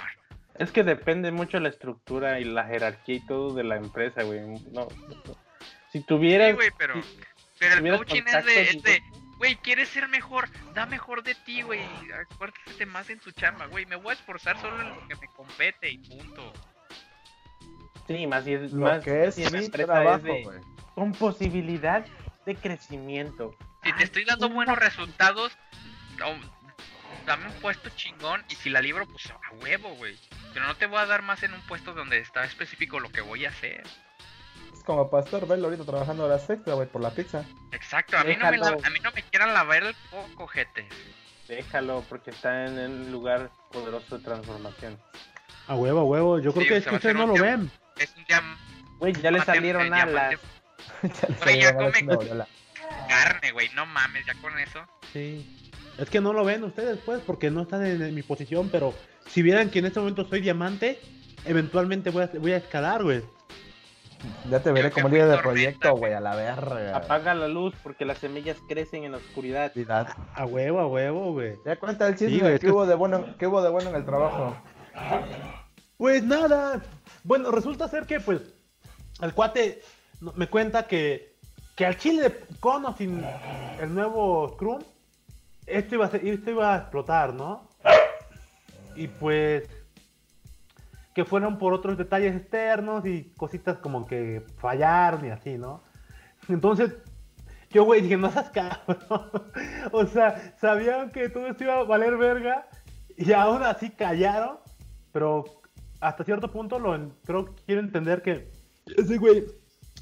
[0.55, 4.41] Es que depende mucho la estructura y la jerarquía y todo de la empresa, güey.
[4.71, 4.87] No,
[5.91, 7.01] si Sí, tuvieras, güey, pero.
[7.01, 7.19] si-
[7.59, 9.03] Pero el coaching es de, es de,
[9.37, 11.81] güey, quieres ser mejor, da mejor de ti, güey.
[12.31, 13.85] Acuérdate más en tu chamba, güey.
[13.85, 16.51] Me voy a esforzar solo en lo que me compete y punto.
[18.07, 20.59] sí, más si es Lo más que es si mi trabajo, es de- güey.
[20.95, 22.05] con posibilidad
[22.45, 23.55] de crecimiento.
[23.83, 25.55] Si te estoy dando buenos resultados,
[27.25, 30.17] dame un puesto chingón y si la libro, pues a huevo, güey.
[30.53, 33.21] Pero no te voy a dar más en un puesto donde está específico lo que
[33.21, 33.83] voy a hacer.
[34.73, 37.43] Es como Pastor Bell ahorita trabajando horas extra, güey, por la pizza.
[37.71, 40.87] Exacto, a mí, no me a mí no me quieran lavar el coco, gente.
[41.47, 44.99] Déjalo, porque está en un lugar poderoso de transformación.
[45.67, 46.39] A huevo, a huevo.
[46.39, 47.71] Yo creo que es que ustedes no lo día- ven.
[47.97, 48.41] Es un día
[48.99, 50.39] Güey, ya le salieron ya alas.
[51.03, 52.47] Ya ya salieron a la come- cebolla.
[53.07, 54.85] carne, güey, no mames, ya con eso.
[55.13, 55.60] Sí.
[55.97, 58.93] Es que no lo ven ustedes, pues, porque no están en, en mi posición, pero
[59.27, 60.99] si vieran que en este momento soy diamante,
[61.45, 63.21] eventualmente voy a, voy a escalar, güey.
[64.51, 66.13] Ya te veré como líder de proyecto, güey.
[66.13, 66.95] a la verga.
[66.95, 69.71] Apaga la luz porque las semillas crecen en la oscuridad.
[70.35, 71.55] A huevo, a huevo, güey.
[71.65, 73.95] Ya cuenta el chisme, Sí, ¿qué, que- hubo de bueno, ¿qué hubo de bueno en
[73.95, 74.55] el trabajo?
[75.97, 76.81] Pues nada.
[77.23, 78.41] Bueno, resulta ser que, pues,
[79.21, 79.81] el cuate
[80.35, 81.35] me cuenta que,
[81.75, 83.23] que al chile, con o sin
[83.79, 84.81] el nuevo Scrum,
[85.65, 87.69] esto iba a, ser- esto iba a explotar, ¿no?
[88.95, 89.63] Y pues,
[91.13, 95.83] que fueron por otros detalles externos y cositas como que fallaron y así, ¿no?
[96.47, 96.95] Entonces,
[97.69, 99.29] yo, güey, dije, no seas cabrón.
[99.91, 102.67] o sea, sabían que todo esto iba a valer verga
[103.17, 104.57] y aún así callaron,
[105.11, 105.45] pero
[105.99, 108.51] hasta cierto punto lo creo que quiero entender que
[108.97, 109.45] ese güey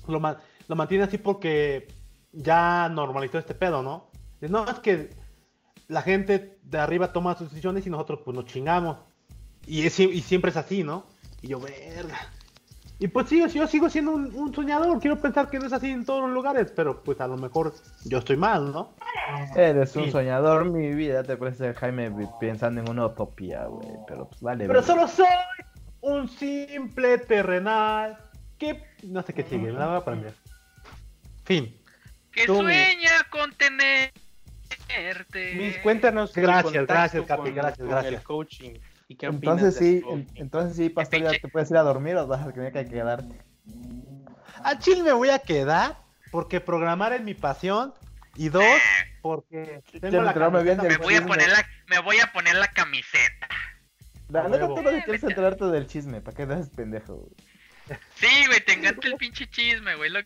[0.07, 0.19] lo,
[0.67, 1.87] lo mantiene así porque
[2.31, 4.09] ya normalizó este pedo, ¿no?
[4.41, 5.09] No, es que
[5.89, 8.97] la gente de arriba toma sus decisiones y nosotros pues nos chingamos.
[9.65, 11.05] Y, es, y siempre es así, ¿no?
[11.41, 12.17] Y yo, verga.
[12.99, 14.99] Y pues sí, yo sigo siendo un, un soñador.
[14.99, 17.73] Quiero pensar que no es así en todos los lugares, pero pues a lo mejor
[18.05, 18.93] yo estoy mal, ¿no?
[19.55, 20.11] Eres un Sí.
[20.11, 21.23] soñador, mi vida.
[21.23, 23.87] Te parece Jaime pensando en una utopía, güey.
[24.07, 25.25] Pero pues vale, Pero solo soy
[26.01, 28.17] un simple terrenal
[28.57, 30.33] que no sé qué sigue, me la voy a aprender.
[31.45, 31.75] Fin.
[32.33, 33.53] Que Tú, sueña con
[34.89, 35.53] tenerte.
[35.55, 36.33] Mis, cuéntanos.
[36.33, 38.13] Gracias, gracias, Capi, gracias, gracias.
[38.13, 38.73] el coaching.
[39.07, 40.25] ¿Y qué Entonces sí, coaching?
[40.35, 43.35] entonces sí, pastor, ya te puedes ir a dormir o vas a tener que quedarte.
[44.63, 45.97] A Chile me voy a quedar
[46.31, 47.93] porque programar es mi pasión
[48.35, 48.63] y dos
[49.21, 53.47] porque tengo la bien Me voy a poner la, me voy a poner la camiseta.
[54.29, 57.15] La neta, tú no quieres enterarte del chisme, ¿para qué das pendejo?
[57.15, 57.99] güey?
[58.15, 60.19] Sí, güey, te encanta el pinche chisme, güey, lo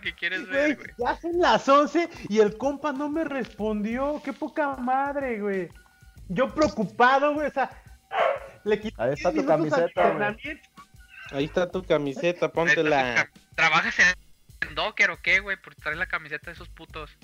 [0.00, 4.20] que quieres ver, Güey, ya son las 11 y el compa no me respondió.
[4.24, 5.68] Qué poca madre, güey.
[6.28, 7.46] Yo preocupado, güey.
[7.48, 7.70] O sea,
[8.64, 10.36] le quité Ahí está tu 10 minutos al camiseta.
[11.32, 13.28] Ahí está tu camiseta, póntela.
[13.54, 15.56] ¿Trabajas en Docker o qué, güey?
[15.56, 17.16] Por traer la camiseta de esos putos.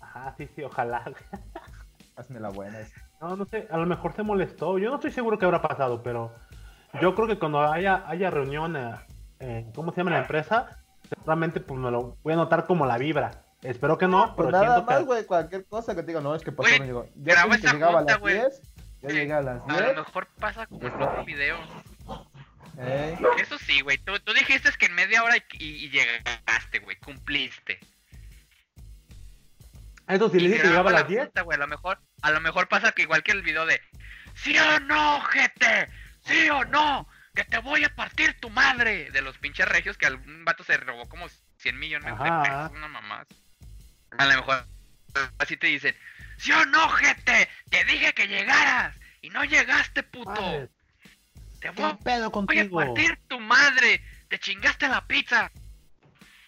[0.00, 1.02] Ajá, sí, sí, ojalá.
[1.04, 1.14] güey.
[2.16, 2.78] Hazme la buena.
[3.20, 4.78] No, no sé, a lo mejor se molestó.
[4.78, 6.34] Yo no estoy seguro qué habrá pasado, pero
[7.00, 8.94] yo creo que cuando haya, haya reunión, eh,
[9.38, 10.82] en- ¿cómo se llama la empresa?
[11.08, 13.44] Seguramente pues me lo voy a notar como la vibra.
[13.62, 15.04] Espero que no, Pues pero nada siento más, que...
[15.04, 17.06] güey, cualquier cosa que te diga, no, es que pasó, no llegó.
[17.16, 18.34] Yo dije que llegaba a las güey.
[18.34, 18.62] 10,
[19.02, 19.14] yo Sí.
[19.16, 19.96] llegué a las A lo 10.
[19.96, 21.58] mejor pasa como el otro video.
[22.78, 23.98] eh, Eso sí, güey.
[23.98, 26.96] Tú, tú dijiste que en media hora y, y- llegaste, güey.
[27.00, 27.78] Cumpliste.
[30.08, 31.24] Eso sí, le dije que llegaba a las la 10.
[31.24, 31.56] junta, güey.
[31.56, 33.80] A lo mejor, a lo mejor pasa que igual que el video de
[34.34, 35.88] ¿Sí o no, gente?
[36.22, 37.06] ¿Sí o no?
[37.34, 39.10] Que te voy a partir tu madre.
[39.10, 41.26] De los pinches regios que algún vato se robó como
[41.58, 42.24] 100 millones Ajá.
[42.42, 43.24] de pesos, una mamá.
[44.18, 44.64] A lo mejor
[45.38, 45.94] así te dicen,
[46.38, 47.48] ¿sí o no, gente?
[47.70, 50.30] Te dije que llegaras y no llegaste, puto.
[50.30, 50.68] Madre,
[51.60, 52.76] Te ¿Qué voy, pedo voy a contigo?
[52.78, 54.02] partir tu madre.
[54.28, 55.50] Te chingaste la pizza.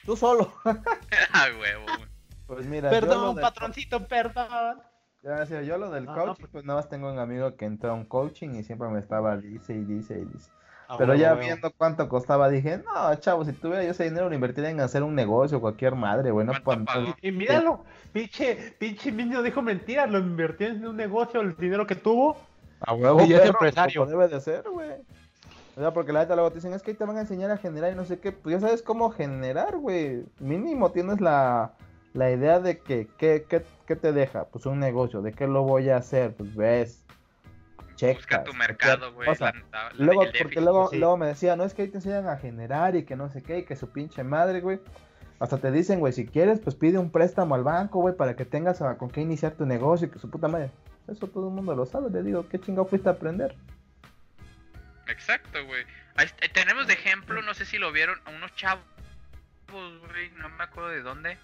[0.04, 0.52] tú solo.
[1.32, 1.86] ah, huevo.
[2.46, 4.82] Pues mira, Perdón, de- patroncito, perdón.
[5.22, 7.66] Ya decía, yo lo del No, coaching, pues- pues nada más tengo un amigo que
[7.66, 10.50] entró a un coaching y siempre me estaba dice y dice y dice.
[10.88, 14.34] Ah, Pero ya viendo cuánto costaba, dije, no, chavo, si tuviera yo ese dinero, lo
[14.34, 17.14] invertiría en hacer un negocio, cualquier madre, güey, no ¿Cuánto pa- pagó?
[17.22, 21.94] Y míralo, pinche, pinche niño dijo mentiras, lo invirtió en un negocio, el dinero que
[21.94, 22.36] tuvo.
[22.80, 24.00] A huevo, Y es empresario.
[24.02, 24.90] como debe de ser, güey.
[25.76, 27.50] O sea, porque la neta luego te dicen, es que ahí te van a enseñar
[27.50, 28.30] a generar y no sé qué.
[28.32, 30.24] Pues ya sabes cómo generar, güey.
[30.40, 31.72] Mínimo tienes la,
[32.12, 34.44] la idea de que, ¿qué, qué, qué te deja?
[34.44, 35.22] Pues un negocio.
[35.22, 36.34] ¿De qué lo voy a hacer?
[36.34, 37.06] Pues ves,
[38.06, 38.16] checas.
[38.18, 39.28] Busca tu mercado, güey.
[39.98, 40.60] Luego, porque déficit.
[40.62, 40.98] luego, sí.
[40.98, 43.42] luego me decía, no es que ahí te enseñan a generar y que no sé
[43.42, 44.80] qué, y que su pinche madre, güey.
[45.38, 48.44] Hasta te dicen, güey, si quieres, pues pide un préstamo al banco, güey, para que
[48.44, 50.70] tengas a- con qué iniciar tu negocio y que su puta madre.
[51.08, 53.56] Eso todo el mundo lo sabe, le digo, ¿qué chingado fuiste a aprender?
[55.08, 55.84] Exacto, güey.
[56.52, 58.84] Tenemos de ejemplo, no sé si lo vieron, a unos chavos,
[59.68, 61.38] güey, no me acuerdo de dónde,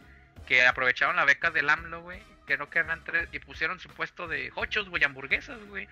[0.46, 4.28] que aprovecharon la beca del AMLO, güey, que no quedan tres, y pusieron su puesto
[4.28, 5.88] de hochos, güey, hamburguesas, güey.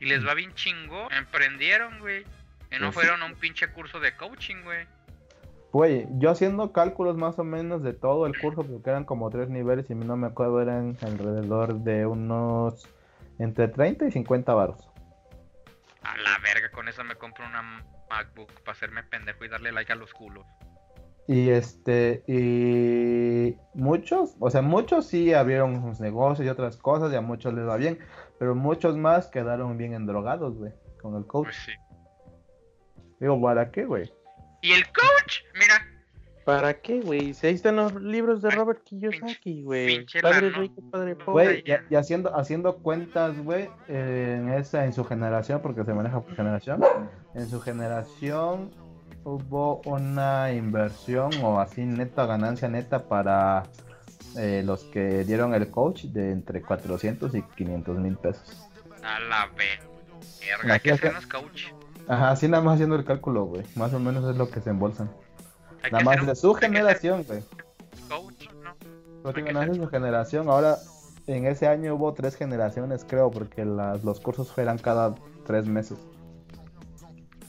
[0.00, 2.24] Y les va bien chingo, emprendieron, güey.
[2.72, 4.86] Y no Pues fueron a un pinche curso de coaching, güey.
[5.72, 9.50] Güey, yo haciendo cálculos más o menos de todo el curso, porque eran como tres
[9.50, 12.88] niveles y no me acuerdo, eran alrededor de unos
[13.38, 14.88] entre 30 y 50 baros.
[16.02, 19.92] A la verga, con eso me compro una MacBook para hacerme pendejo y darle like
[19.92, 20.44] a los culos.
[21.28, 27.16] Y este, y muchos, o sea, muchos sí abrieron sus negocios y otras cosas y
[27.16, 28.00] a muchos les va bien,
[28.40, 30.72] pero muchos más quedaron bien endrogados, güey,
[31.02, 31.48] con el coach.
[31.48, 31.72] Pues sí.
[33.20, 34.10] Digo, ¿para qué, güey?
[34.62, 35.86] Y el coach, mira,
[36.46, 37.34] ¿Para qué, güey?
[37.34, 39.98] Si ahí están los libros de Robert Kiyosaki, güey.
[39.98, 41.44] pinche Padre rico, padre pobre.
[41.44, 45.92] Güey, y, y haciendo, haciendo cuentas, güey, eh, en esa, en su generación, porque se
[45.92, 46.82] maneja por generación,
[47.34, 48.70] en su generación
[49.22, 53.64] hubo una inversión o así neta, ganancia neta para
[54.36, 58.66] eh, los que dieron el coach de entre 400 y 500 mil pesos.
[59.02, 60.78] a la verga.
[60.78, 61.62] Que acá- hacernos coach.
[62.08, 63.62] Ajá, así nada más haciendo el cálculo, güey.
[63.76, 65.10] Más o menos es lo que se embolsan.
[65.82, 67.42] Hay Nada más de su hay generación, güey.
[68.08, 68.74] coach, ¿no?
[69.24, 70.48] No tengo que nada de su generación.
[70.48, 70.76] Ahora,
[71.26, 75.14] en ese año hubo tres generaciones, creo, porque las, los cursos eran cada
[75.46, 75.98] tres meses.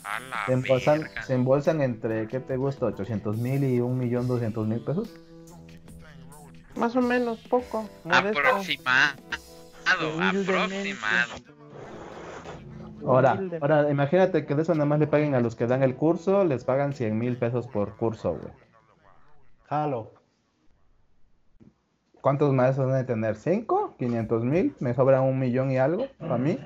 [0.03, 1.23] A la Se embolsan, verga.
[1.23, 2.85] se embolsan entre, ¿qué te gusta?
[2.87, 5.13] 800 mil y 1.200.000 mil pesos.
[6.76, 7.89] Más o menos, poco.
[8.03, 8.39] modesto.
[8.39, 9.22] Aproximado.
[9.85, 11.34] Aproximado.
[13.06, 15.95] Ahora, ahora, imagínate que de eso nada más le paguen a los que dan el
[15.95, 18.53] curso, les pagan 100 mil pesos por curso, güey.
[19.68, 20.14] Jalo.
[22.22, 23.35] ¿Cuántos maestros van a tener?
[23.35, 23.95] ¿Cinco?
[23.99, 24.76] ¿500 mil?
[24.80, 26.60] Me sobra un millón y algo para mí.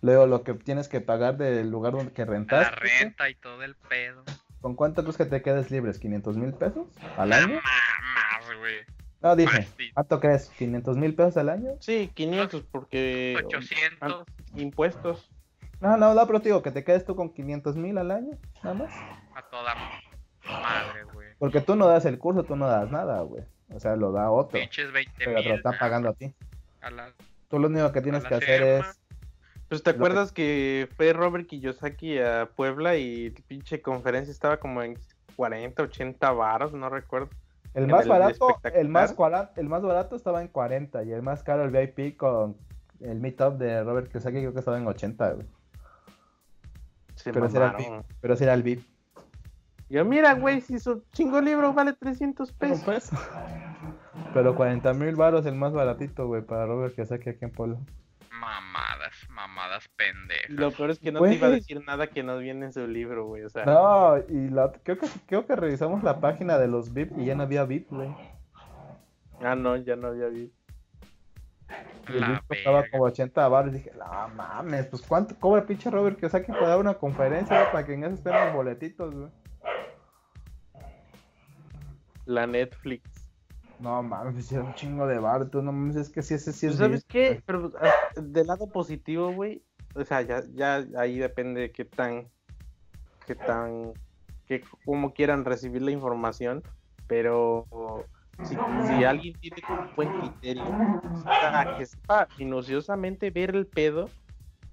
[0.00, 2.76] Luego lo que tienes que pagar del lugar donde que La rentaste.
[2.76, 4.22] renta y todo el pedo.
[4.62, 6.00] ¿Con cuánto crees que te quedes libres?
[6.00, 6.86] ¿500 mil pesos
[7.18, 7.54] al Nada año?
[7.56, 8.76] más, güey.
[9.20, 9.66] No, dije.
[9.94, 10.50] ¿Cuánto crees?
[10.58, 11.70] ¿500 mil pesos al año?
[11.80, 14.24] Sí, 500 porque 800.
[14.54, 15.30] impuestos.
[15.80, 18.30] No, no, no, pero te digo que te quedes tú con 500 mil al año,
[18.62, 18.92] nada más.
[19.34, 19.74] A toda
[20.46, 21.28] madre, güey.
[21.38, 23.44] Porque tú no das el curso, tú no das nada, güey.
[23.70, 24.58] O sea, lo da otro.
[24.58, 25.56] Pinches 20 Pero te lo mil.
[25.58, 26.32] está pagando a ti.
[26.80, 27.12] A la...
[27.48, 28.88] Tú lo único que tienes que hacer firma.
[28.90, 29.00] es...
[29.68, 34.56] Pues te que- acuerdas que fue Robert Kiyosaki a Puebla y el pinche conferencia estaba
[34.58, 34.98] como en
[35.36, 37.28] 40, 80 varos, no recuerdo.
[37.78, 41.22] El más el barato, el más, cuara- el más barato estaba en 40 y el
[41.22, 42.56] más caro, el VIP con
[43.00, 45.46] el meetup de Robert Kiyosaki, creo que estaba en 80, güey.
[47.14, 47.76] Se Pero ese era el.
[47.76, 48.04] VIP.
[48.20, 48.84] Pero era el VIP.
[49.90, 52.84] Yo, mira, güey, si su chingo libro vale 300 Pero, pesos.
[52.84, 53.10] pues,
[54.34, 57.78] pero 40 mil baros el más baratito, güey, para Robert Kiyosaki aquí en Puebla.
[58.30, 58.97] Mamadas,
[60.48, 61.32] lo peor es que no Güey.
[61.32, 63.42] te iba a decir nada que no viene en su libro, güey.
[63.44, 67.18] O sea, No, y la, creo, que, creo que revisamos la página de los VIP
[67.18, 68.14] y ya no había VIP, güey.
[69.40, 70.28] ah, no, ya no había.
[70.28, 70.52] Y
[72.08, 73.72] el VIP costaba como 80 baros.
[73.74, 77.72] Y dije, no mames, pues cuánto cobra pinche Robert Kiyosaki para dar una conferencia güey,
[77.72, 79.28] para que en eso estén los boletitos, güey.
[82.26, 83.10] La Netflix.
[83.80, 86.66] No mames, hicieron un chingo de bar, tú no mames, es que sí, ese sí
[86.66, 87.42] es ¿Sabes business, qué?
[87.46, 89.62] Pero ah, del lado positivo, güey,
[89.94, 92.28] o sea, ya, ya ahí depende de qué tan,
[93.26, 93.92] qué tan,
[94.46, 96.62] que cómo quieran recibir la información,
[97.06, 97.66] pero
[98.44, 98.56] si,
[99.04, 100.64] alguien tiene un buen criterio,
[101.22, 104.08] sea, que sepa minuciosamente ver el pedo,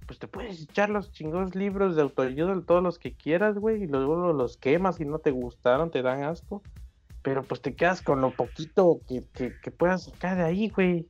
[0.06, 3.86] pues te puedes echar los chingados libros de autoayuda, todos los que quieras, güey, y
[3.86, 6.62] luego los quemas y no te gustaron, te dan asco,
[7.22, 11.08] pero pues te quedas con lo poquito que, que, que puedas sacar de ahí, güey.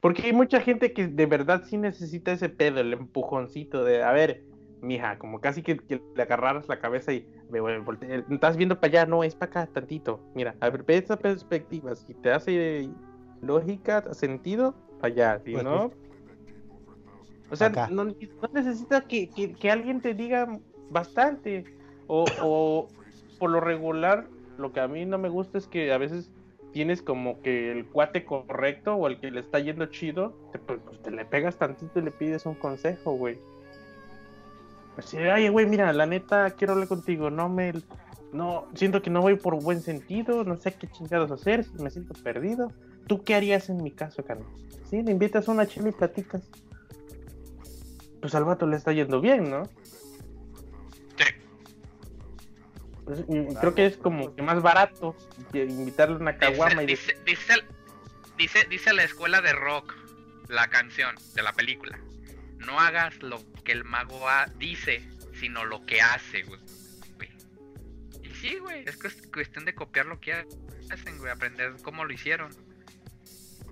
[0.00, 4.12] Porque hay mucha gente que de verdad sí necesita ese pedo, el empujoncito de, a
[4.12, 4.44] ver,
[4.80, 7.60] mija, como casi que, que le agarraras la cabeza y me
[8.34, 10.22] estás viendo para allá, no, es para acá tantito.
[10.34, 12.88] Mira, a ver, ve esa perspectiva, si te hace
[13.42, 15.90] lógica, sentido, allá, si Pues, no.
[17.50, 18.14] O sea, no, no
[18.52, 20.46] necesitas que, que- que alguien te diga
[20.88, 21.64] bastante.
[22.06, 22.88] O, o
[23.38, 26.30] por lo regular, lo que a mí no me gusta es que a veces
[26.72, 30.80] tienes como que el cuate correcto o el que le está yendo chido, te, pues,
[30.84, 33.38] pues, te le pegas tantito y le pides un consejo, güey.
[34.94, 37.72] Pues oye, güey, mira, la neta, quiero hablar contigo, no me...
[38.32, 42.14] No, siento que no voy por buen sentido, no sé qué chingados hacer, me siento
[42.22, 42.70] perdido.
[43.08, 44.46] ¿Tú qué harías en mi caso, Carlos?
[44.88, 46.48] Sí, le invitas a una chela y platicas.
[48.20, 49.64] Pues al vato le está yendo bien, ¿no?
[53.26, 55.16] Pues, creo que es como que más barato
[55.52, 57.64] que invitarle una caguama Dice, y dice,
[58.36, 59.94] dice, dice, la escuela de rock,
[60.48, 61.98] la canción de la película.
[62.58, 65.02] No hagas lo que el mago ha- dice,
[65.34, 66.60] sino lo que hace, güey.
[68.22, 70.32] Y sí, güey, es cuest- cuestión de copiar lo que
[70.90, 72.50] hacen, güey, aprender cómo lo hicieron.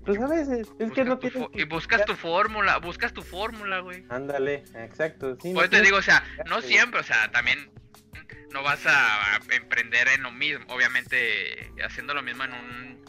[0.05, 3.79] Pues a veces, es que no tienes que Y buscas tu fórmula, buscas tu fórmula,
[3.79, 4.05] güey.
[4.09, 5.37] Ándale, exacto.
[5.41, 7.69] Sí, no Pues te digo, o sea, no siempre, o sea, también
[8.51, 12.99] no vas a emprender en lo mismo, obviamente haciendo lo mismo en un,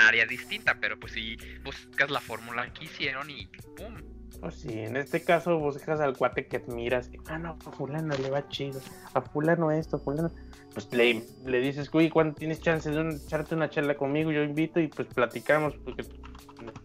[0.00, 3.94] área distinta, pero pues si buscas la fórmula que hicieron y pum.
[4.40, 7.10] Pues sí, en este caso buscas al cuate que admiras.
[7.26, 8.80] Ah, no, a fulano le va chido.
[9.14, 10.30] A fulano esto, fulano.
[10.72, 14.44] Pues le, le dices, uy, cuando tienes chance de un- echarte una charla conmigo, yo
[14.44, 16.04] invito y pues platicamos porque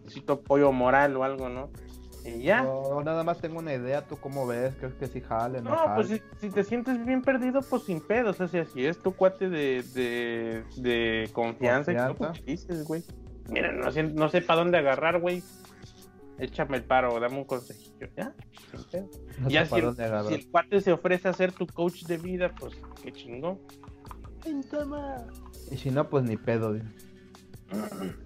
[0.02, 1.70] necesito apoyo moral o algo, ¿no?
[2.24, 2.64] Y ya.
[2.64, 4.74] Yo nada más tengo una idea, ¿tú cómo ves?
[4.76, 5.60] ¿Crees que sí jale?
[5.60, 8.40] No, No, pues si, si te sientes bien perdido, pues sin pedos.
[8.40, 12.32] O sea, si es tu cuate de, de, de confianza, y todo, Confianza.
[12.32, 13.02] pues, dices, güey.
[13.50, 15.42] Mira, no sé, no sé para dónde agarrar, güey.
[16.38, 18.08] Échame el paro, dame un consejillo.
[18.16, 18.34] Ya,
[18.70, 19.10] sin pedo.
[19.38, 19.80] No ya si
[20.28, 23.60] si el cuate se ofrece a ser tu coach de vida, pues qué chingón.
[25.70, 26.72] Y si no, pues ni pedo.
[26.72, 26.86] digo.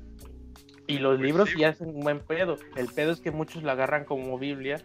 [0.88, 1.56] Y los Pues libros sí.
[1.58, 2.56] sí hacen un buen pedo.
[2.74, 4.82] El pedo es que muchos la agarran como Biblia.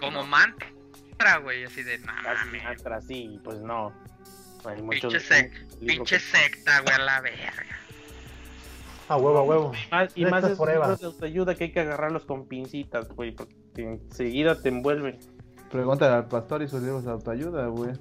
[0.00, 2.00] Como mantra, güey, así de,
[2.66, 3.92] atrás, sí, pues no.
[4.64, 7.52] Hay muchos pinche, sec- libros pinche que- secta, güey, a la verga.
[9.08, 9.72] A huevo, a huevo.
[9.90, 10.82] Más- y más esos forever.
[10.82, 15.18] libros de autoayuda que hay que agarrarlos con pincitas, güey, porque enseguida te envuelven.
[15.70, 17.92] Pregúntale al pastor y sus libros de autoayuda, güey.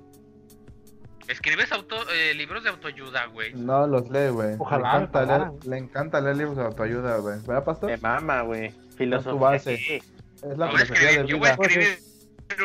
[1.27, 3.53] Escribes auto, eh, libros de autoayuda, güey.
[3.53, 4.55] No los lee, güey.
[4.57, 7.39] Ojalá Le encanta, leer, le encanta leer libros de autoayuda, güey.
[7.41, 7.89] ¿Verdad, pastor?
[7.89, 8.73] Me mama, güey.
[8.95, 9.39] Filosofía.
[9.39, 9.73] base.
[9.73, 11.99] Es la Yo voy a filosofía escribir, de yo voy a escribir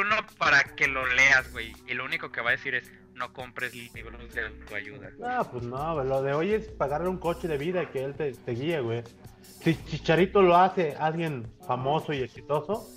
[0.01, 1.73] uno para que lo leas, güey.
[1.89, 5.11] Y lo único que va a decir es, no compres libros de autoayuda.
[5.19, 8.05] No, pues no, güey, lo de hoy es pagarle un coche de vida y que
[8.05, 9.03] él te, te guíe, güey.
[9.43, 12.89] Si Chicharito lo hace alguien famoso y exitoso,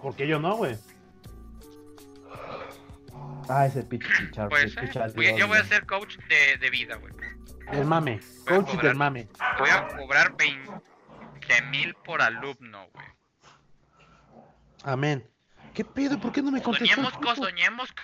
[0.00, 0.76] ¿por qué yo no, güey?
[3.48, 4.50] Ah, ese pinche chicharro.
[5.14, 7.12] Voy- yo voy a ser coach de, de vida, güey.
[7.72, 8.82] El mame, Voy a coach cobrar.
[8.86, 9.28] del mame.
[9.58, 13.06] Voy a cobrar 20 mil por alumno, güey.
[14.84, 15.24] Amén.
[15.74, 16.18] ¿Qué pedo?
[16.18, 16.86] ¿Por qué no me contestó?
[16.94, 17.94] Soñemos, cosas, soñemos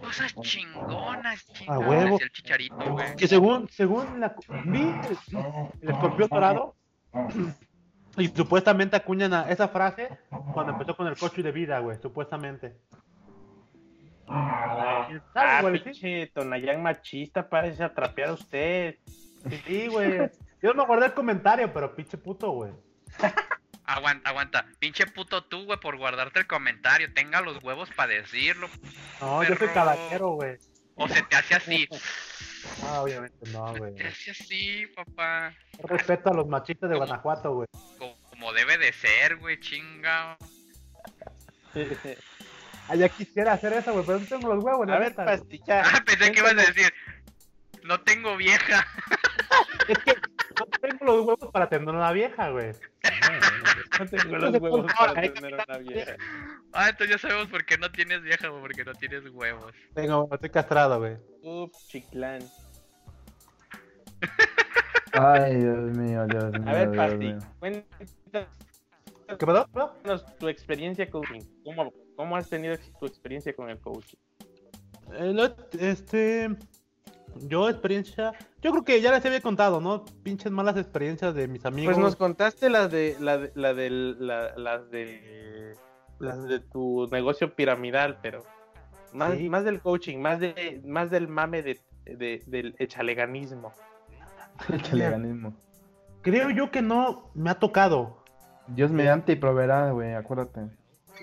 [0.00, 1.88] cosas chingonas, chingonas.
[1.88, 2.18] huevo.
[2.20, 3.16] y el chicharito, güey.
[3.16, 5.18] Que según, según la, vi el,
[5.82, 6.76] el escorpión dorado
[8.16, 10.08] y supuestamente acuñan a esa frase
[10.52, 12.76] cuando empezó con el coche de vida, güey, supuestamente.
[14.28, 15.78] ¿Quién sabe, Ah, güey?
[15.78, 18.96] Sí, pinche Tonayán machista, parece atrapear a usted.
[19.66, 20.30] Sí, güey.
[20.62, 22.72] Yo no guardé el comentario, pero pinche puto, güey.
[23.84, 24.66] Aguanta, aguanta.
[24.78, 27.12] Pinche puto tú, güey, por guardarte el comentario.
[27.14, 28.68] Tenga los huevos para decirlo.
[29.20, 30.58] No, yo soy caballero, güey.
[30.96, 31.88] O se te hace así.
[32.82, 33.92] No, obviamente no, güey.
[33.92, 35.54] Se te hace así, papá.
[35.84, 37.68] Respeto a los machistas de Guanajuato, güey.
[37.98, 40.36] Co- Como debe de ser, güey, chinga.
[42.88, 45.24] Ah, ya quisiera hacer eso, güey, pero no tengo los huevos, la A ver, neta,
[45.24, 45.38] güey.
[45.38, 45.82] pastilla.
[45.94, 46.92] Ah, pensé que ibas a decir.
[47.84, 48.86] No tengo vieja.
[49.88, 50.12] Es que
[50.58, 52.72] no tengo los huevos para tener una vieja, güey.
[52.72, 56.16] No tengo los Entonces, huevos para tener una vieja.
[56.74, 59.72] Ah, entonces ya sabemos por qué no tienes vieja, güey, porque no tienes huevos.
[59.94, 61.16] Tengo, estoy castrado, güey.
[61.42, 62.42] Ups, chiclán.
[65.12, 66.62] Ay, Dios mío, Dios mío.
[66.66, 68.48] A ver, Pasti, cuéntanos
[69.38, 69.94] ¿Qué pasó?
[70.38, 71.40] Tu experiencia coaching.
[71.64, 74.18] ¿Cómo, ¿Cómo has tenido tu experiencia con el coaching?
[75.12, 76.48] Eh, este.
[77.42, 78.32] Yo, experiencia.
[78.60, 80.04] Yo creo que ya les había contado, ¿no?
[80.24, 81.94] Pinches malas experiencias de mis amigos.
[81.94, 85.76] Pues nos contaste las de la de, la del- la- las de
[86.18, 88.42] las de tu negocio piramidal, pero
[89.12, 89.48] más, Sí.
[89.48, 93.72] más del coaching, más de más del mame de, de- del echaleganismo.
[94.72, 95.54] El chaleganismo.
[96.22, 98.24] Creo yo que no me ha tocado.
[98.66, 100.62] Dios mediante y proveerá, güey, acuérdate.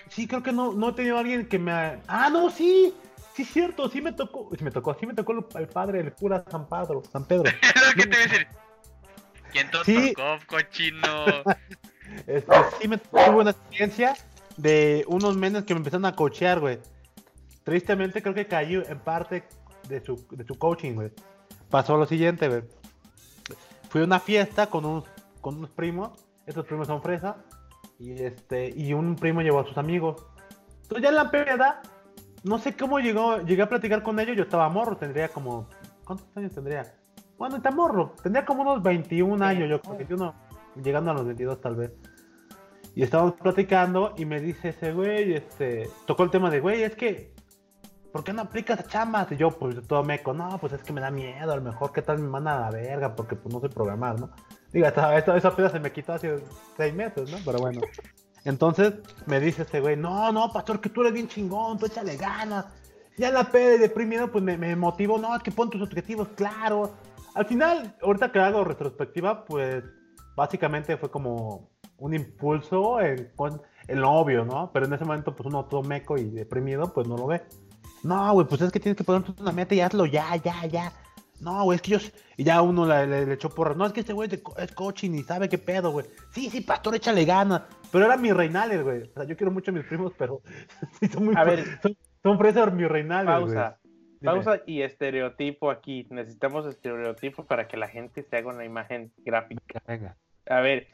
[0.10, 1.72] Sí, creo que no, no he tenido a alguien que me.
[1.72, 2.94] ha- Ah, no, sí.
[3.36, 3.90] Sí, es cierto.
[3.90, 4.50] Sí me tocó.
[4.58, 4.96] Sí me tocó.
[5.00, 7.04] Sí me tocó el, padre, el cura San Pedro.
[7.12, 7.44] San Pedro.
[7.96, 8.48] Que te iba a decir.
[9.52, 10.14] ¿Quién te Sí.
[10.14, 11.08] tocó, cochino?
[12.28, 14.16] Este, sí me tuve una experiencia
[14.58, 16.80] de unos menes que me empezaron a coachear, güey.
[17.64, 19.44] Tristemente creo que caí en parte
[19.90, 21.12] de su, de su coaching, güey.
[21.70, 22.64] Pasó lo siguiente, güey.
[23.90, 25.06] Fui a una fiesta con unos,
[25.42, 26.12] con unos primos.
[26.46, 27.38] Estos primos son fresa.
[28.00, 30.26] Y este, y un primo llevó a sus amigos.
[30.84, 31.82] Entonces ya en la peda,
[32.44, 34.36] no sé cómo llegó, llegué a platicar con ellos.
[34.36, 35.68] Yo estaba morro, tendría como.
[36.04, 36.84] ¿Cuántos años tendría?
[37.38, 38.14] Bueno, está morro.
[38.22, 40.34] Tendría como unos 21 años, yo creo, 21,
[40.84, 41.92] llegando a los 22 tal vez.
[42.96, 46.96] Y estábamos platicando y me dice ese güey, este, tocó el tema de, güey, es
[46.96, 47.34] que,
[48.14, 49.30] ¿por qué no aplicas chamas?
[49.34, 51.92] Y yo, pues, todo meco, no, pues es que me da miedo, a lo mejor,
[51.92, 53.14] ¿qué tal me mandan a la verga?
[53.14, 54.30] Porque, pues, no sé programar, ¿no?
[54.76, 56.44] Diga, esa, esa, peda se me quitó hace
[56.76, 57.38] seis meses, ¿no?
[57.46, 57.80] Pero bueno.
[58.44, 58.94] Entonces,
[59.26, 62.66] me dice ese güey, no, no, pastor, que tú eres bien chingón, tú échale ganas.
[63.18, 66.28] Ya la peda de deprimido, pues, me, me motivó, no, es que pon tus objetivos
[66.36, 66.90] claros.
[67.36, 69.82] Al final, ahorita que hago retrospectiva, pues,
[70.36, 74.72] básicamente fue como un impulso en, con el obvio, ¿no?
[74.74, 77.44] Pero en ese momento, pues uno todo meco y deprimido, pues no lo ve.
[78.04, 80.92] No, güey, pues es que tienes que ponerte una meta y hazlo ya, ya, ya.
[81.46, 81.98] No, güey, es que yo...
[82.38, 83.76] Y ya uno le, le- le echó porra.
[83.76, 84.28] No, es que este güey
[84.58, 86.08] es coaching y sabe qué pedo, güey.
[86.32, 87.62] Sí, sí, pastor, échale ganas.
[87.92, 89.04] Pero era mi reinales, güey.
[89.04, 90.42] O sea, yo quiero mucho a mis primos, pero
[91.00, 91.36] sí son muy...
[91.38, 91.64] A ver.
[91.82, 93.78] son, son fresas mi reinales, Pausa.
[94.24, 96.08] Pausa y estereotipo aquí.
[96.10, 99.80] Necesitamos estereotipo para que la gente se haga una imagen gráfica.
[99.88, 100.18] Venga.
[100.48, 100.88] A ver,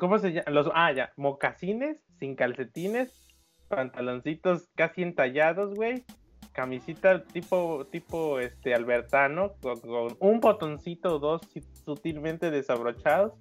[0.00, 0.50] ¿cómo se llama?
[0.50, 3.28] Los, ah, ya, mocasines sin calcetines,
[3.68, 6.04] pantaloncitos casi entallados, güey.
[6.52, 11.42] Camisita tipo, tipo, este, albertano, con, con un botoncito o dos
[11.84, 13.34] sutilmente desabrochados.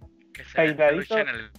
[0.56, 1.18] Peinadito.
[1.18, 1.52] el-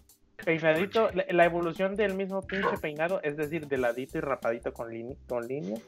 [0.45, 4.91] Peinadito, la, la evolución del mismo pinche peinado, es decir, de ladito y rapadito con,
[4.91, 5.79] línea con línea.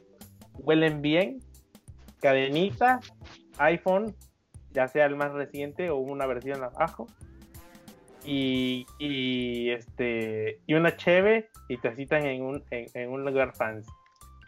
[0.59, 1.39] Huelen bien.
[2.21, 3.01] Cadenita,
[3.59, 4.15] iPhone,
[4.73, 7.07] ya sea el más reciente o una versión abajo.
[8.25, 13.53] Y, y este y una cheve y te citan en un, en, en un lugar
[13.57, 13.91] fancy.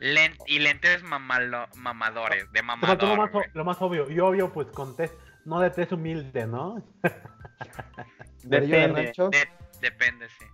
[0.01, 4.11] Y lentes mamalo- mamadores, de Te faltó lo mamador, más, lo más obvio.
[4.11, 5.11] Y obvio, pues conté.
[5.45, 6.83] No de tez humilde, ¿no?
[8.43, 9.13] Depende.
[9.17, 9.49] De-
[9.81, 10.45] depende, sí.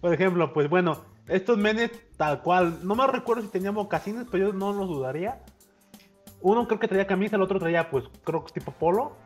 [0.00, 4.48] Por ejemplo, pues bueno, estos menes tal cual, no me recuerdo si tenían mocasines, pero
[4.48, 5.40] yo no los dudaría.
[6.40, 9.16] Uno creo que traía camisa, el otro traía pues creo que tipo polo.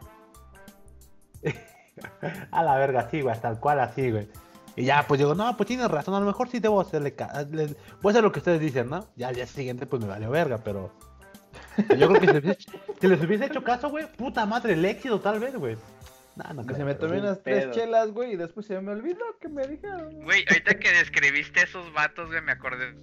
[2.50, 4.28] a la verga, sí, güey, tal cual así, güey.
[4.76, 7.46] Y ya, pues digo, no, pues tienes razón, a lo mejor sí debo hacerle ca-
[7.50, 9.06] les- Voy a hacer lo que ustedes dicen, ¿no?
[9.16, 10.92] Ya al día siguiente pues me valió verga, pero...
[11.98, 12.60] Yo creo que si les hubiese,
[13.00, 15.76] si les hubiese hecho caso, güey, puta madre, el éxito tal vez, güey.
[16.36, 17.72] No, no Que se me tomé unas tres pedo.
[17.74, 20.22] chelas, güey, y después se me olvidó que me dijeron.
[20.22, 22.94] Güey, ahorita que describiste esos vatos, güey, me acordé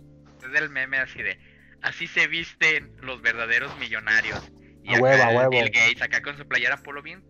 [0.52, 1.38] del meme así de
[1.84, 4.52] así se visten los verdaderos millonarios.
[4.84, 5.50] Y A acá huevo, a el huevo.
[5.52, 7.24] Bill Gates acá con su playera polo bien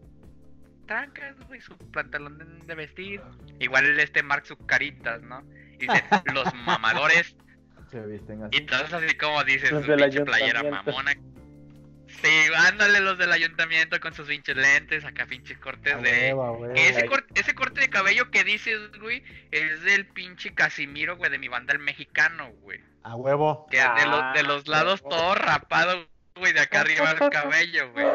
[0.89, 3.21] trancas, güey, su pantalón de, vestir.
[3.59, 5.43] Igual el este Mark Zucaritas, ¿no?
[5.75, 6.03] Y dice,
[6.33, 7.35] los mamadores
[7.91, 8.65] Se visten y así.
[8.65, 11.13] todos así como dices, Los su playera mamona.
[12.07, 12.27] Sí,
[12.67, 16.33] ándale los del ayuntamiento con sus pinches lentes, acá pinches cortes de...
[16.33, 16.73] huevo, a huevo.
[16.73, 21.29] Que ese, corte, ese corte de cabello que dices, güey, es del pinche Casimiro, güey,
[21.29, 22.81] de mi banda el mexicano, güey.
[23.03, 23.67] A huevo.
[23.69, 25.15] Que de los, de Ah, los lados huevo.
[25.15, 28.07] todo rapado, güey, de acá arriba el cabello, güey.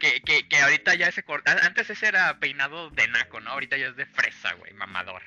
[0.00, 3.50] Que, que, que ahorita ya ese corte, antes ese era peinado de naco, ¿no?
[3.50, 5.20] Ahorita ya es de fresa, güey, mamador.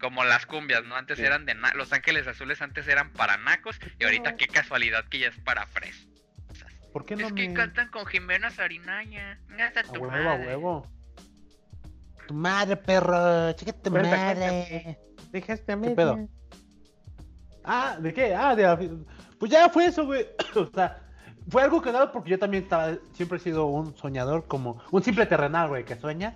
[0.00, 0.96] Como las cumbias, ¿no?
[0.96, 1.24] Antes Sí.
[1.24, 5.20] eran de na Los Ángeles Azules antes eran para nacos y ahorita qué casualidad que
[5.20, 6.06] ya es para fresas.
[6.92, 7.54] ¿Por qué no Es que me...
[7.54, 9.38] cantan con Jimena Sarinaña.
[9.60, 10.46] Hasta A tu huevo, a madre.
[10.48, 10.86] huevo.
[12.26, 13.52] Tu madre, perro.
[13.52, 14.98] Chica tu madre.
[15.30, 15.94] Dejaste a ¿Qué media.
[15.96, 16.28] pedo?
[17.62, 18.34] Ah, ¿de qué?
[18.34, 18.64] Ah, de
[19.40, 20.26] Pues ya fue eso, güey.
[20.54, 20.98] o sea,
[21.48, 25.26] fue algo cagado porque yo también estaba, siempre he sido un soñador, como un simple
[25.26, 26.34] terrenal, güey, que sueña.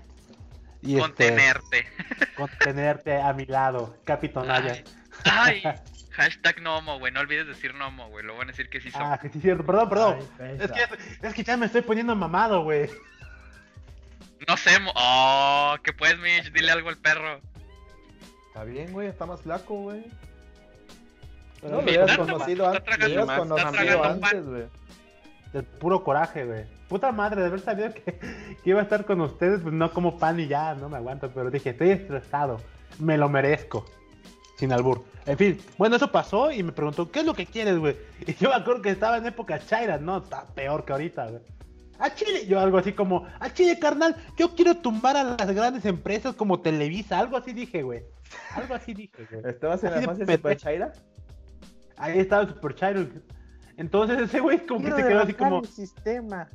[0.83, 1.87] Y este, Contenerte.
[2.37, 4.83] contenerte a mi lado, Capitán Naya.
[5.25, 5.75] Ay, ay.
[6.11, 7.13] Hashtag Nomo, güey.
[7.13, 8.25] No olvides decir Nomo, güey.
[8.25, 9.03] Lo van a decir que sí son.
[9.03, 9.67] Ah, que sí, cierto.
[9.67, 10.19] Perdón, perdón.
[10.39, 12.89] Ay, es, que, es que ya me estoy poniendo mamado, güey.
[14.47, 16.53] No sé, mo- oh, ¿qué puedes, Mitch?
[16.53, 17.41] Dile algo al perro.
[18.49, 20.05] Está bien, güey, está más flaco, güey.
[21.65, 24.65] Pero No, lo mi hubieras conocido, an- conocido antes, güey.
[25.53, 26.65] Del puro coraje, güey.
[26.89, 28.03] Puta madre, de haber sabido que,
[28.62, 31.31] que iba a estar con ustedes, pues no como pan y ya, no me aguanto.
[31.32, 32.61] Pero dije, estoy estresado,
[32.99, 33.86] me lo merezco.
[34.59, 35.03] Sin albur.
[35.27, 37.97] En fin, bueno, eso pasó y me preguntó, ¿qué es lo que quieres, güey?
[38.27, 41.43] Y yo me acuerdo que estaba en época Chaira, no, está peor que ahorita, güey.
[41.99, 45.85] A Chile, yo algo así como, a Chile, carnal, yo quiero tumbar a las grandes
[45.86, 48.03] empresas como Televisa, algo así dije, güey.
[48.55, 49.43] Algo así dije, güey.
[49.49, 50.36] ¿Estabas en la Así de fase pendejo.
[50.36, 50.93] Super Chaira?
[51.97, 53.07] Ahí estaba el Super Chairo.
[53.77, 56.49] Entonces ese güey como que se quedó así como, el sistema.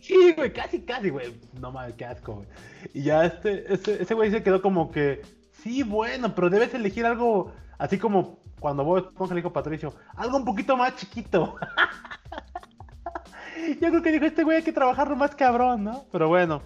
[0.00, 1.40] sí, güey, casi, casi, güey.
[1.60, 2.48] No mames, qué asco, güey.
[2.92, 5.22] Y ya este, ese, ese güey se quedó como que,
[5.52, 9.94] sí, bueno, pero debes elegir algo así como cuando vos Esponja le dijo a Patricio,
[10.16, 11.56] algo un poquito más chiquito.
[13.80, 16.04] yo creo que dijo, este güey hay que trabajarlo más cabrón, ¿no?
[16.10, 16.62] Pero bueno,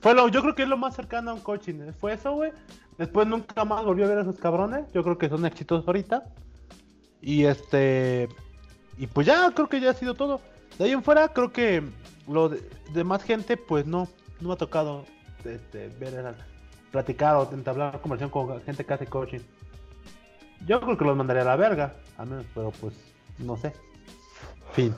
[0.00, 1.80] fue lo, yo creo que es lo más cercano a un coaching.
[1.80, 1.92] ¿eh?
[1.92, 2.52] Fue eso, güey.
[2.98, 4.92] Después nunca más volvió a ver a esos cabrones.
[4.92, 6.24] Yo creo que son exitosos ahorita.
[7.22, 8.28] Y este.
[8.98, 10.42] Y pues ya, creo que ya ha sido todo.
[10.78, 11.82] De ahí en fuera, creo que
[12.28, 14.08] lo de, de más gente, pues no,
[14.40, 15.06] no me ha tocado
[15.44, 16.34] este, ver,
[16.90, 19.40] platicar o entablar conversación con gente que hace coaching.
[20.66, 22.94] Yo creo que los mandaría a la verga, al menos, pero pues
[23.38, 23.72] no sé.
[24.72, 24.94] Fin.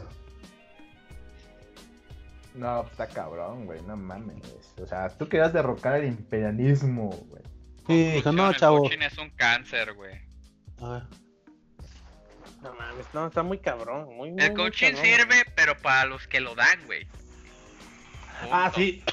[2.54, 4.36] No, pues, está cabrón, güey, no mames.
[4.80, 7.42] O sea, tú querías derrocar el imperialismo, güey.
[7.86, 8.80] Sí, dijo, no, el chavo.
[8.80, 10.14] coaching es un cáncer, güey.
[10.78, 11.02] A ver.
[12.64, 14.06] No mames, no, está muy cabrón.
[14.16, 15.04] Muy, muy, El muy coaching cabrón.
[15.04, 17.06] sirve, pero para los que lo dan, güey.
[18.50, 19.04] Ah, sí.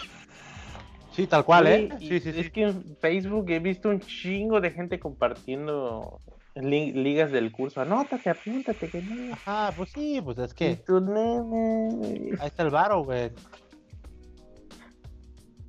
[1.14, 1.90] Sí, tal cual, ¿eh?
[2.00, 2.50] Sí, sí, Es sí.
[2.50, 6.22] que en Facebook he visto un chingo de gente compartiendo
[6.56, 7.82] li- ligas del curso.
[7.82, 9.34] Anótate, apúntate, que no.
[9.34, 12.38] Ajá, pues sí, pues es que tú, nene.
[12.40, 13.32] ahí está el varo, güey.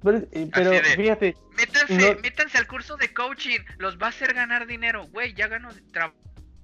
[0.04, 3.58] Pero, eh, pero de- fíjate, Métanse, No- métanse al curso de coaching.
[3.78, 5.06] Los va a hacer ganar dinero.
[5.08, 5.68] Güey, ya gano.
[5.92, 6.12] tra-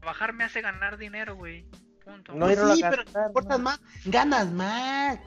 [0.00, 1.64] trabajar me hace ganar dinero, güey.
[2.04, 2.32] Punto.
[2.32, 3.04] No, Pues irlo a sí, pero
[3.58, 3.58] ¿no?
[3.58, 5.18] más, ganas más.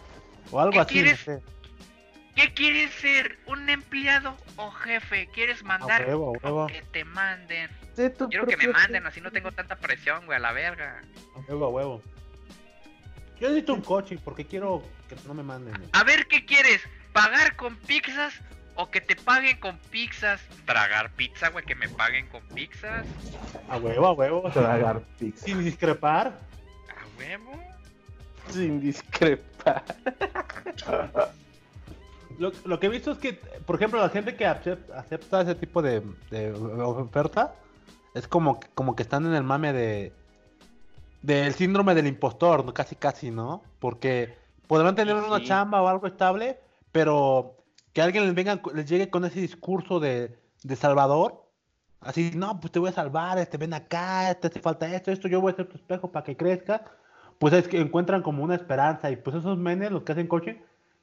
[0.52, 1.20] O algo ¿Qué así, no quieres?
[1.20, 1.42] sé.
[2.36, 3.40] ¿Qué quieres ser?
[3.46, 5.30] ¿Un empleado o jefe?
[5.34, 6.06] ¿Quieres mandar?
[6.08, 6.68] huevo, a huevo.
[6.68, 7.70] Que te manden.
[8.18, 11.02] tu Quiero que me manden, así no tengo tanta presión, güey, a la verga.
[11.36, 12.02] A huevo, a huevo.
[13.40, 14.82] Yo necesito un coaching porque quiero
[15.16, 15.74] que no me manden.
[15.76, 15.90] güey.
[15.94, 16.82] A ver, ¿qué quieres?
[17.14, 18.34] ¿Pagar con pizzas
[18.76, 20.42] o que te paguen con pizzas?
[20.66, 23.06] Tragar pizza, güey, que me paguen con pizzas.
[23.70, 24.50] A huevo, a huevo.
[24.52, 25.46] Tragar pizza.
[25.46, 26.28] Sin discrepar.
[26.90, 27.52] A huevo.
[28.50, 29.84] Sin discrepar.
[32.40, 35.54] Lo, lo que he visto es que, por ejemplo, la gente que acep- acepta ese
[35.56, 36.02] tipo de,
[36.32, 37.54] de oferta
[38.16, 40.14] es como, que- como que están en el mame de
[41.22, 43.62] del síndrome del impostor, casi casi, ¿no?
[43.80, 44.36] Porque
[44.72, 46.58] podrán tener Sí, una chamba o algo estable,
[46.94, 47.58] pero
[47.92, 51.44] que alguien les venga, les llegue con ese discurso de, de salvador,
[52.00, 55.28] así, no, pues te voy a salvar, este, ven acá, te hace falta esto, esto,
[55.28, 56.86] yo voy a ser tu espejo para que crezca,
[57.38, 60.56] pues es que encuentran como una esperanza y pues esos menes, los que hacen coaching,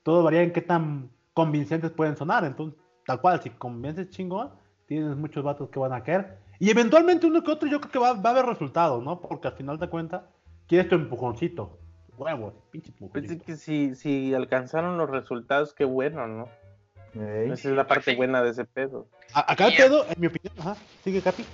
[0.03, 2.47] todo varía en qué tan convincentes pueden sonar.
[2.47, 4.49] Entonces, tal cual, si convences chingón,
[4.87, 6.39] tienes muchos vatos que van a caer.
[6.59, 9.21] Y eventualmente uno que otro yo creo que va, va a haber resultados, ¿no?
[9.21, 10.23] Porque al final de cuentas,
[10.67, 11.81] quieres tu empujoncito.
[12.19, 16.51] Huevos, pinche Pues que si, si alcanzaron los resultados, qué bueno, ¿no?
[17.15, 17.51] Ey.
[17.51, 18.17] Esa es la parte sí.
[18.17, 19.09] buena de ese pedo.
[19.33, 21.45] A- Acá el pedo, en mi opinión, ajá, sigue Capi.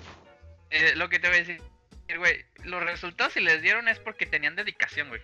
[0.71, 1.61] Eh, lo que te voy a decir,
[2.19, 5.21] güey, los resultados si les dieron es porque tenían dedicación, güey.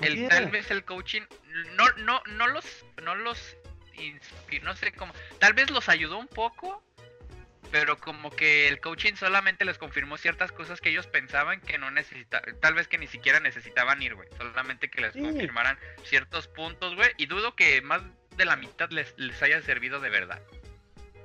[0.00, 1.22] El, tal vez el coaching
[1.76, 2.64] no, no, no los,
[3.02, 3.56] no los
[3.94, 6.82] inspiró, no sé cómo, tal vez los ayudó un poco,
[7.70, 11.90] pero como que el coaching solamente les confirmó ciertas cosas que ellos pensaban que no
[11.90, 14.28] necesitaban, tal vez que ni siquiera necesitaban ir, güey.
[14.36, 15.20] Solamente que les Sí.
[15.20, 17.10] confirmaran ciertos puntos, güey.
[17.16, 18.02] Y dudo que más
[18.36, 20.40] de la mitad les, les haya servido de verdad.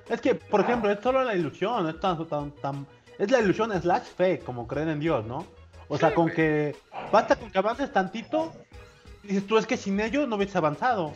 [0.09, 2.85] Es que, por ejemplo, es solo la ilusión, es tan, tan, tan-
[3.17, 5.47] es la ilusión slash fe, como creen en Dios, ¿no?
[5.87, 6.35] O sea, con güey.
[6.35, 6.75] que
[7.11, 8.53] basta con que avances tantito,
[9.23, 11.15] dices tú es que sin ellos no hubieses avanzado.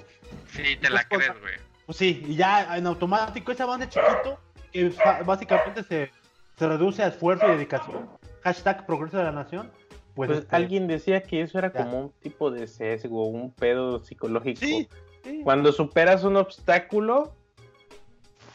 [0.53, 1.53] Sí, te la crees, güey.
[1.85, 4.39] Pues sí, y ya en automático ese avance chiquito,
[4.71, 4.91] que
[5.25, 6.11] básicamente se,
[6.57, 8.09] se reduce a esfuerzo y dedicación.
[8.43, 9.71] Hashtag progreso de la nación.
[10.15, 11.83] Pues, Pues este, alguien decía que eso era ya.
[11.83, 14.59] como un tipo de sesgo, un pedo psicológico.
[14.59, 14.87] Sí,
[15.23, 15.41] sí.
[15.43, 17.33] Cuando superas un obstáculo,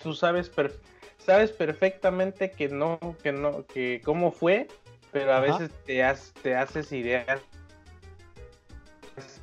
[0.02, 0.78] tú sabes per-
[1.18, 4.68] sabes perfectamente que no, que no, que cómo fue,
[5.10, 5.58] pero a Ajá.
[5.58, 7.40] veces te, has- te haces ideas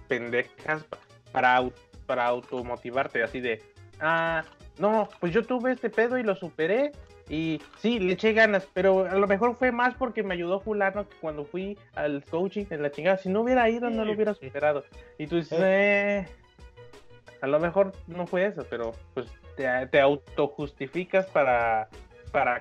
[0.07, 0.84] pendejas
[1.31, 1.64] para,
[2.06, 3.64] para automotivarte, así de,
[3.99, 4.43] ah,
[4.77, 6.91] no, pues yo tuve este pedo y lo superé.
[7.30, 11.07] Y sí, le eché ganas, pero a lo mejor fue más porque me ayudó fulano
[11.07, 13.18] que cuando fui al coaching en la chingada.
[13.18, 14.84] Si no hubiera ido, no lo hubiera superado.
[15.18, 16.27] Y tú dices, eh,
[17.41, 21.88] a lo mejor no fue eso, pero pues te, te autojustificas para,
[22.34, 22.60] para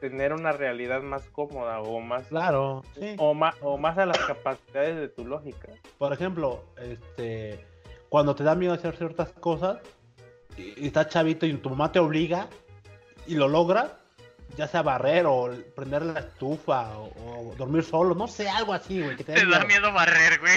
[0.00, 3.14] tener una realidad más cómoda o más, Claro, sí.
[3.18, 5.68] o más, o más a las capacidades de tu lógica.
[5.98, 7.64] Por ejemplo, este,
[8.08, 9.78] cuando te da miedo hacer ciertas cosas,
[10.56, 12.48] y, estás chavito y tu mamá te obliga
[13.26, 13.98] y lo logra,
[14.56, 19.00] ya sea barrer o prender la estufa o, o dormir solo, no sé, algo así,
[19.00, 19.66] güey, que te da miedo.
[19.66, 20.56] miedo barrer, güey.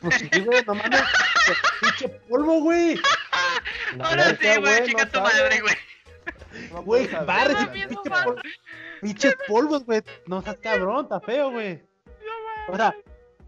[0.00, 1.02] Pues sí, güey, no mames,
[1.80, 3.00] pinche polvo, güey.
[4.00, 5.32] Ahora sí, güey, güey, chica no tu sabe.
[5.32, 5.74] madre, güey.
[6.72, 8.40] No Güey, barre, pinche polvo.
[9.00, 11.82] Pinches polvos, güey, no seas cabrón, está feo, güey.
[12.68, 12.94] O sea,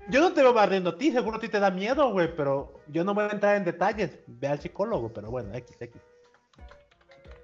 [0.09, 2.81] Yo no te veo barriendo a ti, seguro a ti te da miedo, güey, pero
[2.87, 4.19] yo no voy a entrar en detalles.
[4.27, 6.01] Ve al psicólogo, pero bueno, X, X.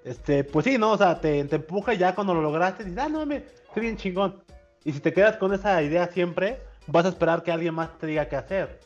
[0.03, 0.91] Este, pues sí, ¿no?
[0.91, 3.81] O sea, te, te empuja y ya cuando lo lograste, dices, ah, no, me, estoy
[3.81, 4.43] bien chingón.
[4.83, 8.07] Y si te quedas con esa idea siempre, vas a esperar que alguien más te
[8.07, 8.79] diga qué hacer.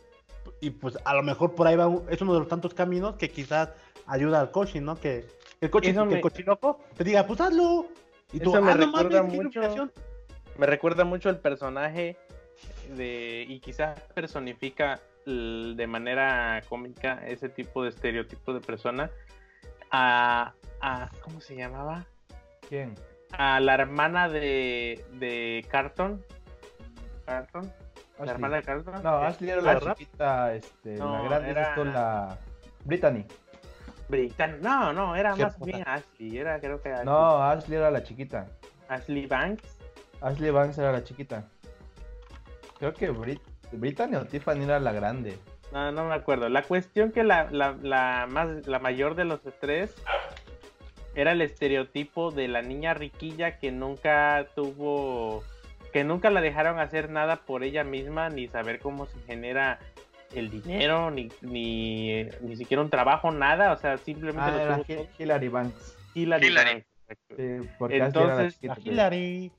[0.62, 3.16] Y pues a lo mejor por ahí va, un- es uno de los tantos caminos
[3.16, 3.70] que quizás
[4.08, 4.96] ayuda al coaching, ¿no?
[4.96, 5.26] Que
[5.62, 7.88] el coaching, que el me- cochiloco te diga, pues hazlo.
[8.32, 9.92] Y tú, Eso me ah, no recuerda mames, mucho- iluminación".
[10.58, 12.18] Me recuerda mucho el personaje
[12.96, 19.10] de y quizás personifica de manera cómica ese tipo de estereotipo de persona
[19.92, 22.06] a, a ¿cómo se llamaba?
[22.68, 22.96] ¿Quién?
[23.32, 26.24] A la hermana de, de Carton.
[27.26, 27.72] Carton, la
[28.24, 28.30] Ashley.
[28.30, 29.04] hermana de Carton.
[29.04, 29.98] No, Ashley era ¿la la rap?
[29.98, 32.38] chiquita, este, No, la grande era- es esto la
[32.86, 33.26] Brittany.
[34.10, 35.66] Britan- No, no, era más puta.
[35.66, 38.48] bien Ashley, era creo que Ashley, No, Ashley era la chiquita.
[38.88, 39.78] Ashley Banks.
[40.22, 41.44] Ashley Banks era la chiquita.
[42.80, 43.42] Creo que Brit
[43.72, 45.38] Brittany o Tiffany era la grande.
[45.72, 46.50] No, no me acuerdo.
[46.50, 49.94] La cuestión que la, la, la más, la mayor de los tres
[51.16, 55.44] era el estereotipo de la niña riquilla que nunca tuvo,
[55.94, 59.80] que nunca la dejaron hacer nada por ella misma, ni saber cómo se genera
[60.34, 63.72] el dinero, ni, ni, ni siquiera un trabajo, nada.
[63.74, 65.08] O sea, simplemente Ah, lo era tuvo Hi- todo.
[65.20, 65.98] Hilary Banks.
[66.16, 66.72] Hillary Hillary.
[66.74, 67.36] Banks, exacto.
[67.38, 69.52] Sí, porque Ashley era la Entonces, chiquita, A pero- Hillary.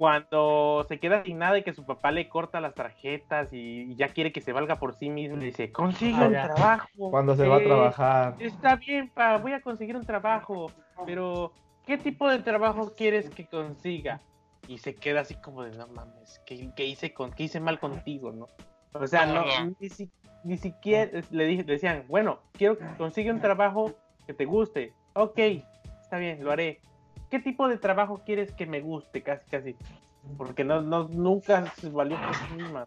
[0.00, 3.96] Cuando se queda sin nada y que su papá le corta las tarjetas y, y
[3.96, 6.42] ya quiere que se valga por sí mismo, le dice, consigue Ah, un ya.
[6.44, 7.10] trabajo.
[7.10, 8.36] Cuando se va a eh, trabajar.
[8.38, 10.72] Está bien, pa, voy a conseguir un trabajo,
[11.04, 11.52] pero
[11.84, 14.22] ¿qué tipo de trabajo quieres que consiga?
[14.68, 17.78] Y se queda así como de, no mames, ¿qué, qué hice, con, qué hice mal
[17.78, 18.46] contigo, no?
[18.94, 19.44] O sea, no,
[19.78, 20.08] ni, si-
[20.44, 23.92] ni siquiera le, dije, le decían, bueno, quiero que consigue un trabajo
[24.26, 24.94] que te guste.
[25.12, 25.38] Ok,
[26.00, 26.80] está bien, lo haré.
[27.30, 29.22] ¿Qué tipo de trabajo quieres que me guste?
[29.22, 29.76] Casi, casi.
[30.36, 32.86] Porque no, no, nunca se valió por sí misma.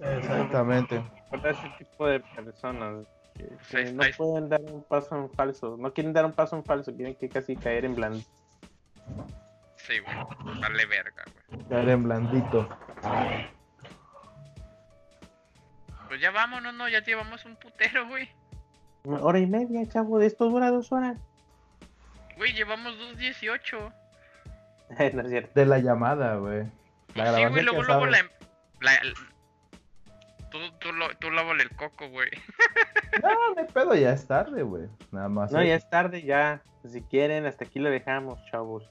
[0.00, 1.02] Exactamente.
[1.30, 3.06] Para ese tipo de personas
[3.70, 6.94] que, no pueden dar un paso en falso, no quieren dar un paso en falso,
[6.94, 8.24] quieren que casi caer en blanco.
[9.76, 10.60] Sí, güey.
[10.60, 11.64] Vale verga, güey.
[11.68, 12.68] Caer en blandito.
[16.08, 16.88] Pues ya vámonos, ¿no?
[16.88, 18.28] Ya llevamos un putero, güey.
[19.04, 21.18] Una hora y media, chavo, de esto dura dos horas.
[22.38, 23.92] Güey, llevamos 2.18.
[25.14, 25.50] no es cierto.
[25.54, 26.64] De la llamada, güey.
[27.14, 28.24] La Sí, güey, luego, luego sabes.
[28.80, 28.92] la...
[28.92, 29.00] la-
[30.50, 32.30] Tú, tú, lo, tú lávale el coco, güey.
[33.22, 34.84] No, no hay pedo, ya es tarde, güey.
[35.10, 35.50] Nada más.
[35.52, 35.68] No, ¿eh?
[35.68, 36.62] ya es tarde, ya.
[36.90, 38.88] Si quieren, hasta aquí lo dejamos, chavos.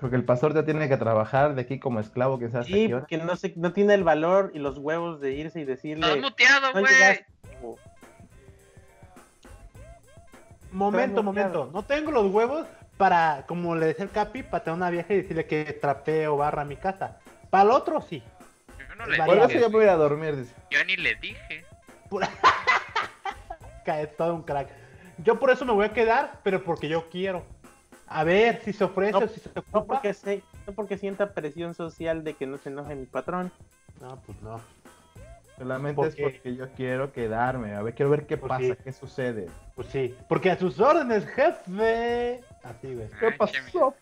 [0.00, 2.88] Porque el pastor ya tiene que trabajar de aquí como esclavo, que sea hasta Sí,
[2.88, 6.20] porque no, se, no tiene el valor y los huevos de irse y Estás decirle.
[6.20, 6.92] muteado, "No güey.
[7.46, 7.78] chavo".
[10.72, 11.70] Momento, momento.
[11.72, 12.66] No tengo los huevos
[12.96, 16.64] para, como le decía el Capi, para tener una vieja y decirle que trapeo barra
[16.64, 17.18] mi casa.
[17.50, 18.22] Para el otro, sí.
[18.78, 19.46] Yo no le Por dije.
[19.46, 20.54] eso ya me voy a ir a dormir, dice.
[20.70, 21.64] Yo ni le dije.
[23.84, 24.68] Cae todo un crack.
[25.18, 27.44] Yo por eso me voy a quedar, pero porque yo quiero.
[28.06, 29.84] A ver si se ofrece No, o si se No ocupa.
[29.94, 33.52] porque, se, no porque sienta presión social de que no se enoje mi patrón.
[34.00, 34.60] No, pues no.
[35.60, 37.74] Solamente ¿Por es porque yo quiero quedarme.
[37.74, 38.76] A ver, quiero ver qué ¿Por pasa, qué?
[38.76, 39.46] qué sucede.
[39.74, 40.16] Pues sí.
[40.26, 42.40] Porque a sus órdenes, jefe.
[42.62, 43.08] Así, güey.
[43.20, 43.94] ¿Qué Ay, pasó?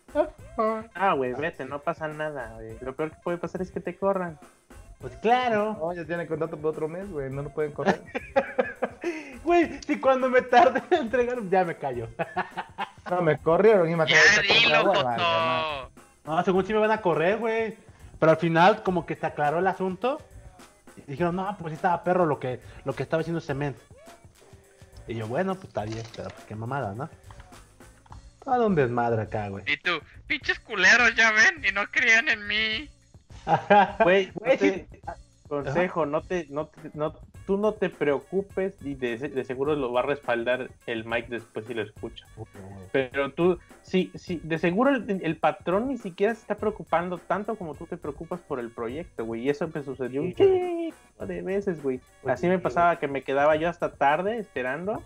[0.95, 2.77] Ah, güey, vete, no pasa nada, güey.
[2.79, 4.39] Lo peor que puede pasar es que te corran.
[4.99, 5.75] Pues claro.
[5.77, 7.29] No, ya tiene contrato por otro mes, güey.
[7.29, 8.01] No lo pueden correr.
[9.43, 12.07] Güey, si cuando me tarde en entregar, ya me callo.
[13.09, 14.93] No, me corrieron y me Ya acabo de dilo.
[14.93, 15.91] Joto.
[16.25, 17.75] No, según sí me van a correr, güey.
[18.19, 20.19] Pero al final, como que se aclaró el asunto.
[21.09, 23.75] Y dijeron, no, pues sí estaba perro lo que, lo que estaba haciendo Cement.
[25.07, 27.09] Y yo, bueno, pues está bien, pero pues qué mamada, ¿no?
[28.45, 29.63] Todo un desmadre acá, güey.
[29.67, 32.89] Y tú, pinches culeros, ya ven, y no creían en mí.
[34.03, 34.87] Güey, Güey, no te-
[35.47, 37.15] consejo, no te, no te- no,
[37.49, 41.65] tú no te preocupes y de, de seguro lo va a respaldar el mic después
[41.65, 42.23] si lo escucha.
[42.91, 47.55] Pero tú, sí, sí, de seguro el, el patrón ni siquiera se está preocupando tanto
[47.55, 49.41] como tú te preocupas por el proyecto, güey.
[49.45, 50.93] Y eso me sucedió un Sí, güey.
[50.93, 51.99] chingo de veces, güey.
[52.23, 55.01] Así sí, me pasaba que me quedaba yo hasta tarde esperando.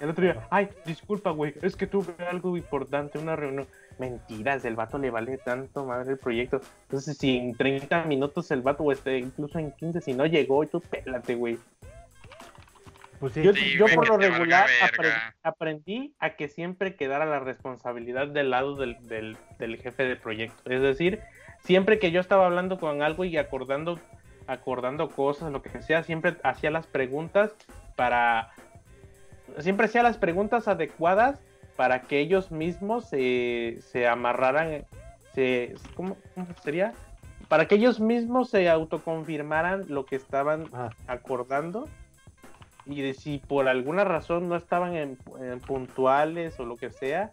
[0.00, 3.68] El otro día, ay, disculpa, güey, es que tuve algo importante, una reunión.
[3.96, 6.60] Mentiras, el vato le vale tanto madre el proyecto.
[6.82, 10.66] Entonces, si en 30 minutos el vato, o este, incluso en 15, si no llegó,
[10.66, 11.58] tú pélate, güey.
[13.24, 13.42] Pues sí.
[13.42, 18.28] Yo, Sí, yo güey, por lo regular apre- aprendí a que siempre quedara la responsabilidad
[18.28, 20.70] del lado del, del- del jefe de proyecto.
[20.70, 21.20] Es decir,
[21.62, 23.98] siempre que yo estaba hablando con algo y acordando,
[24.46, 27.50] acordando cosas, lo que sea, siempre hacía las preguntas
[27.96, 28.50] para...
[29.60, 31.40] Siempre hacía las preguntas adecuadas
[31.76, 34.84] para que ellos mismos se, se amarraran,
[35.34, 36.92] se, ¿cómo, cómo sería?
[37.48, 41.88] para que ellos mismos se autoconfirmaran lo que estaban Ah, acordando
[42.86, 47.30] y de si por alguna razón no estaban en, en puntuales o lo que sea,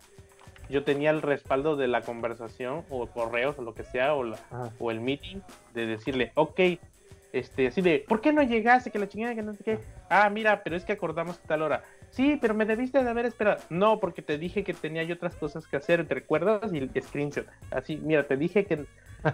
[0.69, 4.37] yo tenía el respaldo de la conversación o correos o lo que sea o, la-
[4.79, 5.39] o el meeting
[5.73, 6.59] de decirle, ok,
[7.33, 8.91] este, así de, ¿por qué no llegaste?
[8.91, 9.79] Que la chingada, que no sé qué.
[10.09, 11.83] Ah, mira, pero es que acordamos a tal hora.
[12.11, 13.61] Sí, pero me debiste de haber esperado.
[13.69, 16.71] No, porque te dije que tenía yo otras cosas que hacer, ¿te recuerdas?
[16.73, 17.47] Y el screenshot.
[17.71, 18.85] Así, mira, te dije que,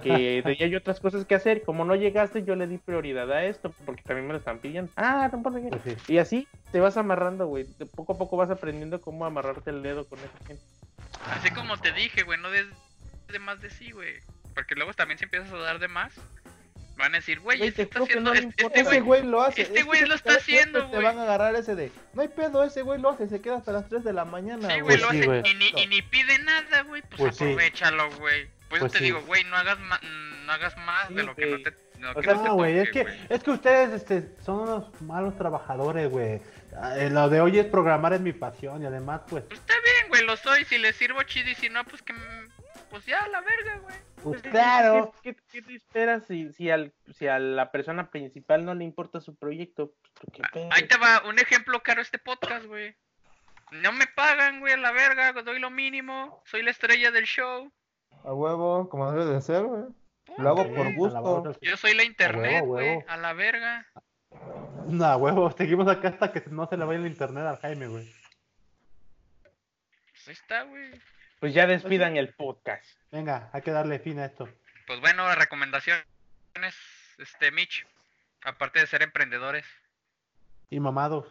[0.04, 1.64] que tenía yo otras cosas que hacer.
[1.64, 4.92] Como no llegaste, yo le di prioridad a esto, porque también me lo están pidiendo.
[4.96, 5.60] Ah, tampoco.
[5.60, 6.14] Pues sí.
[6.14, 7.66] Y así te vas amarrando, güey.
[7.80, 10.64] De Poco a poco vas aprendiendo cómo amarrarte el dedo con esa gente.
[11.26, 12.68] Así como te dije, güey, no des
[13.28, 14.14] de más de sí, güey.
[14.54, 16.14] Porque luego también si empiezas a dar de más,
[16.98, 19.62] van a decir, güey, este te está haciendo, no este, este Ese güey, lo hace.
[19.62, 21.04] este es güey lo está haciendo, Te güey.
[21.04, 21.92] van a agarrar ese de.
[22.14, 23.28] No hay pedo, ese güey lo hace.
[23.30, 24.68] Se queda hasta las 3 de la mañana.
[24.70, 27.02] Sí, güey, Pues lo sí, hace y ni, y ni pide nada, güey.
[27.04, 28.48] Pues, Pues aprovechalo, güey.
[28.70, 29.04] Pues, Pues te sí.
[29.06, 30.02] digo, güey, no hagas, ma-
[30.46, 31.70] no hagas más de lo que no te,
[32.18, 35.38] O sea, no te No, güey, es que, es que ustedes este, son unos malos
[35.38, 36.42] trabajadores, güey.
[36.80, 39.74] Ah, eh, Lo de hoy es programar es mi pasión y además, pues, Pues está
[39.84, 40.66] bien, güey, lo soy.
[40.66, 42.14] Si le sirvo chido y si no, pues que.
[42.90, 43.96] Pues ya, a la verga, güey.
[44.24, 45.14] pues ¿Qué- claro.
[45.22, 48.84] ¿Qué, qué- qué te esperas si, si, al, si a la persona principal no le
[48.86, 49.94] importa su proyecto?
[50.54, 50.68] Pues.
[50.72, 52.96] Ahí te va un ejemplo caro este podcast, güey.
[53.72, 56.42] No me pagan, güey, a la verga, doy lo mínimo.
[56.46, 57.70] Soy la estrella del show.
[58.24, 59.84] A huevo, como debe de ser, güey.
[60.38, 61.54] Lo hago por gusto.
[61.62, 63.86] Yo soy la internet, güey, a la verga.
[64.88, 68.10] No, huevo, seguimos acá hasta que no se le vaya el internet al Jaime, güey.
[70.12, 70.92] Pues ahí está, güey.
[71.40, 72.86] Pues ya despidan el podcast.
[73.12, 74.50] Venga, hay que darle fin a esto.
[74.88, 76.04] Pues bueno, recomendaciones,
[77.20, 77.86] este, Mitch.
[78.44, 79.66] Aparte de ser emprendedores.
[80.70, 81.26] Y mamados.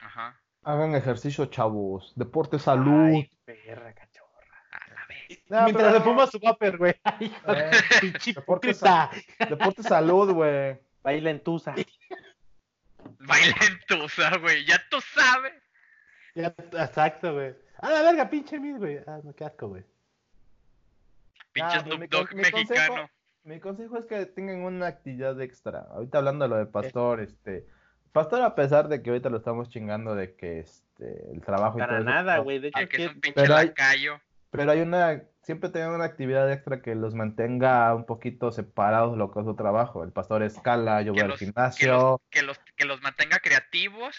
[0.00, 0.40] Ajá.
[0.62, 2.12] Hagan ejercicio, chavos.
[2.16, 3.14] Deporte, salud.
[3.14, 4.26] Ay, perra cachorra.
[4.72, 5.06] A la.
[5.48, 6.94] No, Mientras pero- se fuma su vapor, güey.
[7.04, 8.74] Ay, Eh, deporte.
[9.48, 10.78] Deporte, salud, güey.
[11.02, 11.74] Baila en Tusa.
[13.20, 14.64] Baila en tusa, güey.
[14.64, 15.54] Ya tú sabes.
[16.34, 17.54] Ya, exacto, güey.
[17.80, 18.98] A la verga, pinche mil, güey.
[19.06, 19.84] Ah, no, qué asco, güey.
[21.52, 22.94] Pinche Ah, pues Snoop mi Dogg mi mexicano.
[22.94, 23.10] consejo-
[23.44, 25.86] Mi consejo es que tengan una actividad extra.
[25.92, 27.66] Ahorita hablando de lo de Pastor, este.
[28.12, 31.80] Pastor, a pesar de que ahorita lo estamos chingando de que este el trabajo y
[31.80, 32.58] Para todo eso, nada, pero- güey.
[32.58, 34.20] De hecho, Ah, que es un pinche Pero hay- lacayo.
[34.50, 39.30] Pero hay una, siempre tengan una actividad extra que los mantenga un poquito separados lo
[39.30, 40.02] que es su trabajo.
[40.02, 41.92] El pastor escala, yo voy al que, gimnasio.
[41.92, 44.16] los, que, los, que los mantenga creativos,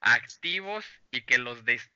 [0.00, 1.90] activos y que los dis-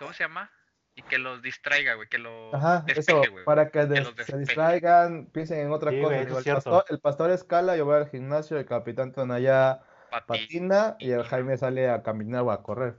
[0.00, 0.50] ¿cómo se llama?
[0.96, 3.44] Y que los distraiga, güey, que los Ajá, despeje, eso, güey.
[3.44, 6.14] para que des- se distraigan, piensen en otra Sí, cosa.
[6.14, 10.22] güey, Digo, el, pastor, el pastor escala, yo voy al gimnasio, el capitán Tonaya Pa'
[10.22, 10.26] ti.
[10.26, 12.96] patina y el Jaime sale a caminar o a correr.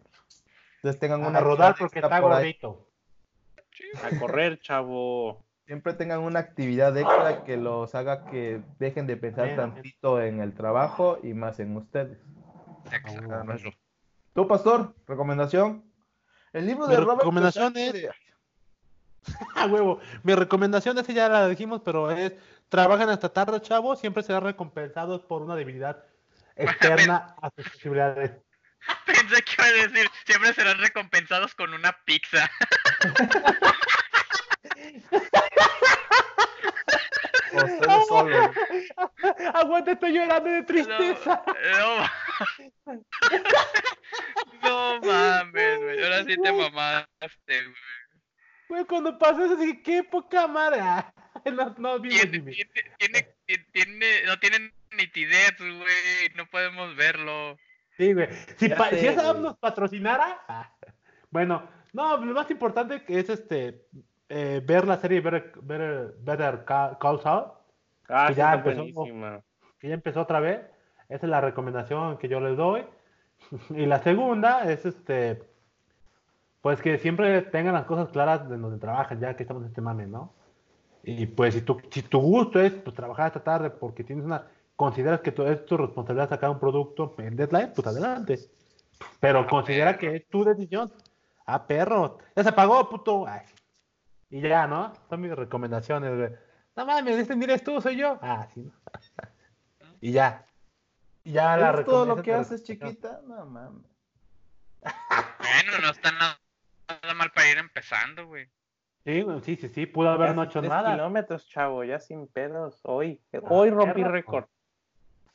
[0.78, 2.32] Entonces tengan una A rodar porque está por.
[2.34, 2.45] A
[4.19, 5.45] correr, chavo.
[5.65, 10.40] Siempre tengan una actividad extra que los haga que dejen de pensar Bien, tantito en
[10.40, 12.18] el trabajo y más en ustedes.
[12.91, 13.69] Exacto.
[14.34, 15.90] Tú, pastor, recomendación.
[16.53, 18.11] El libro de Robert recomendación Kiyosaki de-
[19.56, 19.99] A huevo.
[20.23, 22.34] Mi recomendación, esa ya la dijimos, pero es
[22.69, 23.99] trabajan hasta tarde, chavos.
[23.99, 26.03] Siempre serán recompensados por una debilidad
[26.56, 28.32] externa a sus posibilidades.
[29.06, 32.49] Pensé que iba a decir, siempre serán recompensados con una pizza.
[37.57, 38.49] Ustedes solos.
[39.53, 41.44] Aguanta, estoy llorando de No, tristeza.
[41.72, 43.02] no,
[44.64, 46.03] no mames, güey.
[46.03, 47.76] Ahora sí te mamaste, güey.
[48.69, 50.82] Güey, cuando pasó eso dije, qué poca madre.
[51.45, 52.40] No, no Tiene,
[52.99, 53.36] tiene,
[53.72, 56.30] tiene, no tiene nitidez, güey.
[56.36, 57.57] No podemos verlo.
[57.98, 58.28] Sí, güey.
[58.57, 59.44] Si, pa- sé, si esa güey.
[59.44, 60.40] nos patrocinara.
[60.48, 60.72] ah,
[61.32, 63.82] Bueno, no, lo más importante que es este
[64.31, 67.45] eh, ver la serie Better, Better, Better Ca- Call Saul,
[68.09, 68.83] Ah, Que ya empezó.
[69.79, 70.59] que ya empezó otra vez.
[71.09, 72.85] Esa es la recomendación que yo les doy.
[73.69, 75.43] Y la segunda es este.
[76.61, 79.81] Pues que siempre tengan las cosas claras de donde trabajan, ya que estamos en este
[79.81, 80.31] mame, ¿no?
[81.03, 84.45] Y pues si tu, si tu gusto es pues, trabajar esta tarde porque tienes una.
[84.75, 88.39] Consideras que tu, es tu responsabilidad sacar un producto en deadline, pues adelante.
[89.19, 90.91] Pero considera que es tu decisión.
[91.45, 92.17] Ah, perro.
[92.35, 93.25] Ya se pagó, puto.
[93.27, 93.41] Ay.
[94.31, 94.93] Y ya, ¿no?
[95.09, 96.29] Son mis recomendaciones, güey.
[96.75, 98.17] No mames, este ni eres tú, soy yo.
[98.21, 98.61] Ah, sí.
[98.61, 98.73] ¿no?
[100.01, 100.45] y ya.
[101.23, 103.19] Y ya la ¿Es todo lo que haces, chiquita?
[103.27, 103.83] No mames.
[104.81, 106.39] Bueno, no está nada,
[106.87, 108.47] nada mal para ir empezando, güey.
[109.03, 109.85] Sí, güey, sí, sí, sí.
[109.85, 110.91] Pudo haber no hecho nada.
[110.91, 112.79] kilómetros, chavo, ya sin pedos.
[112.83, 114.45] Hoy, hoy rompí récord.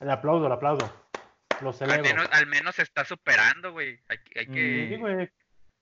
[0.01, 0.91] Le aplaudo, le aplaudo.
[1.61, 2.03] Lo Al celebro.
[2.03, 3.99] menos, al menos se está superando, güey.
[4.09, 4.89] Hay, que- hay que...
[4.91, 5.31] Sí, güey.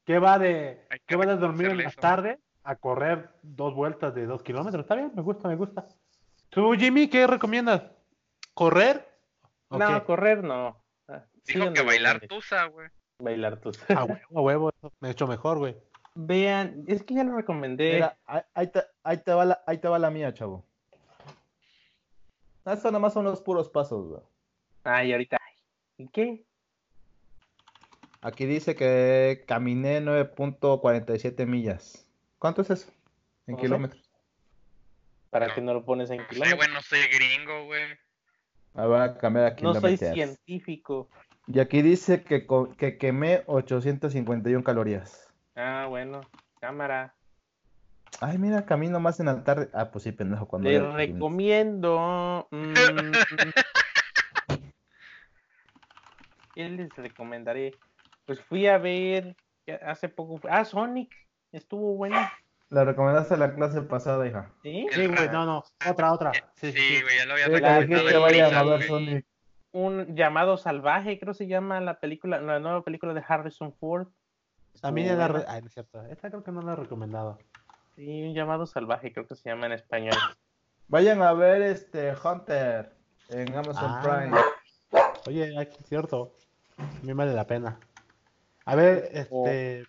[0.04, 2.00] ¿Qué va de, qué va de dormir en las eso.
[2.00, 4.82] tardes a correr dos vueltas de dos kilómetros?
[4.84, 5.86] Está bien, me gusta, me gusta.
[6.50, 7.82] ¿Tú, Jimmy, qué recomiendas?
[8.54, 9.08] ¿Correr?
[9.68, 10.04] ¿O No, qué?
[10.04, 10.80] correr no.
[11.08, 12.28] Ah, Dijo que bailar grandes.
[12.28, 12.88] tusa, güey.
[13.18, 13.70] Bailar tú.
[13.94, 14.70] A huevo, a huevo.
[14.70, 15.76] eso Me he hecho mejor, güey.
[16.14, 17.94] Vean, es que ya lo recomendé.
[17.94, 20.64] Mira, ahí, ahí te, ahí te va la, ahí te va la mía, chavo.
[22.64, 24.22] Esto nada más son los puros pasos, güey.
[24.84, 25.38] Ay, ahorita.
[25.98, 26.44] ¿Y qué?
[28.22, 32.03] Aquí dice que caminé 9.47 millas.
[32.44, 32.92] ¿Cuánto es eso?
[33.46, 33.62] En sé.
[33.62, 34.02] kilómetros.
[35.30, 35.54] ¿Para No.
[35.54, 36.56] qué no lo pones en kilómetros?
[36.58, 37.84] güey, no soy gringo, güey.
[38.74, 40.12] Ah, voy a cambiar a No soy kilómetros.
[40.14, 41.08] científico.
[41.46, 42.46] Y aquí dice que,
[42.76, 45.32] que quemé 851 calorías.
[45.56, 46.20] Ah, bueno.
[46.60, 47.14] Cámara.
[48.20, 49.70] Ay, mira, camino más en la tarde.
[49.72, 51.14] Ah, pues sí, pendejo, cuando Les era pequeño.
[51.14, 52.46] recomiendo.
[52.50, 52.74] mm,
[56.54, 57.72] ¿Qué les recomendaré?
[58.26, 59.34] Pues fui a ver
[59.80, 60.46] hace poco.
[60.46, 61.10] Ah, Sonic.
[61.54, 62.16] Estuvo bueno.
[62.70, 64.50] La recomendaste la clase pasada, hija.
[64.62, 64.86] ¿Sí?
[64.90, 65.62] Sí, güey, no, no.
[65.88, 66.32] Otra, otra.
[66.54, 68.82] Sí, sí, güey, ya lo había que la Prisa, a ver.
[68.82, 69.26] Sonic.
[69.70, 74.08] Un llamado salvaje, creo se llama la película, la nueva película de Harrison Ford.
[74.80, 75.28] También ya la...
[75.28, 75.44] Buena.
[75.48, 76.04] Ay, no es cierto.
[76.06, 77.38] Esta creo que no la he recomendado.
[77.94, 80.14] Sí, un llamado salvaje, creo que se llama en español.
[80.88, 82.92] Vayan a ver este Hunter
[83.30, 84.00] en Amazon Ah.
[84.02, 84.36] Prime.
[85.26, 86.34] Oye, aquí es cierto.
[86.76, 87.78] A mí vale la pena.
[88.64, 89.86] A ver, este.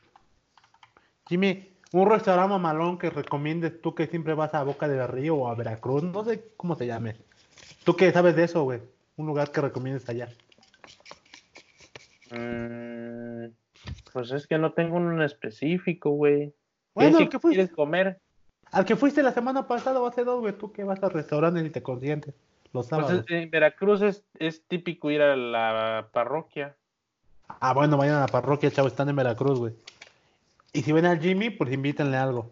[1.27, 5.47] Jimmy, un restaurante mamalón que recomiendes tú que siempre vas a Boca del Río o
[5.47, 7.15] a Veracruz, no sé cómo se llame.
[7.83, 8.81] ¿Tú qué sabes de eso, güey?
[9.17, 10.29] Un lugar que recomiendes allá.
[12.31, 13.45] Mm,
[14.13, 16.53] pues es que no tengo uno en específico, güey.
[16.93, 18.19] Bueno, ¿Qué fuiste, quieres comer?
[18.71, 21.65] al que fuiste la semana pasada o hace dos, güey, tú que vas a restaurantes
[21.65, 22.33] y te consientes
[22.73, 23.25] los Pues sábados.
[23.27, 26.75] es- en Veracruz es, es típico ir a la parroquia.
[27.47, 29.73] Ah, bueno, vayan a la parroquia, chavos, están en Veracruz, güey.
[30.75, 32.51] Y si ven al Jimmy, pues invítenle algo.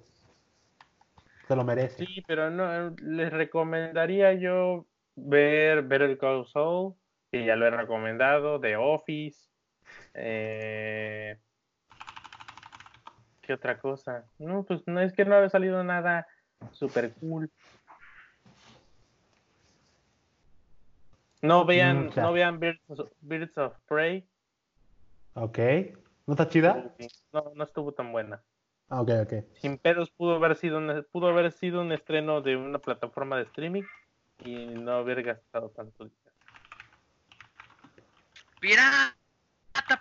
[1.45, 2.05] Se lo merece.
[2.05, 4.85] Sí, pero no, les recomendaría yo
[5.17, 6.93] ver Better Call Saul,
[7.33, 9.49] que ya lo he recomendado, The Office.
[10.13, 11.37] Eh...
[13.41, 14.23] ¿Qué otra cosa?
[14.39, 16.25] No, pues no es que no ha salido nada
[16.71, 17.51] super cool.
[21.41, 22.21] No vean, Mucha.
[22.21, 24.25] no vean Birds of, Birds of Prey.
[25.33, 25.59] Ok.
[26.25, 26.95] ¿No está chida?
[27.33, 28.41] No, no estuvo tan buena.
[28.89, 29.33] Ah, ok, ok.
[29.59, 33.43] Sin pedos pudo haber sido un, pudo haber sido un estreno de una plataforma de
[33.43, 33.83] streaming
[34.45, 36.19] y no haber gastado tanto dinero.
[38.59, 39.15] Pirata,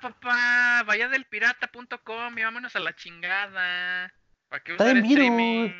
[0.00, 0.82] papá.
[0.86, 4.12] Vaya del pirata.com y vámonos a la chingada.
[4.48, 5.24] ¿Para qué Está usar en virus.
[5.24, 5.70] streaming?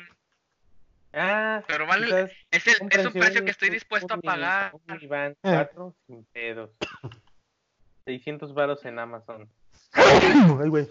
[1.15, 4.71] Ah, Pero vale, quizás es, el, es un precio que estoy un- dispuesto a pagar.
[4.73, 5.35] un Iván Eh.
[5.43, 6.71] 4 sin pedos.
[8.05, 9.47] 600 varos en Amazon.
[9.93, 10.89] Ay, güey.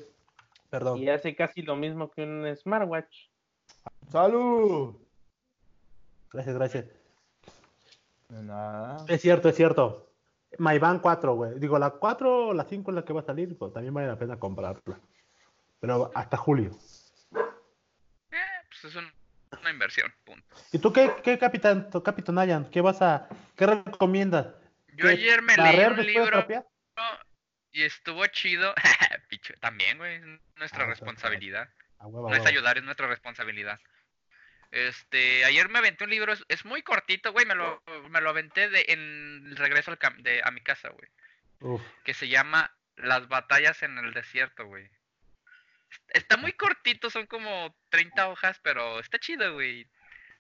[0.73, 0.97] Perdón.
[1.03, 3.29] Y hace casi lo mismo que un smartwatch.
[4.11, 4.97] ¡Salud!
[6.33, 6.87] Gracias, gracias.
[8.31, 9.05] De Nada.
[9.07, 10.11] Es cierto, es cierto.
[10.57, 11.59] Mayban 4, güey.
[11.59, 14.07] Digo, la 4 o la 5 es la que va a salir, pues también vale
[14.07, 14.99] la pena comprarla.
[15.79, 16.71] Pero hasta julio.
[18.31, 18.37] Eh,
[18.71, 19.13] pues es un-
[19.61, 20.57] una inversión, punto.
[20.73, 22.65] ¿Y tú qué, qué capitán, tu capitán Ayan?
[22.71, 24.47] ¿Qué vas a, qué recomiendas?
[24.95, 26.47] Yo ¿Que ayer me leí un libro
[27.73, 28.73] y estuvo chido.
[29.61, 30.23] También, güey, es
[30.57, 31.69] nuestra Ah, responsabilidad.
[31.99, 33.81] Huevo, No es ayudar, es nuestra responsabilidad.
[34.71, 38.31] Este, ayer me aventé un libro, es, es muy cortito, güey, me lo, me lo
[38.31, 41.09] aventé de, en el regreso al cam- de, a mi casa, güey,
[41.61, 41.83] Uf.
[42.05, 44.89] que se llama Las batallas en el desierto, güey.
[46.09, 49.87] Está muy cortito, son como 30 hojas, pero está chido, güey.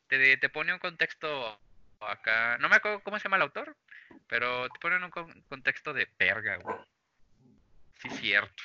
[0.09, 1.61] Te, te pone un contexto
[2.01, 3.77] acá, no me acuerdo cómo se llama el autor,
[4.29, 6.77] pero te pone en un con- contexto de perga, güey.
[8.01, 8.63] Sí, cierto.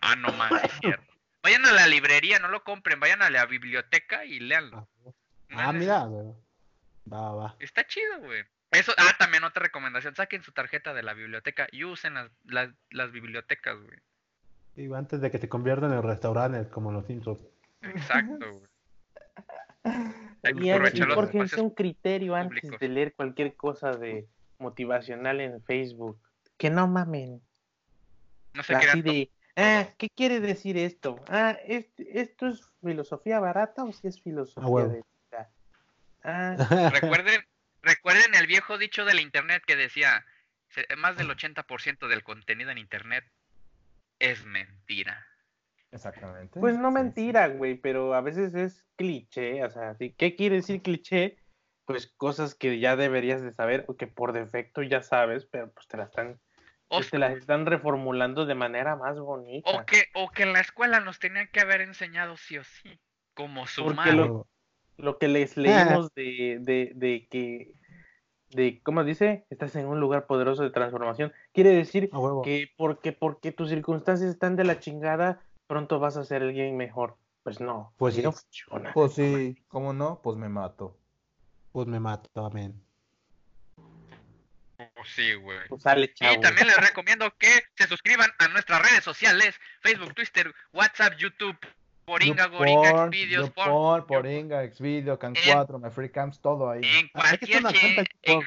[0.00, 1.12] Ah, no más, sí, cierto.
[1.42, 4.88] Vayan a la librería, no lo compren, vayan a la biblioteca y léanlo.
[5.50, 6.32] Ah, mira, güey.
[7.12, 7.56] Va, va.
[7.58, 8.44] Está chido, güey.
[8.70, 12.70] Eso, ah, también otra recomendación, saquen su tarjeta de la biblioteca y usen las, las,
[12.90, 13.98] las bibliotecas, güey.
[14.76, 17.38] Y antes de que te conviertan en restaurantes como los Simpsons.
[17.82, 18.68] Exacto, güey.
[20.42, 21.60] Hay que Y, aprovechar los fórjense espacios.
[21.62, 22.80] un criterio antes públicos.
[22.80, 24.26] de leer cualquier cosa de
[24.58, 26.18] motivacional en Facebook.
[26.56, 27.40] Que no mamen.
[28.54, 31.22] No se Así crean de, ah, ¿qué quiere decir esto?
[31.28, 35.50] Ah, este- ¿esto es filosofía barata o si es filosofía de vida?
[36.22, 36.56] Ah,
[37.22, 37.44] Recuerden,
[37.82, 40.24] recuerden el viejo dicho de la internet que decía,
[40.68, 43.24] "Se- más del 80% del contenido en internet
[44.18, 45.26] es mentira.
[45.92, 46.58] Exactamente.
[46.58, 49.96] pues no Sí, mentira, güey, pero a veces es cliché, o sea.
[49.96, 51.38] ¿qué quiere decir cliché?
[51.84, 55.86] Pues cosas que ya deberías de saber o que por defecto ya sabes, pero pues
[55.86, 56.40] te las están,
[56.88, 59.70] O, te las están reformulando de manera más bonita.
[59.70, 62.98] o que, o que en la escuela nos tenían que haber enseñado sí o sí,
[63.34, 64.14] como Porque sumar.
[64.14, 64.46] lo-
[64.96, 67.74] lo que les leímos de, de, de que,
[68.50, 69.44] de, ¿cómo dice?
[69.50, 71.32] Estás en un lugar poderoso de transformación.
[71.52, 72.10] Quiere decir
[72.44, 77.16] que porque, porque tus circunstancias están de la chingada, pronto vas a ser alguien mejor.
[77.42, 78.22] Pues no, Pues sí.
[78.22, 78.92] no funciona.
[78.94, 80.20] Pues sí, ¿cómo no?
[80.22, 80.96] Pues me mato.
[81.72, 82.80] Pues me mato también.
[85.04, 85.58] Pues sí, güey.
[85.68, 86.32] Pues sale, chavo.
[86.34, 91.58] Y también les recomiendo que se suscriban a nuestras redes sociales, Facebook, Twitter, WhatsApp, YouTube,
[92.06, 96.80] Poringa, Goringa, Xvideos, por Poringa, Xvideo, Can En- 4, My Free Camps, todo ahí.
[96.82, 98.40] en Ah, que cualquier che- cuenta en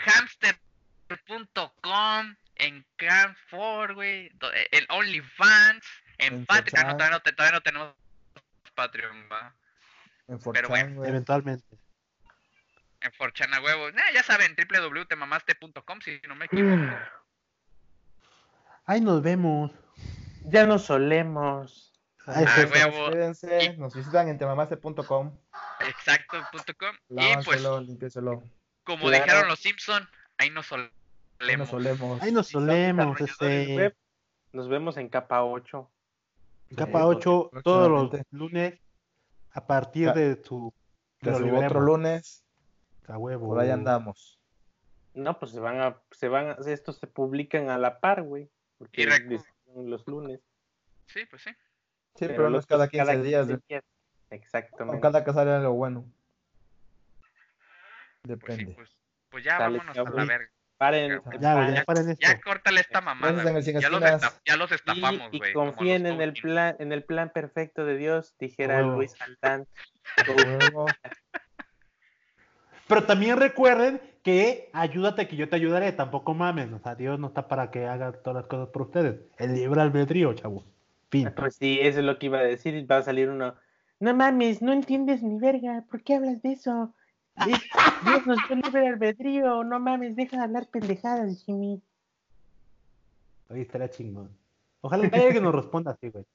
[1.07, 5.85] hamster.com, en Camp4, güey, do- en OnlyFans,
[6.17, 6.97] en, En Patreon, ah, no, 4chan.
[6.97, 7.93] todavía no, todavía no tenemos
[8.75, 9.53] Patreon, va.
[10.27, 10.95] En pero 4chan, bueno.
[10.95, 11.09] güey.
[11.09, 11.76] Eventualmente.
[13.01, 13.91] En Forchana huevo.
[13.91, 16.93] Nah, ya saben, www.temamaste.com si no me equivoco.
[18.85, 19.71] Ahí nos vemos.
[20.45, 21.93] Ya nos solemos.
[22.25, 23.09] Ay, Ah, pues, huevo.
[23.77, 25.37] Nos visitan en temamaste.com.
[25.87, 26.95] Exacto.com.
[27.09, 28.43] Y pues, limpiéselo.
[28.83, 29.23] como Claro.
[29.25, 30.07] dijeron los Simpson,
[30.37, 30.93] ahí nos solemos.
[31.39, 32.21] Ahí nos solemos.
[32.21, 33.21] ahí nos solemos.
[33.21, 33.95] Este,
[34.53, 35.89] Nos vemos en capa 8.
[36.75, 38.79] capa Sí, 8 todos los lunes
[39.51, 40.73] a partir Ca- de su
[41.23, 41.65] subo liberemos.
[41.65, 42.43] otro lunes,
[43.07, 43.47] a huevo.
[43.47, 44.39] por ahí andamos.
[45.13, 48.49] No, pues se van a, se van a, estos se publican a la par, güey.
[48.77, 49.05] Porque Y
[49.85, 50.39] los lunes.
[51.07, 51.49] Sí, pues sí.
[52.15, 53.47] Sí, pero, no los es cada otros 15 días.
[53.47, 53.84] 15 de- días.
[54.29, 54.91] Exactamente.
[54.91, 56.05] Con cada que sale algo bueno.
[58.21, 58.73] Pues sí, Depende.
[58.75, 58.95] pues,
[59.29, 60.49] pues ya Dale, vámonos a la verga.
[60.77, 62.27] Paren, Ya, Ya, ya paren esto.
[62.27, 63.43] Ya córtale esta mamada.
[63.43, 64.23] Ya los, Esquinas.
[64.23, 65.53] esta- ya los Y- estafamos, y, güey.
[65.53, 68.81] como confíen los en el plan, en el plan perfecto de Dios, dijera.
[68.84, 69.65] Luis Altán.
[72.88, 77.27] Pero también recuerden que ayúdate que yo te ayudaré, tampoco mames, o sea, Dios no
[77.27, 79.19] está para que haga todas las cosas por ustedes.
[79.38, 80.65] El libre albedrío, chavos.
[81.09, 81.31] Fin.
[81.35, 82.76] Pues sí, eso es lo que iba a decir.
[82.76, 83.55] y Va a salir uno.
[83.99, 85.85] No mames, no entiendes ni verga.
[85.89, 86.93] ¿Por qué hablas de eso?
[88.05, 89.64] Dios nos dio libre albedrío.
[89.64, 91.81] No mames, deja de hablar pendejadas, Jimmy.
[93.49, 94.30] Oye, estaría chingón.
[94.81, 96.26] Ojalá que alguien nos responda así, güey.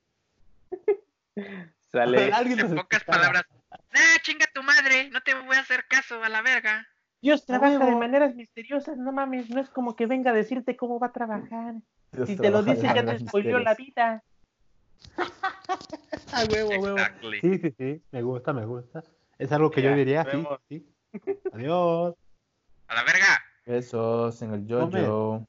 [1.93, 2.19] Sale.
[2.19, 3.45] Ojalá alguien En pocas palabras.
[3.95, 5.11] ¡Ah, chinga tu madre!
[5.11, 6.87] No te voy a hacer caso a la verga.
[7.21, 8.97] Dios trabaja de maneras misteriosas.
[8.97, 11.75] No mames, no es como que venga a decirte cómo va a trabajar.
[12.11, 14.23] Dios Si te lo dice, ya te spoileó la vida.
[16.35, 16.99] Ah, huevo, huevo.
[16.99, 17.41] Exactly.
[17.43, 18.03] Sí, sí, sí.
[18.11, 19.03] Me gusta, me gusta.
[19.39, 20.47] Es algo que yo diría, sí.
[21.53, 22.15] Adiós.
[22.89, 23.43] A la verga.
[23.67, 25.47] Besos en el yo-yo.